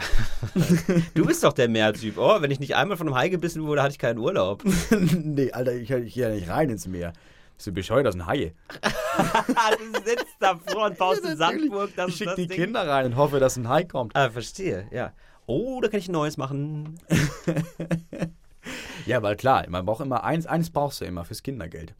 du 1.13 1.25
bist 1.25 1.43
doch 1.43 1.53
der 1.53 1.67
Meertyp. 1.69 2.17
Oh, 2.17 2.41
wenn 2.41 2.51
ich 2.51 2.59
nicht 2.59 2.75
einmal 2.75 2.97
von 2.97 3.07
einem 3.07 3.17
Hai 3.17 3.29
gebissen 3.29 3.63
wurde, 3.63 3.81
hatte 3.81 3.91
ich 3.93 3.99
keinen 3.99 4.19
Urlaub. 4.19 4.63
nee, 5.23 5.51
Alter, 5.51 5.73
ich, 5.73 5.89
ich 5.89 6.13
gehe 6.13 6.29
ja 6.29 6.35
nicht 6.35 6.49
rein 6.49 6.69
ins 6.69 6.87
Meer. 6.87 7.13
Bist 7.57 7.67
du 7.67 7.71
bescheuert, 7.71 8.05
das 8.05 8.13
sind 8.13 8.27
Haie. 8.27 8.53
du 9.79 9.99
sitzt 10.05 10.35
davor 10.39 10.85
und 10.85 10.97
baust 10.97 11.25
eine 11.25 11.35
Sandburg. 11.35 11.89
Das 11.95 12.09
ich 12.09 12.17
schicke 12.17 12.35
die 12.35 12.47
Ding. 12.47 12.65
Kinder 12.65 12.87
rein 12.87 13.07
und 13.07 13.15
hoffe, 13.15 13.39
dass 13.39 13.57
ein 13.57 13.67
Hai 13.67 13.83
kommt. 13.83 14.15
Ah, 14.15 14.29
verstehe, 14.29 14.87
ja. 14.91 15.11
Oh, 15.47 15.81
da 15.81 15.87
kann 15.87 15.99
ich 15.99 16.07
ein 16.07 16.13
neues 16.13 16.37
machen. 16.37 16.99
Ja, 19.05 19.21
weil 19.23 19.37
klar, 19.37 19.65
man 19.69 19.85
braucht 19.85 20.01
immer 20.01 20.25
eins, 20.25 20.45
eins 20.45 20.69
brauchst 20.69 20.99
du 20.99 21.05
immer 21.05 21.23
fürs 21.23 21.41
Kindergeld. 21.41 21.95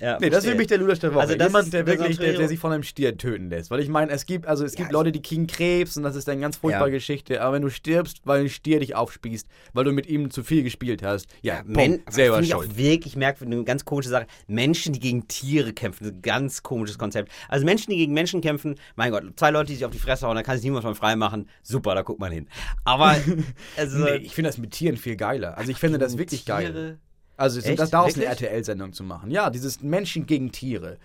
Ja, 0.00 0.18
Nee, 0.20 0.30
das 0.30 0.38
ist 0.38 0.44
verstehe. 0.44 0.50
nämlich 0.52 0.66
der 0.68 0.78
Luder 0.78 0.94
der 0.94 1.14
Woche. 1.14 1.20
Also 1.22 1.34
Jemand, 1.34 1.72
der 1.72 1.86
wirklich, 1.86 2.18
der, 2.18 2.32
der 2.34 2.48
sich 2.48 2.58
von 2.58 2.72
einem 2.72 2.82
Stier 2.82 3.16
töten 3.16 3.48
lässt. 3.50 3.70
Weil 3.70 3.80
ich 3.80 3.88
meine, 3.88 4.12
es 4.12 4.26
gibt, 4.26 4.46
also 4.46 4.64
es 4.64 4.74
gibt 4.74 4.92
Leute, 4.92 5.12
die 5.12 5.22
kriegen 5.22 5.46
Krebs 5.46 5.96
und 5.96 6.02
das 6.02 6.16
ist 6.16 6.28
eine 6.28 6.40
ganz 6.40 6.56
furchtbare 6.56 6.88
Ja. 6.88 6.94
Geschichte. 6.94 7.40
Aber 7.42 7.54
wenn 7.54 7.62
du 7.62 7.70
stirbst, 7.70 8.20
weil 8.24 8.42
ein 8.42 8.48
Stier 8.48 8.80
dich 8.80 8.94
aufspießt, 8.94 9.46
weil 9.72 9.84
du 9.84 9.92
mit 9.92 10.06
ihm 10.06 10.30
zu 10.30 10.42
viel 10.42 10.62
gespielt 10.62 11.02
hast, 11.02 11.26
ja, 11.42 11.62
bumm, 11.62 11.72
Men 11.74 12.02
selber 12.08 12.40
ich 12.40 12.50
schuld. 12.50 12.70
auch 12.70 12.76
wirklich 12.76 13.16
merkwürdig, 13.16 13.54
eine 13.54 13.64
ganz 13.64 13.84
komische 13.84 14.08
Sache. 14.08 14.26
Menschen, 14.46 14.92
die 14.92 15.00
gegen 15.00 15.28
Tiere 15.28 15.72
kämpfen, 15.72 16.06
ein 16.06 16.22
ganz 16.22 16.62
komisches 16.62 16.98
Konzept. 16.98 17.30
Also 17.48 17.64
Menschen, 17.64 17.90
die 17.90 17.96
gegen 17.98 18.12
Menschen 18.14 18.40
kämpfen, 18.40 18.76
mein 18.96 19.10
Gott, 19.12 19.24
zwei 19.36 19.50
Leute, 19.50 19.68
die 19.68 19.74
sich 19.74 19.84
auf 19.84 19.90
die 19.92 19.98
Fresse 19.98 20.26
hauen, 20.26 20.36
da 20.36 20.42
kann 20.42 20.56
sich 20.56 20.64
niemand 20.64 20.84
von 20.84 20.94
frei 20.94 21.16
machen. 21.16 21.48
Super, 21.62 21.94
da 21.94 22.02
guckt 22.02 22.20
man 22.20 22.32
hin. 22.32 22.48
Aber, 22.84 23.16
also, 23.76 23.98
Nee, 23.98 24.16
ich 24.16 24.34
finde 24.34 24.48
das 24.48 24.58
mit 24.58 24.70
Tieren 24.72 24.96
viel 24.96 25.16
geiler. 25.16 25.56
Also 25.58 25.70
ich 25.70 25.78
finde 25.78 25.98
das 25.98 26.18
wirklich 26.18 26.44
geil. 26.44 26.98
Also 27.36 27.60
Echt? 27.60 27.78
das 27.78 27.90
daraus 27.90 28.14
eine 28.14 28.24
Wirklich? 28.26 28.42
RTL-Sendung 28.48 28.92
zu 28.92 29.02
machen. 29.02 29.30
Ja, 29.30 29.50
dieses 29.50 29.80
Menschen 29.82 30.26
gegen 30.26 30.52
Tiere. 30.52 30.98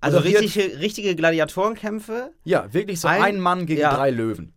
Also 0.00 0.18
Moderiert- 0.18 0.42
richtige, 0.42 0.78
richtige 0.80 1.14
Gladiatorenkämpfe? 1.16 2.32
Ja, 2.44 2.72
wirklich 2.72 3.00
so 3.00 3.08
Ein- 3.08 3.22
ein, 3.22 3.40
Mann 3.40 3.66
gegen 3.66 3.80
ja. 3.80 3.94
drei 3.94 4.10
Löwen. 4.10 4.52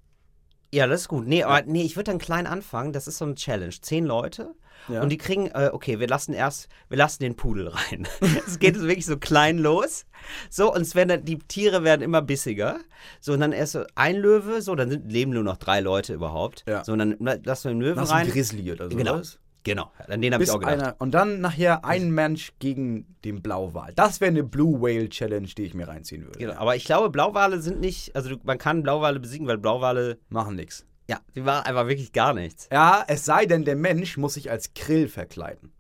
Ja, 0.72 0.86
das 0.86 1.02
ist 1.02 1.08
gut. 1.08 1.26
Nee, 1.28 1.44
aber 1.44 1.64
nee, 1.66 1.82
ich 1.84 1.96
würde 1.96 2.12
dann 2.12 2.20
klein 2.20 2.46
anfangen. 2.46 2.94
Das 2.94 3.08
ist 3.08 3.18
so 3.18 3.26
eine 3.26 3.34
Challenge. 3.36 3.74
Zehn 3.82 4.06
Leute. 4.06 4.54
Ja. 4.88 5.02
Und 5.02 5.10
die 5.10 5.18
kriegen, 5.18 5.48
äh, 5.48 5.72
okay, 5.74 6.00
wir 6.00 6.08
lassen 6.08 6.32
erst, 6.34 6.68
wir 6.90 6.98
lassen 6.98 7.24
den 7.24 7.36
Pudel 7.36 7.68
rein. 7.70 8.08
Es 8.48 8.60
geht 8.60 8.80
wirklich 8.80 9.06
so 9.06 9.18
klein 9.18 9.58
los. 9.58 10.06
So, 10.50 10.74
und 10.74 10.82
es 10.82 10.94
werden 10.96 11.10
dann, 11.10 11.26
die 11.26 11.40
Tiere 11.40 11.84
werden 11.84 12.02
immer 12.02 12.22
bissiger. 12.22 12.80
So, 13.20 13.34
und 13.34 13.40
dann 13.40 13.52
erst 13.52 13.74
so 13.74 13.84
ein 13.96 14.16
Löwe, 14.16 14.62
so, 14.62 14.76
dann 14.76 14.90
sind, 14.90 15.12
leben 15.12 15.32
nur 15.32 15.44
noch 15.44 15.58
drei 15.58 15.80
Leute 15.80 16.14
überhaupt. 16.14 16.64
Ja. 16.68 16.84
So, 16.84 16.94
und 16.94 17.00
dann 17.00 17.16
lassen 17.44 17.70
wir 17.70 17.72
den 17.74 17.82
Löwen 17.82 17.98
Was 18.02 18.12
rein. 18.12 18.28
ein 18.28 18.32
Grizzly 18.32 18.72
oder 18.72 18.90
so. 18.92 18.96
Genau. 18.98 19.22
Genau, 19.64 19.92
an 20.08 20.22
den 20.22 20.34
habe 20.34 20.44
ich 20.44 20.52
auch 20.52 20.60
gedacht. 20.60 20.74
einer, 20.74 20.96
und 21.00 21.12
dann 21.12 21.42
nachher 21.42 21.84
ein 21.84 22.12
Mensch 22.12 22.54
gegen 22.60 23.16
den 23.26 23.42
Blauwal. 23.42 23.92
Das 23.94 24.22
wäre 24.22 24.30
eine 24.30 24.44
Blue 24.44 24.82
Whale 24.82 25.10
Challenge, 25.10 25.48
die 25.48 25.64
ich 25.64 25.74
mir 25.74 25.88
reinziehen 25.88 26.24
würde. 26.26 26.40
Genau. 26.40 26.54
Aber 26.54 26.76
ich 26.76 26.86
glaube, 26.86 27.10
Blauwale 27.10 27.62
sind 27.62 27.80
nicht, 27.82 28.16
also 28.16 28.36
man 28.44 28.58
kann 28.58 28.84
Blauwale 28.84 29.20
besiegen, 29.20 29.48
weil 29.48 29.58
Blauwale, 29.58 30.18
Machen 30.30 30.56
nix. 30.56 30.86
ja, 31.08 31.20
die 31.36 31.46
waren 31.46 31.66
einfach 31.66 31.88
wirklich 31.88 32.14
gar 32.14 32.34
nichts. 32.34 32.70
Ja, 32.72 33.04
es 33.08 33.26
sei 33.26 33.46
denn, 33.46 33.66
der 33.66 33.76
Mensch 33.76 34.18
muss 34.18 34.36
sich 34.36 34.50
als 34.50 34.74
Krill 34.74 35.08
verkleiden. 35.10 35.72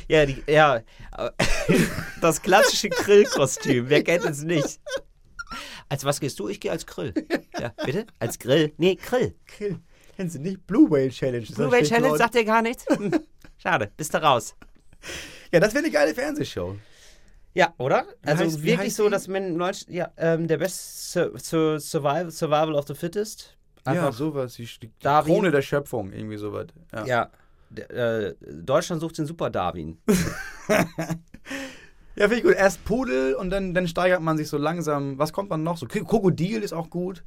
Ja, 0.08 0.24
die, 0.24 0.42
ja, 0.46 0.82
das 2.20 2.40
klassische 2.40 2.88
Grillkostüm, 2.88 3.88
wer 3.88 4.04
kennt 4.04 4.24
es 4.24 4.42
nicht? 4.44 4.78
Als 5.88 6.04
was 6.04 6.20
gehst 6.20 6.38
du? 6.38 6.48
Ich 6.48 6.60
gehe 6.60 6.70
als 6.70 6.86
Grill. 6.86 7.12
Ja, 7.58 7.72
bitte? 7.84 8.06
Als 8.18 8.38
Grill? 8.38 8.72
Nee, 8.76 8.96
Grill. 8.96 9.34
Krill. 9.46 9.78
Kennen 10.16 10.30
Sie 10.30 10.38
nicht? 10.38 10.66
Blue 10.66 10.90
Whale 10.90 11.10
Challenge. 11.10 11.46
Blue 11.46 11.70
Whale 11.70 11.84
Challenge 11.84 12.16
sagt 12.16 12.34
dir 12.34 12.44
gar 12.44 12.62
nichts? 12.62 12.84
Hm, 12.88 13.12
schade, 13.58 13.90
bist 13.96 14.14
du 14.14 14.22
raus. 14.22 14.54
Ja, 15.52 15.60
das 15.60 15.74
wäre 15.74 15.84
eine 15.84 15.92
geile 15.92 16.14
Fernsehshow. 16.14 16.76
Ja, 17.54 17.72
oder? 17.78 18.06
Also 18.22 18.44
heißt- 18.44 18.62
wirklich 18.62 18.94
so, 18.94 19.08
dass 19.08 19.28
man 19.28 19.58
ja, 19.88 20.10
ähm, 20.16 20.46
der 20.48 20.58
Best 20.58 21.12
Sur 21.12 21.38
Sur 21.38 21.80
Survival, 21.80 22.30
Survival 22.30 22.74
of 22.74 22.86
the 22.86 22.94
Fittest. 22.94 23.56
ja, 23.86 23.92
Einfach, 23.92 24.12
sowas. 24.12 24.54
Die, 24.54 24.66
die 24.82 24.90
Darwin. 25.00 25.34
Krone 25.34 25.50
der 25.50 25.62
Schöpfung, 25.62 26.12
irgendwie 26.12 26.36
sowas. 26.36 26.66
Ja. 26.92 27.06
ja. 27.06 27.30
Äh, 27.76 28.34
Deutschland 28.40 29.00
sucht 29.00 29.18
den 29.18 29.26
Super 29.26 29.50
Darwin. 29.50 29.98
Ja, 32.16 32.28
finde 32.28 32.36
ich 32.36 32.44
gut. 32.44 32.54
Erst 32.54 32.84
Pudel 32.84 33.34
und 33.34 33.50
dann, 33.50 33.74
dann 33.74 33.86
steigert 33.86 34.22
man 34.22 34.38
sich 34.38 34.48
so 34.48 34.56
langsam. 34.56 35.18
Was 35.18 35.34
kommt 35.34 35.50
man 35.50 35.62
noch? 35.62 35.76
So 35.76 35.86
Krokodil 35.86 36.62
ist 36.62 36.72
auch 36.72 36.88
gut. 36.88 37.22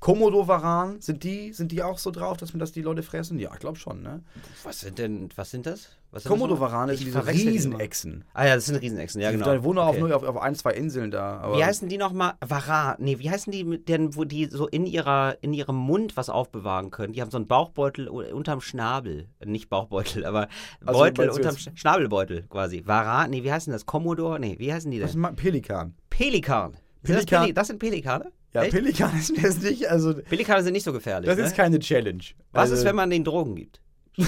Komodo-Varan, 0.00 1.00
sind 1.00 1.24
die, 1.24 1.52
sind 1.52 1.72
die 1.72 1.82
auch 1.82 1.98
so 1.98 2.10
drauf, 2.10 2.36
dass, 2.38 2.52
man, 2.52 2.58
dass 2.60 2.72
die 2.72 2.82
Leute 2.82 3.02
fressen? 3.02 3.38
Ja, 3.38 3.50
ich 3.52 3.58
glaube 3.60 3.78
schon, 3.78 4.02
ne? 4.02 4.22
Was 4.64 4.80
sind 4.80 4.98
denn, 4.98 5.28
was 5.36 5.50
sind 5.50 5.66
das? 5.66 5.90
Was 6.10 6.22
sind 6.24 6.32
das 6.32 6.38
Komodo-Varan 6.40 6.88
nochmal? 6.88 6.94
ist 6.94 7.00
Ich 7.00 7.06
diese 7.06 7.20
die. 7.22 7.48
Riesenechsen. 7.48 8.24
Ah 8.32 8.46
ja, 8.46 8.54
das 8.54 8.66
sind 8.66 8.76
Riesenechsen, 8.76 9.20
ja 9.20 9.30
genau. 9.30 9.52
Die 9.54 9.62
wohnen 9.62 9.78
auch 9.78 9.90
Okay. 9.90 10.00
nur 10.00 10.16
auf, 10.16 10.22
auf 10.24 10.38
ein, 10.38 10.54
zwei 10.54 10.72
Inseln 10.72 11.10
da. 11.10 11.38
Aber 11.40 11.56
Wie 11.58 11.64
heißen 11.64 11.88
die 11.88 11.98
nochmal? 11.98 12.32
Varan. 12.44 12.96
Nee, 12.98 13.18
wie 13.18 13.30
heißen 13.30 13.52
die, 13.52 13.62
mit 13.62 13.88
denen, 13.88 14.16
wo 14.16 14.24
die 14.24 14.46
so 14.46 14.66
in, 14.66 14.86
ihrer, 14.86 15.36
in 15.42 15.52
ihrem 15.52 15.76
Mund 15.76 16.16
was 16.16 16.30
aufbewahren 16.30 16.90
können? 16.90 17.12
Die 17.12 17.20
haben 17.20 17.30
so 17.30 17.36
einen 17.36 17.46
Bauchbeutel 17.46 18.08
unterm 18.08 18.60
Schnabel. 18.62 19.28
Nicht 19.44 19.68
Bauchbeutel, 19.68 20.24
aber 20.24 20.48
Also, 20.84 20.98
Beutel 21.00 21.28
unterm 21.28 21.56
Sch 21.56 21.68
Schnabelbeutel 21.74 22.42
quasi. 22.48 22.82
Varan. 22.86 23.30
Nee, 23.30 23.44
wie 23.44 23.52
heißen 23.52 23.70
das? 23.72 23.84
Commodore? 23.86 24.40
Nee, 24.40 24.56
wie 24.58 24.72
heißen 24.72 24.90
die 24.90 24.98
Das 24.98 25.12
denn? 25.12 25.22
ist 25.22 25.28
ein 25.28 25.36
Pelikan. 25.36 25.94
Pelikan. 26.08 26.72
Sind 27.02 27.16
Das, 27.16 27.24
Pelikan- 27.26 27.40
Peli 27.42 27.54
das 27.54 27.66
sind 27.68 27.78
Pelikane? 27.78 28.32
Ja, 28.52 28.62
Echt? 28.62 28.72
Pelikan 28.72 29.16
ist 29.18 29.30
jetzt 29.36 29.62
nicht, 29.62 29.86
also 29.88 30.14
Pelikane 30.14 30.62
sind 30.64 30.72
nicht 30.72 30.84
so 30.84 30.92
gefährlich. 30.92 31.28
das 31.28 31.38
ne? 31.38 31.44
ist 31.44 31.54
keine 31.56 31.78
Challenge. 31.78 32.22
Was 32.52 32.62
also, 32.62 32.74
ist, 32.74 32.84
wenn 32.84 32.96
man 32.96 33.08
den 33.10 33.22
Drogen 33.24 33.54
gibt? 33.54 33.80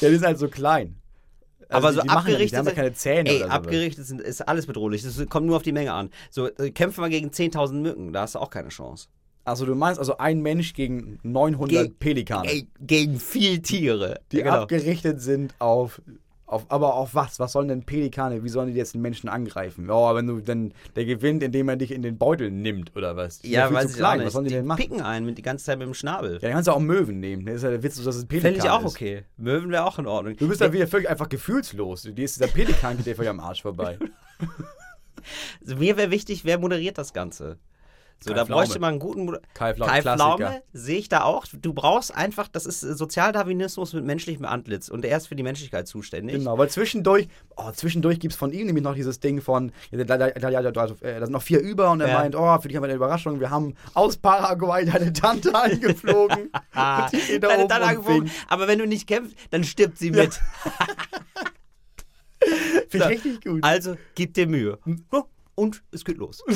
Der 0.00 0.10
ist 0.10 0.24
halt 0.24 0.38
so 0.38 0.48
klein. 0.48 0.96
Also 1.68 1.88
Aber 1.88 1.90
die, 1.90 1.94
so 1.96 2.00
die 2.02 2.06
machen 2.08 2.32
ja 2.32 2.38
nicht, 2.38 2.52
abgerichtet 2.52 2.52
die 2.52 2.56
haben 2.58 2.66
ja 2.66 2.72
keine 2.74 2.92
Zähne 2.94 3.30
Ey, 3.30 3.36
oder 3.36 3.44
sowas. 3.46 3.56
abgerichtet 3.56 4.06
sind, 4.06 4.20
ist 4.20 4.40
alles 4.48 4.66
bedrohlich. 4.66 5.02
Das 5.02 5.24
kommt 5.28 5.46
nur 5.46 5.56
auf 5.56 5.62
die 5.62 5.72
Menge 5.72 5.92
an. 5.92 6.10
So, 6.30 6.48
äh, 6.48 6.70
kämpfen 6.70 7.02
wir 7.02 7.08
gegen 7.08 7.30
10.000 7.30 7.74
Mücken, 7.74 8.12
da 8.12 8.22
hast 8.22 8.34
du 8.34 8.40
auch 8.40 8.50
keine 8.50 8.68
Chance. 8.68 9.08
Also 9.44 9.66
du 9.66 9.74
meinst 9.74 9.98
also 9.98 10.18
ein 10.18 10.40
Mensch 10.40 10.72
gegen 10.74 11.18
900 11.22 11.70
Ge- 11.70 11.88
Pelikane, 11.98 12.48
Ey, 12.48 12.68
gegen 12.80 13.18
viel 13.18 13.60
Tiere. 13.60 14.20
die 14.30 14.36
Ja, 14.38 14.44
genau. 14.44 14.56
abgerichtet 14.62 15.20
sind 15.20 15.54
auf, 15.58 16.00
auf, 16.52 16.66
aber 16.70 16.94
auf 16.94 17.14
was? 17.14 17.40
Was 17.40 17.52
sollen 17.52 17.68
denn 17.68 17.82
Pelikane, 17.84 18.44
wie 18.44 18.48
sollen 18.48 18.68
die 18.68 18.74
jetzt 18.74 18.94
einen 18.94 19.02
Menschen 19.02 19.28
angreifen? 19.28 19.88
Oh, 19.90 20.14
wenn 20.14 20.26
du 20.26 20.40
dann, 20.40 20.72
der 20.96 21.04
gewinnt, 21.04 21.42
indem 21.42 21.68
er 21.68 21.76
dich 21.76 21.90
in 21.90 22.02
den 22.02 22.18
Beutel 22.18 22.50
nimmt 22.50 22.94
oder 22.96 23.16
was? 23.16 23.40
Die 23.40 23.50
Ja, 23.50 23.72
weiß 23.72 23.90
ich 23.90 23.96
klein. 23.96 24.10
auch 24.12 24.16
nicht. 24.18 24.26
Was 24.26 24.32
sollen 24.34 24.44
die, 24.44 24.50
denn 24.54 24.66
machen? 24.66 24.78
picken 24.80 25.00
einen 25.00 25.26
mit 25.26 25.38
die 25.38 25.42
ganze 25.42 25.64
Zeit 25.64 25.78
mit 25.78 25.86
dem 25.86 25.94
Schnabel. 25.94 26.34
Ja, 26.34 26.38
dann 26.40 26.52
kannst 26.52 26.68
du 26.68 26.72
auch 26.72 26.78
Möwen 26.80 27.20
nehmen. 27.20 27.46
Das 27.46 27.56
ist 27.56 27.62
ja 27.64 27.70
der 27.70 27.82
Witz, 27.82 27.96
dass 28.02 28.14
es 28.16 28.22
ein 28.24 28.28
Pelikan 28.28 28.52
Fände 28.52 28.66
ich 28.66 28.70
auch 28.70 28.84
ist. 28.84 28.92
okay. 28.92 29.22
Möwen 29.36 29.70
wäre 29.70 29.84
auch 29.84 29.98
in 29.98 30.06
Ordnung. 30.06 30.36
Du 30.36 30.48
bist 30.48 30.60
da 30.60 30.72
wieder 30.72 30.86
völlig 30.86 31.08
einfach 31.08 31.28
gefühlslos. 31.28 32.02
Dir 32.02 32.24
ist 32.24 32.36
dieser 32.40 32.50
Pelikan 32.50 32.96
geht 32.96 33.06
dir 33.06 33.16
völlig 33.16 33.30
am 33.30 33.40
Arsch 33.40 33.62
vorbei. 33.62 33.98
Also 35.64 35.76
mir 35.76 35.96
wäre 35.96 36.10
wichtig, 36.10 36.44
wer 36.44 36.58
moderiert 36.58 36.98
das 36.98 37.12
Ganze? 37.12 37.58
So, 38.22 38.30
Kai 38.30 38.36
da 38.36 38.46
Pflaume. 38.46 38.62
bräuchte 38.62 38.78
man 38.78 38.90
einen 38.90 38.98
guten 39.00 39.24
Moder 39.24 39.40
Kai 39.54 39.74
Pflaume, 39.74 39.90
Kai. 39.92 40.02
Pflaume 40.02 40.62
sehe 40.72 40.98
ich 40.98 41.08
da 41.08 41.22
auch. 41.24 41.46
Du 41.52 41.72
brauchst 41.72 42.14
einfach, 42.14 42.48
das 42.48 42.66
ist 42.66 42.80
Sozialdarwinismus 42.80 43.92
mit 43.94 44.04
menschlichem 44.04 44.44
Antlitz 44.44 44.88
und 44.88 45.04
er 45.04 45.16
ist 45.16 45.26
für 45.26 45.34
die 45.36 45.42
Menschlichkeit 45.42 45.88
zuständig. 45.88 46.36
Genau, 46.38 46.58
weil 46.58 46.68
zwischendurch, 46.70 47.28
oh, 47.56 47.70
zwischendurch 47.72 48.20
gibt 48.20 48.34
es 48.34 48.38
von 48.38 48.52
ihm 48.52 48.66
nämlich 48.66 48.84
noch 48.84 48.94
dieses 48.94 49.18
Ding 49.20 49.40
von, 49.40 49.72
ja, 49.90 50.04
da, 50.04 50.16
da, 50.18 50.30
da, 50.30 50.70
da, 50.70 50.86
sind 50.86 51.30
noch 51.30 51.42
vier 51.42 51.60
über 51.60 51.90
und 51.90 52.00
er 52.00 52.08
Ja. 52.08 52.18
meint, 52.18 52.36
oh, 52.36 52.58
für 52.60 52.68
dich 52.68 52.76
haben 52.76 52.82
wir 52.84 52.88
eine 52.88 52.96
Überraschung, 52.96 53.40
wir 53.40 53.50
haben 53.50 53.74
aus 53.94 54.16
Paraguay 54.16 54.84
deine 54.84 55.12
Tante 55.12 55.52
eingeflogen. 55.60 56.50
Deine 56.74 57.68
Tante 57.68 58.06
winkt. 58.06 58.30
aber 58.48 58.68
wenn 58.68 58.78
du 58.78 58.86
nicht 58.86 59.06
kämpfst, 59.06 59.36
dann 59.50 59.64
stirbt 59.64 59.98
sie 59.98 60.10
mit. 60.10 60.40
Finde 62.88 63.06
ich 63.06 63.10
richtig 63.24 63.44
gut. 63.44 63.62
Also 63.64 63.96
gib 64.14 64.34
dir 64.34 64.46
Mühe. 64.46 64.78
Ja, 64.86 65.24
Und 65.54 65.82
es 65.92 66.04
geht 66.04 66.16
los. 66.18 66.42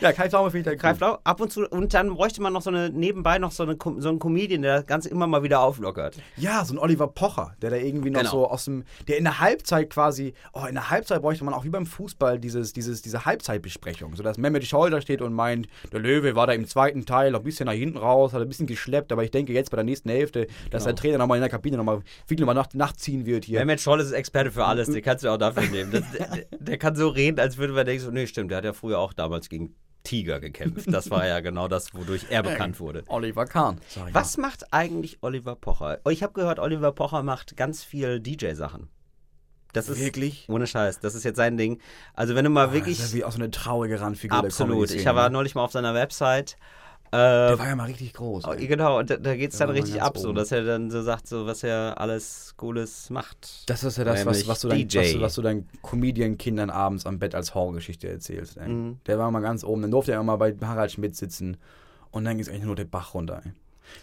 Ja, 0.00 0.12
Kai 0.12 0.28
Pflaume 0.28 0.50
finde 0.50 0.70
ich 0.70 0.76
da 0.76 0.80
Kai 0.80 0.90
gut. 0.90 0.98
Pflaume, 0.98 1.18
ab 1.24 1.40
und 1.40 1.50
zu, 1.50 1.66
und 1.66 1.94
dann 1.94 2.10
bräuchte 2.14 2.42
man 2.42 2.52
noch 2.52 2.60
so 2.60 2.68
eine, 2.70 2.90
nebenbei 2.90 3.38
noch 3.38 3.50
so, 3.50 3.62
eine, 3.62 3.76
so 3.98 4.08
einen 4.10 4.18
Comedian, 4.18 4.60
der 4.62 4.76
das 4.76 4.86
Ganze 4.86 5.08
immer 5.08 5.26
mal 5.26 5.42
wieder 5.42 5.60
auflockert. 5.60 6.18
Ja, 6.36 6.64
so 6.64 6.74
ein 6.74 6.78
Oliver 6.78 7.06
Pocher, 7.08 7.54
der 7.62 7.70
da 7.70 7.76
irgendwie 7.76 8.10
noch 8.10 8.20
Genau. 8.20 8.30
so 8.30 8.46
aus 8.50 8.66
dem, 8.66 8.84
der 9.08 9.16
in 9.16 9.24
der 9.24 9.40
Halbzeit 9.40 9.88
quasi, 9.90 10.34
oh, 10.52 10.66
in 10.68 10.74
der 10.74 10.90
Halbzeit 10.90 11.22
bräuchte 11.22 11.44
man 11.44 11.54
auch 11.54 11.64
wie 11.64 11.70
beim 11.70 11.86
Fußball 11.86 12.38
dieses, 12.38 12.72
dieses, 12.74 13.00
diese 13.02 13.24
Halbzeitbesprechung, 13.24 14.14
so 14.16 14.22
dass 14.22 14.36
Mehmet 14.36 14.64
Scholl 14.66 14.90
da 14.90 15.00
steht 15.00 15.22
und 15.22 15.32
meint, 15.32 15.66
der 15.92 16.00
Löwe 16.00 16.34
war 16.36 16.46
da 16.46 16.52
im 16.52 16.66
zweiten 16.66 17.06
Teil 17.06 17.30
noch 17.30 17.40
ein 17.40 17.44
bisschen 17.44 17.66
nach 17.66 17.72
hinten 17.72 17.96
raus, 17.98 18.32
hat 18.34 18.42
ein 18.42 18.48
bisschen 18.48 18.66
geschleppt, 18.66 19.12
aber 19.12 19.24
ich 19.24 19.30
denke 19.30 19.52
jetzt 19.54 19.70
bei 19.70 19.76
der 19.76 19.84
nächsten 19.84 20.10
Hälfte, 20.10 20.46
dass 20.70 20.84
der 20.84 20.94
Trainer 20.94 21.16
nochmal 21.18 21.38
in 21.38 21.42
der 21.42 21.50
Kabine 21.50 21.78
nochmal 21.78 22.00
viel 22.26 22.38
nochmal 22.38 22.54
nach, 22.54 22.68
nachziehen 22.74 23.24
wird 23.24 23.44
hier. 23.46 23.60
Mehmet 23.60 23.80
Scholl 23.80 24.00
ist 24.00 24.12
Experte 24.12 24.50
für 24.50 24.64
alles, 24.66 24.90
den 24.90 25.02
kannst 25.02 25.24
du 25.24 25.28
auch 25.30 25.38
dafür 25.38 25.62
nehmen. 25.64 25.90
Das, 25.92 26.02
der, 26.12 26.44
der 26.58 26.78
kann 26.78 26.96
so 26.96 27.08
reden, 27.08 27.40
als 27.40 27.56
würde 27.56 27.74
man 27.76 27.86
denken, 27.86 28.04
so, 28.04 28.10
nee, 28.10 28.26
stimmt, 28.26 28.50
der 28.50 28.58
hat 28.58 28.64
ja 28.64 28.72
früher 28.72 28.98
auch 28.98 29.12
damals 29.12 29.48
gegen 29.48 29.74
Tiger 30.02 30.38
gekämpft. 30.40 30.92
Das 30.92 31.10
war 31.10 31.26
ja 31.26 31.40
genau 31.40 31.68
das, 31.68 31.94
wodurch 31.94 32.26
er 32.30 32.42
bekannt 32.42 32.78
wurde. 32.80 33.02
Oliver 33.08 33.44
Kahn. 33.46 33.80
Was 34.12 34.36
macht 34.36 34.72
eigentlich 34.72 35.18
Oliver 35.22 35.56
Pocher? 35.56 35.98
Oh, 36.04 36.10
Ich 36.10 36.22
habe 36.22 36.32
gehört, 36.32 36.58
Oliver 36.58 36.92
Pocher 36.92 37.22
macht 37.22 37.56
ganz 37.56 37.82
viel 37.82 38.20
DJ-Sachen. 38.20 38.88
Das 39.72 39.88
ist 39.90 40.00
Wirklich? 40.00 40.46
ohne 40.48 40.66
Scheiß. 40.66 41.00
Das 41.00 41.14
ist 41.14 41.24
jetzt 41.24 41.36
sein 41.36 41.58
Ding. 41.58 41.80
Also 42.14 42.34
wenn 42.34 42.44
du 42.44 42.50
mal 42.50 42.66
Das 42.66 42.74
wirklich 42.74 42.98
ist 42.98 43.14
wie 43.14 43.24
auch 43.24 43.32
so 43.32 43.38
eine 43.38 43.50
traurige 43.50 44.00
Randfigur 44.00 44.38
absolut. 44.38 44.90
Ich 44.90 45.04
war 45.04 45.28
ne? 45.28 45.32
neulich 45.34 45.54
mal 45.54 45.64
auf 45.64 45.72
seiner 45.72 45.92
Website. 45.92 46.56
Der 47.12 47.58
war 47.58 47.68
ja 47.68 47.76
mal 47.76 47.84
richtig 47.84 48.12
groß. 48.14 48.44
Oh, 48.46 48.52
ey. 48.52 48.66
Genau, 48.66 48.98
und 48.98 49.10
da, 49.10 49.16
da 49.16 49.36
geht 49.36 49.52
es 49.52 49.58
dann 49.58 49.68
mal 49.68 49.74
richtig 49.74 50.02
ab, 50.02 50.18
so, 50.18 50.28
oben. 50.28 50.36
dass 50.36 50.52
er 50.52 50.64
dann 50.64 50.90
so 50.90 51.02
sagt, 51.02 51.28
so 51.28 51.46
was 51.46 51.62
er 51.62 52.00
alles 52.00 52.54
Cooles 52.56 53.10
macht. 53.10 53.68
Das 53.70 53.84
ist 53.84 53.98
ja 53.98 54.04
das, 54.04 54.26
was, 54.26 54.46
was, 54.48 54.60
du 54.60 54.68
dein, 54.68 54.86
was, 54.92 55.12
du, 55.12 55.20
was 55.20 55.34
du 55.34 55.42
deinen 55.42 55.68
Comedian-Kindern 55.82 56.70
abends 56.70 57.06
am 57.06 57.18
Bett 57.18 57.34
als 57.34 57.54
Horrorgeschichte 57.54 58.08
erzählst. 58.08 58.58
Mhm. 58.60 58.98
Der 59.06 59.18
war 59.18 59.30
mal 59.30 59.40
ganz 59.40 59.64
oben. 59.64 59.82
Dann 59.82 59.90
durfte 59.90 60.12
er 60.12 60.20
immer 60.20 60.36
bei 60.38 60.54
Harald 60.62 60.92
Schmidt 60.92 61.16
sitzen. 61.16 61.56
Und 62.10 62.24
dann 62.24 62.36
ging 62.36 62.42
es 62.42 62.48
eigentlich 62.48 62.64
nur 62.64 62.76
den 62.76 62.88
Bach 62.88 63.14
runter. 63.14 63.42
Ey. 63.44 63.52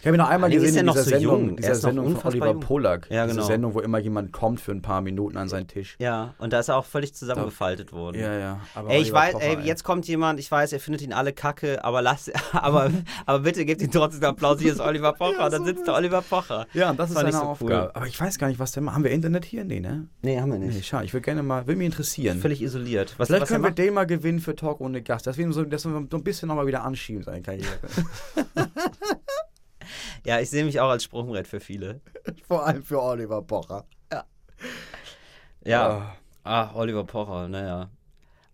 Ich 0.00 0.06
habe 0.06 0.16
ihn 0.16 0.18
noch 0.18 0.28
einmal 0.28 0.50
Allerdings 0.50 0.72
gesehen 0.72 0.74
ist 0.76 0.80
in 0.82 0.88
er 0.88 0.92
dieser 0.92 1.00
noch 1.00 1.04
so 1.04 1.10
Sendung, 1.10 1.40
jung. 1.40 1.48
Er 1.50 1.56
dieser 1.56 1.72
ist 1.72 1.82
noch 1.82 1.88
Sendung 1.88 2.04
von 2.06 2.14
unfassbar 2.14 2.32
Oliver 2.32 2.50
jung. 2.52 2.60
Pollack. 2.60 3.10
Ja, 3.10 3.24
Diese 3.24 3.36
genau. 3.36 3.46
Sendung, 3.46 3.74
wo 3.74 3.80
immer 3.80 3.98
jemand 3.98 4.32
kommt 4.32 4.60
für 4.60 4.72
ein 4.72 4.82
paar 4.82 5.00
Minuten 5.00 5.36
an 5.36 5.48
seinen 5.48 5.66
Tisch. 5.66 5.96
Ja, 5.98 6.34
und 6.38 6.52
da 6.52 6.60
ist 6.60 6.68
er 6.68 6.76
auch 6.76 6.84
völlig 6.84 7.14
zusammengefaltet 7.14 7.92
worden. 7.92 8.20
Ja, 8.20 8.34
ja. 8.38 8.60
Aber 8.74 8.90
Ey, 8.90 8.96
ich 9.00 9.12
Oliver 9.12 9.16
weiß, 9.18 9.32
Pocher, 9.34 9.44
ey, 9.60 9.66
jetzt 9.66 9.84
kommt 9.84 10.06
jemand, 10.06 10.40
ich 10.40 10.50
weiß, 10.50 10.72
ihr 10.72 10.80
findet 10.80 11.02
ihn 11.02 11.12
alle 11.12 11.32
kacke, 11.32 11.82
aber 11.84 12.02
lass, 12.02 12.30
aber, 12.52 12.90
aber 13.24 13.38
bitte 13.40 13.64
gebt 13.64 13.80
ihm 13.82 13.90
trotzdem 13.90 14.22
einen 14.22 14.32
Applaus, 14.32 14.60
hier 14.60 14.72
ist 14.72 14.80
Oliver 14.80 15.12
Pocher, 15.18 15.38
Ja, 15.38 15.44
und 15.46 15.52
dann 15.52 15.64
sitzt 15.64 15.86
der 15.86 15.94
Oliver 15.94 16.20
Pocher. 16.22 16.66
Ja, 16.74 16.90
und 16.90 16.98
das 16.98 17.10
ist 17.10 17.16
Fand 17.16 17.32
seine 17.32 17.42
so 17.44 17.48
Aufgabe. 17.50 17.72
cool. 17.72 17.90
Aber 17.94 18.06
ich 18.06 18.20
weiß 18.20 18.38
gar 18.38 18.48
nicht, 18.48 18.58
was 18.58 18.72
der 18.72 18.82
macht. 18.82 18.94
Haben 18.96 19.04
wir 19.04 19.10
Internet 19.10 19.44
hier? 19.44 19.64
Nee, 19.64 19.80
ne? 19.80 20.06
Nee, 20.22 20.40
haben 20.40 20.50
wir 20.52 20.58
Nee, 20.58 20.66
nicht. 20.66 20.86
schade. 20.86 21.04
Ich 21.06 21.12
würde 21.12 21.22
gerne 21.24 21.42
mal, 21.42 21.66
würde 21.66 21.78
mich 21.78 21.86
interessieren. 21.86 22.40
Völlig 22.40 22.60
isoliert. 22.62 23.14
Was, 23.18 23.28
Vielleicht 23.28 23.42
was 23.42 23.48
können 23.48 23.64
wir 23.64 23.70
den 23.70 23.94
mal 23.94 24.04
gewinnen 24.06 24.40
für 24.40 24.54
Talk 24.54 24.80
ohne 24.80 25.02
Gast. 25.02 25.26
Das 25.26 25.36
wir 25.38 25.50
so, 25.52 25.64
dass 25.64 25.84
wir 25.84 26.06
so 26.10 26.16
ein 26.16 26.22
bisschen 26.24 26.48
nochmal 26.48 26.66
wieder 26.66 26.84
anschieben, 26.84 27.22
seine 27.22 27.42
Karriere. 27.42 27.66
Ja, 30.24 30.40
ich 30.40 30.50
sehe 30.50 30.64
mich 30.64 30.80
auch 30.80 30.88
als 30.88 31.04
Sprungbrett 31.04 31.46
für 31.46 31.60
viele. 31.60 32.00
Vor 32.48 32.66
allem 32.66 32.82
für 32.82 33.00
Oliver 33.00 33.42
Pocher. 33.42 33.84
Ja. 35.64 36.16
Ah, 36.44 36.74
Oliver 36.74 37.04
Pocher, 37.04 37.48
naja. 37.48 37.90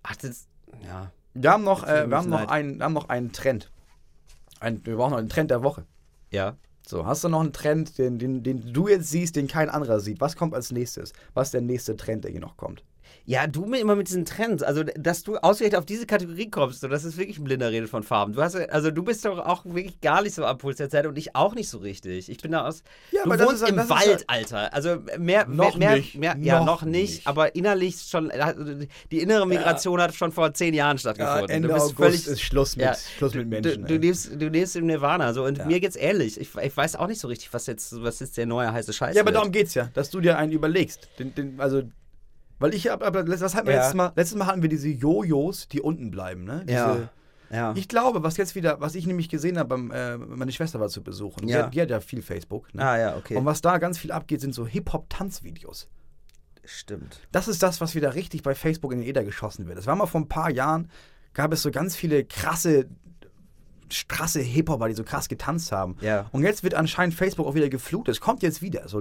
Ach, 0.03 0.17
das, 0.17 0.47
ja. 0.85 1.11
Wir 1.35 1.51
haben 1.51 1.65
noch, 1.65 1.85
äh, 1.85 2.09
wir 2.09 2.17
haben 2.17 2.29
noch, 2.29 2.49
einen, 2.49 2.79
wir 2.79 2.85
haben 2.85 2.93
noch 2.93 3.09
einen 3.09 3.33
Trend. 3.33 3.71
Ein, 4.61 4.85
wir 4.85 4.97
brauchen 4.97 5.11
noch 5.13 5.19
einen 5.19 5.29
Trend 5.29 5.51
der 5.51 5.63
Woche. 5.63 5.87
Ja. 6.31 6.57
So, 6.87 7.07
hast 7.07 7.23
du 7.23 7.29
noch 7.29 7.41
einen 7.41 7.53
Trend, 7.53 7.99
den, 7.99 8.19
den, 8.19 8.43
den 8.43 8.73
du 8.73 8.89
jetzt 8.89 9.11
siehst, 9.11 9.37
den 9.37 9.47
kein 9.47 9.69
anderer 9.69 10.01
sieht? 10.01 10.21
Was 10.21 10.37
kommt 10.37 10.55
als 10.55 10.73
nächstes? 10.73 11.13
Was 11.35 11.49
ist 11.49 11.55
der 11.55 11.61
nächste 11.61 11.97
Trend, 11.97 12.25
der 12.25 12.31
hier 12.31 12.41
noch 12.41 12.57
kommt? 12.57 12.85
Ja, 13.27 13.47
du 13.47 13.67
mir 13.67 13.79
immer 13.81 13.95
mit 13.97 14.09
diesen 14.09 14.25
Trends, 14.25 14.63
also 14.63 14.83
dass 14.83 15.23
du 15.23 15.37
ausgerechnet 15.37 15.79
auf 15.79 15.87
diese 15.87 16.07
Kategorie 16.07 16.51
kommst, 16.51 16.81
so, 16.81 16.89
das 16.89 17.05
ist 17.05 17.17
wirklich 17.17 17.39
ein 17.39 17.45
blinder 17.45 17.71
Rede 17.71 17.87
von 17.87 18.03
Farben. 18.03 18.33
Du 18.33 18.43
hast, 18.43 18.55
ja- 18.55 18.65
also 18.67 18.91
du 18.91 19.03
bist 19.03 19.25
doch 19.25 19.39
auch 19.39 19.65
wirklich 19.65 20.01
gar 20.01 20.23
nicht 20.23 20.35
so 20.35 20.45
am 20.45 20.59
Puls 20.59 20.79
der 20.79 20.91
Zeit 20.91 21.07
und 21.07 21.17
ich 21.17 21.37
auch 21.37 21.55
nicht 21.55 21.69
so 21.69 21.79
richtig. 21.79 22.29
Ich 22.29 22.39
bin 22.39 22.53
da 22.53 22.67
aus. 22.67 22.83
Ja, 23.13 23.21
du 23.23 23.27
aber 23.31 23.37
das 23.37 23.47
wohnst 23.49 23.63
ist- 23.63 23.69
im 23.69 23.77
das 23.77 23.85
ist- 23.85 23.91
Wald, 23.91 24.25
Alter. 24.27 24.75
Also 24.75 24.97
mehr, 25.19 25.47
Noch 25.47 25.77
mehr, 25.77 25.97
nicht. 25.97 26.17
mehr, 26.17 26.37
ja 26.41 26.59
Noch 26.61 26.67
noch 26.67 26.83
nicht, 26.83 27.11
nicht. 27.17 27.27
aber 27.27 27.55
innerlich 27.55 27.97
schon. 28.09 28.31
also 28.31 28.65
Die 29.13 29.21
innere 29.21 29.47
Migration 29.47 30.01
hat 30.01 30.15
schon 30.15 30.33
vor 30.33 30.53
zehn 30.55 30.75
Jahren 30.75 30.99
stattgefunden. 30.99 31.63
du 31.63 31.69
bist 31.73 31.95
völlig. 31.95 32.27
ist 32.27 32.41
Schluss 32.41 32.77
mit, 32.77 32.87
Ja, 32.87 32.95
Schluss 33.19 33.35
mit 33.35 33.49
Menschen. 33.49 33.83
Du, 33.83 33.89
du, 33.89 33.97
lebst, 33.99 34.31
du 34.41 34.49
lebst 34.49 34.77
im 34.77 34.87
Nirvana 34.87 35.33
so 35.35 35.45
und 35.45 35.59
Ja. 35.59 35.67
mir 35.67 35.79
geht's 35.81 35.97
ehrlich. 35.97 36.41
Ich, 36.41 36.49
ich 36.57 36.77
weiß 36.77 36.97
auch 36.97 37.07
nicht 37.07 37.21
so 37.21 37.29
richtig, 37.29 37.53
was 37.53 37.67
jetzt, 37.67 38.03
was 38.03 38.19
jetzt 38.21 38.37
der 38.37 38.47
neue 38.47 38.73
heiße 38.73 38.93
Scheiß 38.93 39.15
ja, 39.15 39.21
aber 39.23 39.29
wird. 39.29 39.37
darum 39.37 39.53
geht's 39.53 39.75
ja, 39.75 39.89
dass 39.95 40.11
du 40.11 40.21
dir 40.21 40.37
einen 40.39 40.53
überlegst. 40.53 41.09
Den, 41.19 41.35
den, 41.35 41.61
also, 41.61 41.83
weil 42.61 42.73
ich 42.75 42.87
hab, 42.89 43.03
aber 43.03 43.25
das 43.25 43.55
hatten 43.55 43.67
wir 43.67 43.75
Ja. 43.75 43.81
letztes 43.81 43.95
Mal, 43.97 44.13
letztes 44.15 44.39
Mal 44.39 44.47
hatten 44.47 44.63
wir 44.63 44.69
diese 44.69 44.89
Jojos, 44.89 45.67
die 45.67 45.81
unten 45.81 46.11
bleiben, 46.13 46.45
ne? 46.45 46.61
Diese, 46.65 46.75
Ja. 46.79 47.09
ja. 47.51 47.73
Ich 47.77 47.89
glaube, 47.89 48.23
was 48.23 48.37
jetzt 48.37 48.55
wieder, 48.55 48.81
was 48.81 48.95
ich 48.95 49.07
nämlich 49.07 49.29
gesehen 49.29 49.59
habe, 49.59 49.75
äh, 49.93 50.17
meine 50.19 50.53
Schwester 50.53 50.79
war 50.79 50.89
zu 50.89 51.03
besuchen. 51.03 51.47
Die, 51.49 51.53
Ja. 51.53 51.65
hat, 51.65 51.75
die 51.75 51.81
hat 51.83 51.91
ja 51.91 51.99
viel 52.01 52.23
Facebook. 52.23 52.73
Ne? 52.75 52.85
ah 52.85 52.97
ja, 52.99 53.17
okay. 53.17 53.37
Und 53.37 53.45
was 53.45 53.61
da 53.61 53.79
ganz 53.79 53.99
viel 53.99 54.13
abgeht, 54.13 54.41
sind 54.41 54.55
so 54.55 54.67
Hip-Hop-Tanzvideos. 54.67 55.89
Stimmt. 56.65 57.21
Das 57.33 57.49
ist 57.49 57.63
das, 57.63 57.81
was 57.81 57.95
wieder 57.95 58.15
richtig 58.15 58.43
bei 58.43 58.55
Facebook 58.55 58.93
in 58.93 59.01
den 59.01 59.09
Äther 59.09 59.25
geschossen 59.25 59.67
wird. 59.67 59.79
Das 59.79 59.87
war 59.87 59.97
mal 59.97 60.07
vor 60.07 60.21
ein 60.21 60.29
paar 60.29 60.51
Jahren, 60.51 60.89
gab 61.33 61.53
es 61.53 61.63
so 61.63 61.71
ganz 61.71 61.97
viele 61.97 62.25
krasse, 62.25 62.87
krasse 64.09 64.41
Hip-Hopper, 64.41 64.89
die 64.89 64.95
so 64.95 65.03
krass 65.03 65.29
getanzt 65.29 65.73
haben. 65.73 65.97
Ja. 66.01 66.27
Und 66.33 66.43
jetzt 66.45 66.63
wird 66.63 66.75
anscheinend 66.75 67.15
Facebook 67.15 67.47
auch 67.47 67.55
wieder 67.55 67.69
geflutet. 67.69 68.15
Es 68.15 68.21
kommt 68.21 68.43
jetzt 68.43 68.63
wieder 68.63 68.87
so 68.89 69.01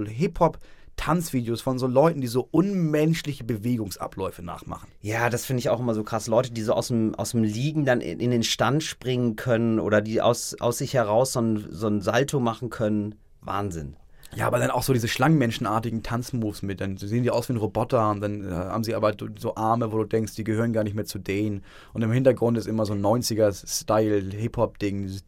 Hip-Hop-Tanzvideos 1.00 1.60
von 1.60 1.78
so 1.78 1.86
Leuten, 1.86 2.20
die 2.20 2.26
so 2.26 2.46
unmenschliche 2.50 3.44
Bewegungsabläufe 3.44 4.42
nachmachen. 4.42 4.88
Ja, 5.00 5.30
das 5.30 5.46
finde 5.46 5.60
ich 5.60 5.70
auch 5.70 5.80
immer 5.80 5.94
so 5.94 6.04
krass. 6.04 6.26
Leute, 6.26 6.52
die 6.52 6.62
so 6.62 6.74
aus 6.74 6.88
dem, 6.88 7.14
aus 7.14 7.32
dem 7.32 7.42
Liegen 7.42 7.84
dann 7.84 8.00
in, 8.00 8.20
in 8.20 8.30
den 8.30 8.42
Stand 8.42 8.82
springen 8.82 9.36
können 9.36 9.80
oder 9.80 10.00
die 10.00 10.20
aus, 10.20 10.56
aus 10.60 10.78
sich 10.78 10.94
heraus 10.94 11.32
so 11.32 11.40
ein, 11.40 11.66
so 11.70 11.88
ein 11.88 12.00
Salto 12.00 12.40
machen 12.40 12.70
können. 12.70 13.14
Wahnsinn. 13.40 13.96
Ja, 14.36 14.46
aber 14.46 14.60
dann 14.60 14.70
auch 14.70 14.84
so 14.84 14.92
diese 14.92 15.08
schlangenmenschenartigen 15.08 16.04
Tanzmoves 16.04 16.62
mit. 16.62 16.80
Dann 16.80 16.96
sehen 16.96 17.24
die 17.24 17.30
aus 17.30 17.48
wie 17.48 17.54
ein 17.54 17.56
Roboter 17.56 18.10
und 18.10 18.20
dann 18.20 18.44
äh, 18.44 18.54
haben 18.54 18.84
sie 18.84 18.94
aber 18.94 19.12
so 19.36 19.56
Arme, 19.56 19.90
wo 19.90 19.98
du 19.98 20.04
denkst, 20.04 20.34
die 20.36 20.44
gehören 20.44 20.72
gar 20.72 20.84
nicht 20.84 20.94
mehr 20.94 21.04
zu 21.04 21.18
denen. 21.18 21.64
Und 21.94 22.02
im 22.02 22.12
Hintergrund 22.12 22.56
ist 22.56 22.66
immer 22.66 22.86
so 22.86 22.92
ein 22.92 23.02
90er-Style 23.02 24.30
Hip-Hop-Ding. 24.36 25.02
Dieses 25.02 25.24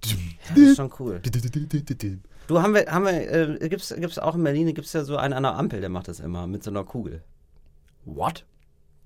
Ja, 0.49 0.55
das 0.55 0.59
ist 0.59 0.77
schon 0.77 0.93
cool. 0.99 1.21
Du, 2.49 2.61
haben 2.61 2.75
wir, 2.75 2.87
haben 2.87 3.05
wir, 3.05 3.61
äh, 3.63 3.69
gibt's, 3.69 3.95
gibt's 3.97 4.19
auch 4.19 4.35
in 4.35 4.43
Berlin, 4.43 4.75
gibt's 4.75 4.93
ja 4.93 5.05
so 5.05 5.17
einen 5.17 5.33
an 5.33 5.45
der 5.45 5.55
Ampel, 5.55 5.81
der 5.81 5.89
macht 5.89 6.09
das 6.09 6.21
immer 6.21 6.47
mit 6.47 6.63
so 6.65 6.71
einer 6.71 6.85
Kugel. 6.85 7.23
What? 8.05 8.45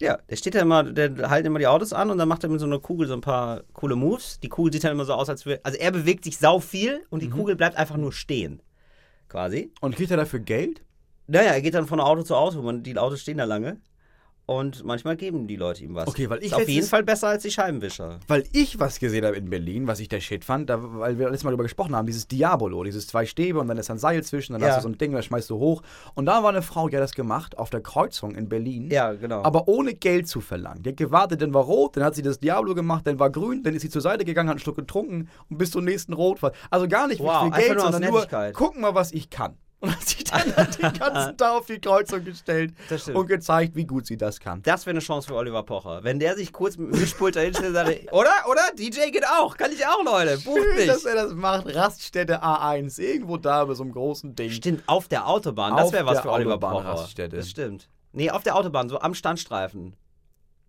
Ja, 0.00 0.18
der 0.28 0.36
steht 0.36 0.54
da 0.54 0.60
immer, 0.60 0.82
der 0.84 1.30
halten 1.30 1.46
immer 1.46 1.58
die 1.58 1.66
Autos 1.66 1.92
an 1.92 2.10
und 2.10 2.18
dann 2.18 2.28
macht 2.28 2.44
er 2.44 2.50
mit 2.50 2.60
so 2.60 2.66
einer 2.66 2.78
Kugel 2.78 3.08
so 3.08 3.14
ein 3.14 3.20
paar 3.20 3.62
coole 3.72 3.96
Moves. 3.96 4.40
Die 4.40 4.48
Kugel 4.48 4.72
sieht 4.72 4.84
dann 4.84 4.92
immer 4.92 5.04
so 5.04 5.14
aus, 5.14 5.28
als 5.28 5.46
würde, 5.46 5.60
also 5.64 5.78
er 5.78 5.90
bewegt 5.90 6.24
sich 6.24 6.38
sau 6.38 6.60
viel 6.60 7.04
und 7.08 7.22
die 7.22 7.30
Kugel 7.30 7.56
bleibt 7.56 7.76
einfach 7.76 7.96
nur 7.96 8.12
stehen. 8.12 8.60
Quasi. 9.28 9.70
Und 9.80 9.96
kriegt 9.96 10.10
er 10.10 10.16
dafür 10.16 10.40
Geld? 10.40 10.82
Naja, 11.26 11.52
er 11.52 11.62
geht 11.62 11.74
dann 11.74 11.86
von 11.86 12.00
Auto 12.00 12.22
zu 12.22 12.36
Auto. 12.36 12.62
Man, 12.62 12.82
die 12.82 12.96
Autos 12.96 13.20
stehen 13.20 13.38
da 13.38 13.44
lange. 13.44 13.78
Und 14.48 14.84
manchmal 14.84 15.16
geben 15.16 15.48
die 15.48 15.56
Leute 15.56 15.82
ihm 15.82 15.96
was. 15.96 16.06
Okay, 16.06 16.30
weil 16.30 16.38
ich 16.38 16.46
Ist 16.46 16.54
auf 16.54 16.68
jeden 16.68 16.86
Fall 16.86 17.02
besser 17.02 17.26
als 17.26 17.42
die 17.42 17.50
Scheibenwischer. 17.50 18.20
Weil 18.28 18.44
ich 18.52 18.78
was 18.78 19.00
gesehen 19.00 19.24
habe 19.24 19.34
in 19.36 19.50
Berlin, 19.50 19.88
was 19.88 19.98
ich 19.98 20.08
der 20.08 20.20
Shit 20.20 20.44
fand, 20.44 20.70
da, 20.70 20.78
weil 20.80 21.18
wir 21.18 21.26
letztes 21.26 21.42
Mal 21.42 21.50
darüber 21.50 21.64
gesprochen 21.64 21.96
haben, 21.96 22.06
dieses 22.06 22.28
Diabolo, 22.28 22.84
dieses 22.84 23.08
zwei 23.08 23.26
Stäbe 23.26 23.58
und 23.58 23.66
dann 23.66 23.76
ist 23.76 23.90
ein 23.90 23.98
Seil 23.98 24.22
zwischen, 24.22 24.52
dann 24.52 24.62
Ja. 24.62 24.68
hast 24.68 24.76
du 24.78 24.82
so 24.82 24.88
ein 24.88 24.98
Ding, 24.98 25.10
das 25.10 25.24
schmeißt 25.24 25.50
du 25.50 25.58
hoch. 25.58 25.82
Und 26.14 26.26
da 26.26 26.44
war 26.44 26.50
eine 26.50 26.62
Frau, 26.62 26.88
die 26.88 26.94
hat 26.96 27.02
das 27.02 27.14
gemacht 27.16 27.58
auf 27.58 27.70
der 27.70 27.80
Kreuzung 27.80 28.36
in 28.36 28.48
Berlin. 28.48 28.88
Ja, 28.88 29.14
genau. 29.14 29.42
Aber 29.42 29.66
ohne 29.66 29.94
Geld 29.94 30.28
zu 30.28 30.40
verlangen. 30.40 30.84
Die 30.84 30.90
hat 30.90 30.96
gewartet, 30.96 31.42
dann 31.42 31.52
war 31.52 31.64
rot, 31.64 31.96
dann 31.96 32.04
hat 32.04 32.14
sie 32.14 32.22
das 32.22 32.38
Diablo 32.38 32.74
gemacht, 32.76 33.04
dann 33.04 33.18
war 33.18 33.30
grün, 33.30 33.64
dann 33.64 33.74
ist 33.74 33.82
sie 33.82 33.90
zur 33.90 34.02
Seite 34.02 34.24
gegangen, 34.24 34.48
hat 34.48 34.54
einen 34.54 34.60
Schluck 34.60 34.76
getrunken 34.76 35.28
und 35.50 35.58
bis 35.58 35.72
zum 35.72 35.84
nächsten 35.84 36.12
Rot 36.12 36.40
war. 36.42 36.52
Also 36.70 36.86
gar 36.86 37.08
nicht 37.08 37.18
Wow, 37.20 37.46
wie 37.46 37.52
viel 37.52 37.66
Geld, 37.68 37.80
sondern 37.80 38.02
nur, 38.02 38.12
Nettigkeit. 38.12 38.54
guck 38.54 38.78
mal, 38.78 38.94
was 38.94 39.10
ich 39.10 39.28
kann. 39.28 39.56
Und 39.80 39.94
hat 39.94 40.08
sich 40.08 40.24
dann 40.24 40.56
halt 40.56 40.82
den 40.82 40.92
ganzen 40.98 41.36
Tag 41.36 41.52
auf 41.52 41.66
die 41.66 41.78
Kreuzung 41.78 42.24
gestellt 42.24 42.72
und 43.12 43.26
gezeigt, 43.26 43.76
wie 43.76 43.84
gut 43.84 44.06
sie 44.06 44.16
das 44.16 44.40
kann. 44.40 44.62
das 44.62 44.86
wäre 44.86 44.92
eine 44.92 45.00
Chance 45.00 45.28
für 45.28 45.34
Oliver 45.34 45.62
Pocher. 45.62 46.02
Wenn 46.02 46.18
der 46.18 46.34
sich 46.34 46.52
kurz 46.52 46.78
mit 46.78 46.94
dem 46.94 47.00
Mischpult 47.00 47.36
dahin 47.36 47.52
stellt 47.52 47.68
und 47.68 47.74
sagt, 47.74 48.12
oder? 48.12 48.30
Oder? 48.50 48.62
DJ 48.78 49.10
geht 49.10 49.26
auch. 49.26 49.56
Kann 49.56 49.70
ich 49.72 49.86
auch, 49.86 50.02
Leute. 50.02 50.38
Bucht 50.38 50.62
Schön, 50.62 50.86
dass 50.86 51.04
mich. 51.04 51.14
er 51.14 51.24
das 51.24 51.34
macht. 51.34 51.66
Raststätte 51.74 52.42
A1, 52.42 52.98
irgendwo 52.98 53.36
da 53.36 53.64
bei 53.66 53.74
so 53.74 53.82
einem 53.82 53.92
großen 53.92 54.34
Ding. 54.34 54.50
Stimmt, 54.50 54.82
auf 54.86 55.08
der 55.08 55.28
Autobahn. 55.28 55.76
Das 55.76 55.92
wäre 55.92 56.06
was 56.06 56.20
für 56.20 56.30
Oliver. 56.30 56.58
Pocher. 56.58 57.28
Das 57.28 57.50
stimmt. 57.50 57.88
Nee, 58.12 58.30
auf 58.30 58.42
der 58.42 58.56
Autobahn, 58.56 58.88
so 58.88 58.98
am 58.98 59.14
Standstreifen. 59.14 59.94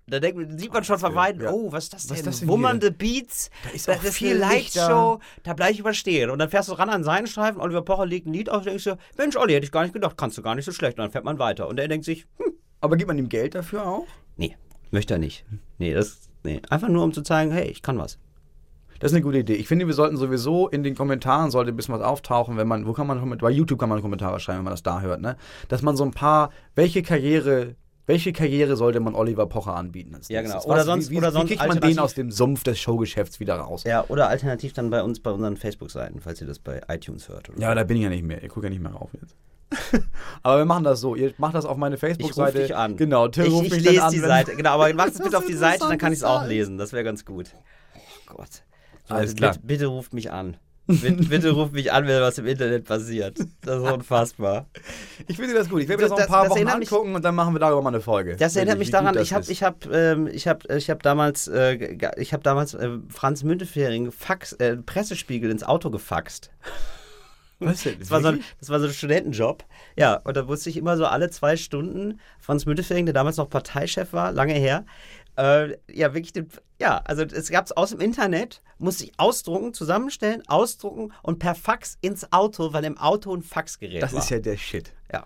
Da 0.10 0.22
denkt, 0.22 0.60
sieht 0.60 0.72
man 0.72 0.86
schon 0.86 1.00
verweilen, 1.00 1.42
ja. 1.42 1.52
oh, 1.52 1.72
was 1.72 1.86
ist 1.86 1.94
das 1.94 2.04
Was 2.04 2.08
denn? 2.08 2.18
ist 2.18 2.26
das 2.28 2.40
denn 2.40 2.48
Wummernde 2.48 2.92
Beats, 2.92 3.50
Da 3.64 3.70
ist 3.72 3.88
das 3.90 4.00
auch 4.00 4.04
ist 4.06 4.16
viel 4.16 4.42
eine 4.42 4.54
Lightshow, 4.54 5.20
da 5.44 5.54
bleib 5.54 5.72
ich 5.72 5.80
überstehen. 5.80 6.30
Und 6.30 6.40
dann 6.40 6.50
fährst 6.50 6.70
du 6.70 6.74
ran 6.74 6.90
an 6.90 7.04
seinen 7.04 7.28
Streifen, 7.28 7.60
Oliver 7.60 7.82
Pocher 7.82 8.06
legt 8.06 8.26
ein 8.26 8.34
Lied 8.34 8.50
auf, 8.50 8.60
und 8.60 8.68
denkst 8.68 8.86
du, 8.86 8.98
Mensch, 9.18 9.36
Olli, 9.36 9.54
hätte 9.54 9.66
ich 9.66 9.72
gar 9.72 9.84
nicht 9.84 9.94
gedacht, 9.94 10.18
kannst 10.18 10.38
du 10.38 10.42
gar 10.42 10.56
nicht 10.56 10.64
so 10.66 10.72
schlecht. 10.72 10.98
Und 10.98 11.04
dann 11.04 11.12
fährt 11.12 11.26
man 11.26 11.40
weiter. 11.40 11.68
Und 11.68 11.78
er 11.78 11.90
denkt 11.90 12.06
sich, 12.06 12.26
hm, 12.38 12.54
Aber 12.80 12.96
gibt 12.96 13.10
man 13.10 13.18
ihm 13.18 13.28
Geld 13.28 13.54
dafür 13.56 13.86
auch? 13.86 14.08
nee, 14.38 14.56
möchte 14.92 15.16
er 15.16 15.20
nicht. 15.20 15.46
Nee, 15.78 15.94
das, 15.94 16.30
nee. 16.44 16.62
Einfach 16.70 16.88
nur, 16.88 17.04
um 17.04 17.12
zu 17.12 17.22
zeigen, 17.22 17.52
hey, 17.52 17.68
ich 17.68 17.82
kann 17.82 17.98
was. 17.98 18.18
Das 19.00 19.12
ist 19.12 19.16
eine 19.16 19.24
gute 19.24 19.40
Idee. 19.40 19.54
Ich 19.56 19.68
finde, 19.68 19.86
wir 19.86 19.94
sollten 19.94 20.18
sowieso 20.18 20.70
in 20.70 20.84
den 20.84 20.96
Kommentaren 20.96 21.52
sollte 21.52 21.72
ein 21.72 21.76
bisschen 21.76 21.94
was 21.94 22.02
auftauchen, 22.02 22.58
wenn 22.58 22.68
man, 22.68 22.88
wo 22.88 22.94
kann 22.94 23.06
man, 23.06 23.38
bei 23.38 23.52
YouTube 23.52 23.78
kann 23.80 23.90
man 23.90 24.02
Kommentare 24.02 24.40
schreiben, 24.40 24.60
wenn 24.60 24.66
man 24.66 24.74
das 24.74 24.84
da 24.84 25.02
hört, 25.02 25.22
ne? 25.22 25.36
Dass 25.68 25.82
man 25.84 25.96
so 25.96 26.04
ein 26.04 26.12
paar, 26.12 26.50
welche 26.76 27.04
Karriere, 27.04 27.76
welche 28.08 28.34
Karriere 28.34 28.76
sollte 28.76 29.00
man 29.00 29.14
Oliver 29.14 29.46
Pocher 29.46 29.76
anbieten? 29.76 30.18
Ja, 30.30 30.42
genau. 30.42 30.64
Oder 30.64 30.84
sonst- 30.86 31.10
wie, 31.10 31.14
wie, 31.16 31.18
oder 31.20 31.32
sonst 31.32 31.50
wie 31.52 31.56
kriegt 31.58 31.68
man 31.70 31.80
den 31.80 32.00
aus 32.00 32.14
dem 32.16 32.32
Sumpf 32.32 32.64
des 32.64 32.80
Showgeschäfts 32.80 33.40
wieder 33.40 33.56
raus? 33.56 33.84
Ja, 33.84 34.06
oder 34.08 34.30
alternativ 34.30 34.74
dann 34.74 34.90
bei 34.90 35.04
uns 35.04 35.20
bei 35.20 35.30
unseren 35.30 35.58
Facebook-Seiten, 35.58 36.22
falls 36.22 36.42
ihr 36.42 36.48
das 36.48 36.58
bei 36.60 36.82
iTunes 36.88 37.30
hört. 37.30 37.50
Oder 37.50 37.60
Ja, 37.60 37.76
da 37.76 37.84
bin 37.84 37.98
ich 37.98 38.04
ja 38.04 38.10
nicht 38.10 38.24
mehr. 38.24 38.42
Ich 38.44 38.50
gucke 38.50 38.66
ja 38.66 38.70
nicht 38.72 38.82
mehr 38.82 38.94
rauf 38.94 39.10
jetzt. 39.22 39.36
aber 40.44 40.60
wir 40.60 40.66
machen 40.66 40.86
das 40.86 41.02
so. 41.02 41.16
Ihr 41.16 41.34
macht 41.38 41.54
das 41.54 41.66
auf 41.66 41.76
meine 41.76 41.96
Ich 41.96 42.02
rufe 42.04 42.16
Facebook-Seite. 42.16 42.60
dich 42.60 42.76
an. 42.76 42.96
Genau, 42.96 43.28
Till 43.28 43.46
ich 43.46 43.52
ruft 43.52 43.66
ich 43.68 43.72
mich 43.74 43.84
lese 43.84 43.96
dann 43.98 44.06
an. 44.06 44.12
die 44.14 44.20
Seite. 44.20 44.56
Genau, 44.56 44.70
aber 44.72 44.94
macht 44.94 45.10
es 45.14 45.20
bitte 45.20 45.38
auf 45.38 45.46
die 45.46 45.54
Seite, 45.56 45.80
dann 45.88 45.98
kann 45.98 46.14
ich 46.14 46.20
es 46.20 46.24
auch 46.24 46.46
lesen. 46.48 46.78
Das 46.78 46.94
wäre 46.94 47.04
ganz 47.04 47.26
gut. 47.26 47.48
Oh 48.32 48.36
Gott. 48.36 48.48
Alles 49.10 49.32
Also 49.32 49.36
klar. 49.36 49.52
Bitte, 49.54 49.66
bitte 49.68 49.86
ruft 49.88 50.14
mich 50.14 50.32
an. 50.32 50.56
Bitte, 50.88 51.24
bitte 51.24 51.52
ruft 51.52 51.74
mich 51.74 51.92
an, 51.92 52.08
wenn 52.08 52.22
was 52.22 52.38
im 52.38 52.46
Internet 52.48 52.86
passiert. 52.86 53.38
Das 53.62 53.84
ist 53.84 53.92
unfassbar. 53.92 54.68
Ich 55.30 55.36
finde 55.36 55.54
das 55.54 55.68
gut. 55.68 55.82
Ich 55.82 55.90
werde 55.90 56.04
mir 56.04 56.10
das 56.10 56.18
noch 56.18 56.26
ein 56.26 56.28
paar 56.32 56.44
das 56.44 56.52
Wochen 56.52 56.58
erinnert 56.60 56.80
mich- 56.80 56.92
angucken 56.92 57.16
und 57.16 57.26
dann 57.26 57.36
machen 57.36 57.54
wir 57.54 57.60
darüber 57.60 57.82
mal 57.82 57.90
eine 57.90 58.00
Folge. 58.00 58.38
Das 58.38 58.56
erinnert 58.56 58.78
mich 58.80 58.92
daran, 58.92 59.18
ich 59.18 59.34
habe 59.34 59.44
ich 59.50 59.62
hab, 59.64 59.86
ähm, 59.92 60.28
ich 60.28 60.48
hab, 60.48 60.70
ich 60.70 60.90
hab 60.90 61.04
damals, 61.04 61.48
äh, 61.50 61.98
ich 62.18 62.34
hab 62.34 62.44
damals 62.44 62.74
äh, 62.76 62.90
Franz 63.10 63.44
Müntefering 63.44 64.12
Fax, 64.12 64.54
äh, 64.54 64.78
Pressespiegel 64.78 65.52
ins 65.52 65.64
Auto 65.64 65.90
gefaxt. 65.90 66.52
Was 67.60 67.84
denn? 67.84 67.98
Das 68.00 68.12
war, 68.12 68.22
so 68.22 68.28
ein, 68.28 68.44
das 68.60 68.70
war 68.70 68.80
so 68.80 68.86
ein 68.86 68.94
Studentenjob. 68.94 69.66
Ja, 69.98 70.22
und 70.24 70.38
da 70.38 70.44
musste 70.44 70.70
ich 70.70 70.78
immer 70.78 70.96
so 70.96 71.06
alle 71.08 71.30
zwei 71.32 71.58
Stunden 71.58 72.20
Franz 72.40 72.66
Müntefering, 72.68 73.06
der 73.08 73.14
damals 73.14 73.38
noch 73.38 73.50
Parteichef 73.50 74.14
war, 74.14 74.32
lange 74.32 74.54
her, 74.54 74.86
äh, 75.38 75.78
ja, 75.92 76.14
wirklich, 76.14 76.34
den, 76.34 76.48
ja, 76.80 77.02
also 77.06 77.24
es 77.24 77.50
gab 77.50 77.66
es 77.66 77.72
aus 77.76 77.92
dem 77.92 78.00
Internet, 78.02 78.62
musste 78.80 79.06
ich 79.06 79.12
ausdrucken, 79.18 79.74
zusammenstellen, 79.74 80.44
ausdrucken 80.48 81.14
und 81.24 81.40
per 81.40 81.56
Fax 81.56 81.98
ins 82.02 82.32
Auto, 82.32 82.74
weil 82.74 82.84
im 82.86 82.98
Auto 82.98 83.34
ein 83.36 83.42
Faxgerät 83.44 84.02
Das 84.02 84.14
war. 84.14 84.20
ist 84.22 84.30
ja 84.30 84.40
der 84.40 84.58
Shit. 84.58 84.94
Ja. 85.12 85.26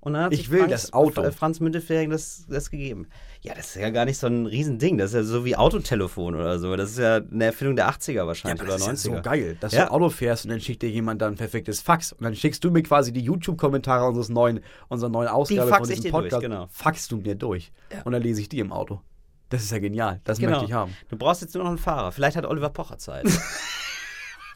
Und 0.00 0.12
dann 0.12 0.24
hat 0.24 0.32
Ich 0.32 0.40
sich 0.40 0.50
will 0.50 0.60
Franz, 0.60 0.70
das 0.70 0.92
Auto. 0.92 1.30
Franz 1.32 1.58
Müntefering 1.58 2.10
das, 2.10 2.44
das 2.48 2.70
gegeben. 2.70 3.08
Ja, 3.40 3.54
das 3.54 3.68
ist 3.74 3.76
ja 3.76 3.90
gar 3.90 4.04
nicht 4.04 4.18
so 4.18 4.28
ein 4.28 4.46
Riesending. 4.46 4.98
Das 4.98 5.10
ist 5.10 5.14
ja 5.16 5.22
so 5.24 5.44
wie 5.44 5.56
Autotelefon 5.56 6.36
oder 6.36 6.60
so. 6.60 6.76
Das 6.76 6.90
ist 6.90 6.98
ja 6.98 7.16
eine 7.16 7.46
Erfindung 7.46 7.74
der 7.74 7.88
80er 7.90 8.24
wahrscheinlich 8.24 8.60
das 8.60 8.82
oder 8.82 8.92
ist 8.92 9.04
ja 9.04 9.12
90er. 9.12 9.16
so 9.16 9.22
geil, 9.22 9.56
dass 9.58 9.72
Ja. 9.72 9.86
du 9.86 9.92
Auto 9.92 10.10
fährst 10.10 10.44
und 10.44 10.50
dann 10.52 10.60
schickt 10.60 10.82
dir 10.82 10.90
jemand 10.90 11.22
dann 11.22 11.32
ein 11.32 11.36
perfektes 11.36 11.80
Fax 11.80 12.12
und 12.12 12.22
dann 12.22 12.36
schickst 12.36 12.62
du 12.62 12.70
mir 12.70 12.82
quasi 12.84 13.12
die 13.12 13.22
YouTube-Kommentare 13.22 14.06
unseres 14.06 14.28
neuen, 14.28 14.60
unserer 14.88 15.10
neuen 15.10 15.28
Ausgabe 15.28 15.68
fax 15.68 15.78
von 15.88 15.90
ich 15.90 15.96
diesem 15.96 16.02
dir 16.02 16.12
durch, 16.12 16.22
Podcast. 16.24 16.42
genau. 16.42 16.66
Faxst 16.70 17.10
du 17.10 17.16
mir 17.16 17.34
durch 17.34 17.72
und 18.04 18.12
dann 18.12 18.22
lese 18.22 18.40
ich 18.42 18.48
die 18.48 18.60
im 18.60 18.72
Auto. 18.72 19.00
Das 19.48 19.62
ist 19.62 19.70
ja 19.70 19.78
genial. 19.78 20.20
Das 20.24 20.38
Genau. 20.38 20.52
möchte 20.52 20.66
ich 20.66 20.72
haben. 20.72 20.96
Du 21.08 21.16
brauchst 21.16 21.40
jetzt 21.42 21.54
nur 21.54 21.62
noch 21.64 21.70
einen 21.70 21.78
Fahrer. 21.78 22.10
Vielleicht 22.12 22.36
hat 22.36 22.44
Oliver 22.46 22.70
Pocher 22.70 22.98
Zeit. 22.98 23.26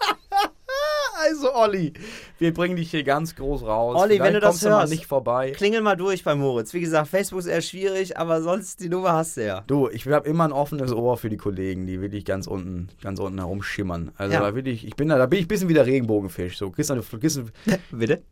Also 1.22 1.52
Olli, 1.54 1.92
wir 2.38 2.54
bringen 2.54 2.76
dich 2.76 2.90
hier 2.90 3.04
ganz 3.04 3.36
groß 3.36 3.62
raus. 3.64 3.94
Olli, 3.96 4.14
Vielleicht 4.14 4.24
wenn 4.24 4.32
du 4.34 4.40
das 4.40 4.64
hörst, 4.64 4.90
nicht 4.90 5.04
vorbei. 5.06 5.50
Klingel 5.50 5.82
mal 5.82 5.94
durch 5.96 6.24
bei 6.24 6.34
Moritz. 6.34 6.72
Wie 6.72 6.80
gesagt, 6.80 7.08
Facebook 7.08 7.40
ist 7.40 7.46
eher 7.46 7.60
schwierig, 7.60 8.16
aber 8.16 8.40
sonst 8.40 8.80
die 8.80 8.88
Nummer 8.88 9.12
hast 9.12 9.36
du 9.36 9.44
ja. 9.44 9.60
Du, 9.66 9.88
ich 9.90 10.06
habe 10.08 10.26
immer 10.26 10.44
ein 10.44 10.52
offenes 10.52 10.92
Ohr 10.92 11.18
für 11.18 11.28
die 11.28 11.36
Kollegen, 11.36 11.86
die 11.86 12.00
wirklich 12.00 12.24
ganz 12.24 12.46
unten, 12.46 12.88
ganz 13.02 13.20
unten 13.20 13.38
herumschimmern. 13.38 14.12
Also 14.16 14.32
Ja. 14.32 14.40
da 14.40 14.54
wirklich, 14.54 14.86
ich 14.86 14.96
bin 14.96 15.08
da, 15.08 15.18
da 15.18 15.26
bin 15.26 15.40
ich 15.40 15.44
ein 15.44 15.48
bisschen 15.48 15.68
wie 15.68 15.74
der 15.74 15.84
Regenbogenfisch. 15.84 16.56
So, 16.56 16.70
kriegst 16.70 16.88
du, 16.88 16.94
du, 16.94 17.44
Bitte? 17.90 18.22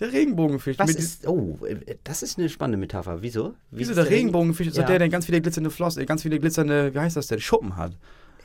Der 0.00 0.12
Regenbogenfisch. 0.12 0.78
Was 0.78 0.94
ist. 0.94 1.26
Oh, 1.26 1.58
äh, 1.66 1.96
das 2.04 2.22
ist 2.22 2.38
eine 2.38 2.48
spannende 2.48 2.78
Metapher. 2.78 3.22
Wieso? 3.22 3.54
Wie 3.70 3.80
Wieso 3.80 3.92
ist 3.92 3.96
der 3.96 4.08
Regenbogenfisch 4.10 4.68
ist 4.68 4.76
Ja. 4.76 4.82
doch 4.82 4.88
der, 4.90 4.98
der 5.00 5.08
ganz 5.08 5.26
viele 5.26 5.40
glitzernde 5.40 5.70
Flossen, 5.70 6.04
ganz 6.06 6.22
viele 6.22 6.38
glitzernde, 6.38 6.94
wie 6.94 6.98
heißt 6.98 7.16
das 7.16 7.26
denn, 7.26 7.40
Schuppen 7.40 7.76
hat. 7.76 7.92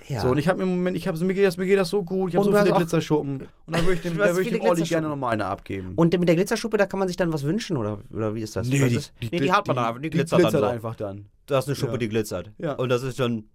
Ja. 0.08 0.22
So, 0.22 0.30
und 0.30 0.38
ich 0.38 0.48
habe 0.50 0.62
im 0.64 0.70
Moment, 0.70 0.98
ich 0.98 1.08
habe 1.08 1.24
mir 1.24 1.34
geht 1.34 1.46
das, 1.46 1.56
mir 1.58 1.66
geht 1.66 1.78
das 1.78 1.90
so 1.90 2.04
gut, 2.04 2.30
ich 2.32 2.36
habe 2.36 2.46
so 2.46 2.52
viele 2.52 2.74
Glitzerschuppen. 2.76 3.48
Und 3.66 3.76
da 3.76 3.80
würde 3.82 3.94
ich 3.94 4.02
dem, 4.02 4.18
da 4.18 4.38
ich 4.38 4.50
dem 4.50 4.62
Olli 4.62 4.84
gerne 4.84 5.08
nochmal 5.08 5.34
eine 5.34 5.46
abgeben. 5.46 5.94
Und 5.96 6.18
mit 6.20 6.28
der 6.28 6.36
Glitzerschuppe, 6.36 6.78
da 6.78 6.86
kann 6.86 7.00
man 7.00 7.08
sich 7.08 7.16
dann 7.18 7.32
was 7.32 7.44
wünschen, 7.44 7.78
oder, 7.78 8.00
oder 8.12 8.36
wie 8.36 8.42
ist 8.42 8.56
das? 8.56 8.68
nee, 8.68 8.90
die, 8.90 8.96
ist? 8.96 9.14
nee, 9.22 9.40
die 9.40 9.52
hat 9.52 9.66
man 9.68 9.78
dann 9.78 9.86
einfach, 9.86 10.02
die 10.02 10.10
die 10.10 10.18
glitzert, 10.18 10.44
dann 10.44 10.52
so. 10.52 10.64
einfach 10.64 10.96
dann. 10.96 11.28
Du 11.46 11.56
hast 11.56 11.68
eine 11.68 11.76
Schuppe, 11.76 11.94
Ja. 11.94 11.98
die 12.00 12.10
glitzert. 12.10 12.52
Ja. 12.58 12.74
Und 12.74 12.90
das 12.90 13.04
ist 13.04 13.20
dann. 13.20 13.46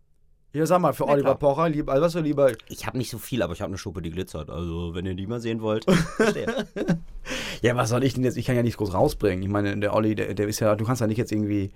Ja, 0.53 0.65
sag 0.67 0.81
mal, 0.81 0.93
für 0.95 1.05
Na 1.05 1.13
Oliver 1.13 1.37
klar. 1.37 1.55
Pocher, 1.55 1.69
lieber, 1.69 1.93
also 1.93 2.05
was 2.05 2.13
du 2.15 2.21
lieber, 2.21 2.53
Ich 2.69 2.87
habe 2.87 2.97
nicht 2.97 3.11
so 3.11 3.19
viel, 3.19 3.43
aber 3.43 3.53
ich 3.53 3.61
habe 3.61 3.69
eine 3.69 3.79
Schuppe, 3.79 4.01
die 4.01 4.11
glitzert. 4.11 4.49
Also, 4.51 4.95
wenn 4.95 5.05
ihr 5.05 5.15
die 5.15 5.27
mal 5.27 5.41
sehen 5.41 5.61
wollt, 5.61 5.85
verstehe. 6.17 6.67
ja, 7.63 7.77
was 7.77 7.91
soll 7.91 8.03
ich 8.03 8.15
denn 8.15 8.25
jetzt, 8.25 8.37
ich 8.39 8.47
kann 8.47 8.57
ja 8.57 8.63
nichts 8.63 8.79
groß 8.79 8.95
rausbringen. 8.95 9.43
Ich 9.43 9.51
meine, 9.51 9.77
der 9.79 9.95
Olli, 9.95 10.15
der, 10.15 10.33
der 10.35 10.49
ist 10.49 10.61
ja, 10.61 10.75
du 10.75 10.85
kannst 10.87 11.01
ja 11.03 11.07
nicht 11.07 11.19
jetzt 11.19 11.33
irgendwie, 11.33 11.71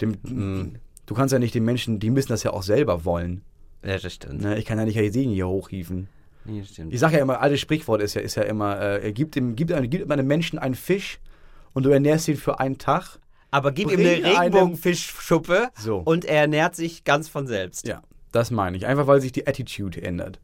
dem, 0.00 0.16
Mhm. 0.22 0.76
du 1.06 1.14
kannst 1.14 1.32
ja 1.32 1.38
nicht 1.40 1.54
den 1.54 1.64
Menschen, 1.64 1.98
die 1.98 2.10
müssen 2.10 2.28
das 2.28 2.44
ja 2.44 2.52
auch 2.52 2.62
selber 2.62 3.04
wollen. 3.04 3.42
ja, 3.84 3.98
das 3.98 4.12
stimmt. 4.14 4.42
Ne? 4.42 4.58
Ich 4.58 4.64
kann 4.64 4.78
ja 4.78 4.84
nicht 4.84 4.94
jetzt 4.94 5.16
den 5.16 5.30
hier 5.30 5.48
hochhieven. 5.48 6.08
Nee, 6.44 6.60
das 6.60 6.68
stimmt. 6.70 6.92
Ich 6.94 7.00
sage 7.00 7.16
ja 7.16 7.22
immer, 7.22 7.40
altes 7.40 7.60
Sprichwort 7.60 8.00
ist 8.00 8.14
ja, 8.14 8.20
ist 8.20 8.36
ja 8.36 8.42
immer, 8.44 8.80
äh, 8.80 9.02
er 9.02 9.12
gibt, 9.12 9.34
dem, 9.34 9.56
gibt, 9.56 9.72
einem, 9.72 9.90
gibt 9.90 10.08
einem 10.10 10.26
Menschen 10.26 10.58
einen 10.58 10.74
Fisch 10.76 11.18
und 11.72 11.82
du 11.84 11.90
ernährst 11.90 12.28
ihn 12.28 12.36
für 12.36 12.60
einen 12.60 12.78
Tag. 12.78 13.18
Aber 13.52 13.70
gib 13.70 13.92
ihm 13.92 14.00
eine 14.00 14.24
Regenbogenfischschuppe 14.24 15.68
So. 15.78 15.98
und 15.98 16.24
er 16.24 16.40
ernährt 16.42 16.74
sich 16.74 17.04
ganz 17.04 17.28
von 17.28 17.46
selbst. 17.46 17.86
Ja, 17.86 18.02
das 18.32 18.50
meine 18.50 18.76
ich. 18.76 18.86
Einfach 18.86 19.06
weil 19.06 19.20
sich 19.20 19.30
die 19.30 19.46
Attitude 19.46 20.02
ändert. 20.02 20.40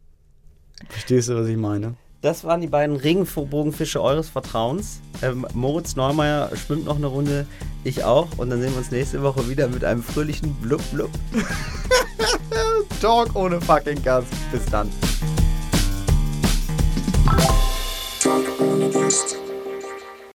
Verstehst 0.89 1.29
du, 1.29 1.35
was 1.35 1.49
ich 1.49 1.57
meine? 1.57 1.95
Das 2.21 2.45
waren 2.45 2.61
die 2.61 2.67
beiden 2.67 2.97
Regenbogenfische 2.97 4.03
eures 4.03 4.29
Vertrauens. 4.29 5.01
Ähm, 5.23 5.47
Moritz 5.55 5.97
Neumeier 5.97 6.51
schwimmt 6.57 6.85
noch 6.85 6.97
eine 6.97 7.07
Runde, 7.07 7.47
ich 7.85 8.05
auch. 8.05 8.27
Und 8.39 8.51
dann 8.51 8.61
sehen 8.61 8.73
wir 8.73 8.79
uns 8.79 8.91
nächste 8.91 9.23
Woche 9.23 9.49
wieder 9.49 9.69
mit 9.69 9.85
einem 9.85 10.03
fröhlichen 10.03 10.53
Blub 10.55 10.83
Blub. 10.93 11.11
Talk 13.01 13.35
ohne 13.37 13.61
fucking 13.61 14.03
Gast. 14.03 14.29
Bis 14.53 14.65
dann. 14.67 14.91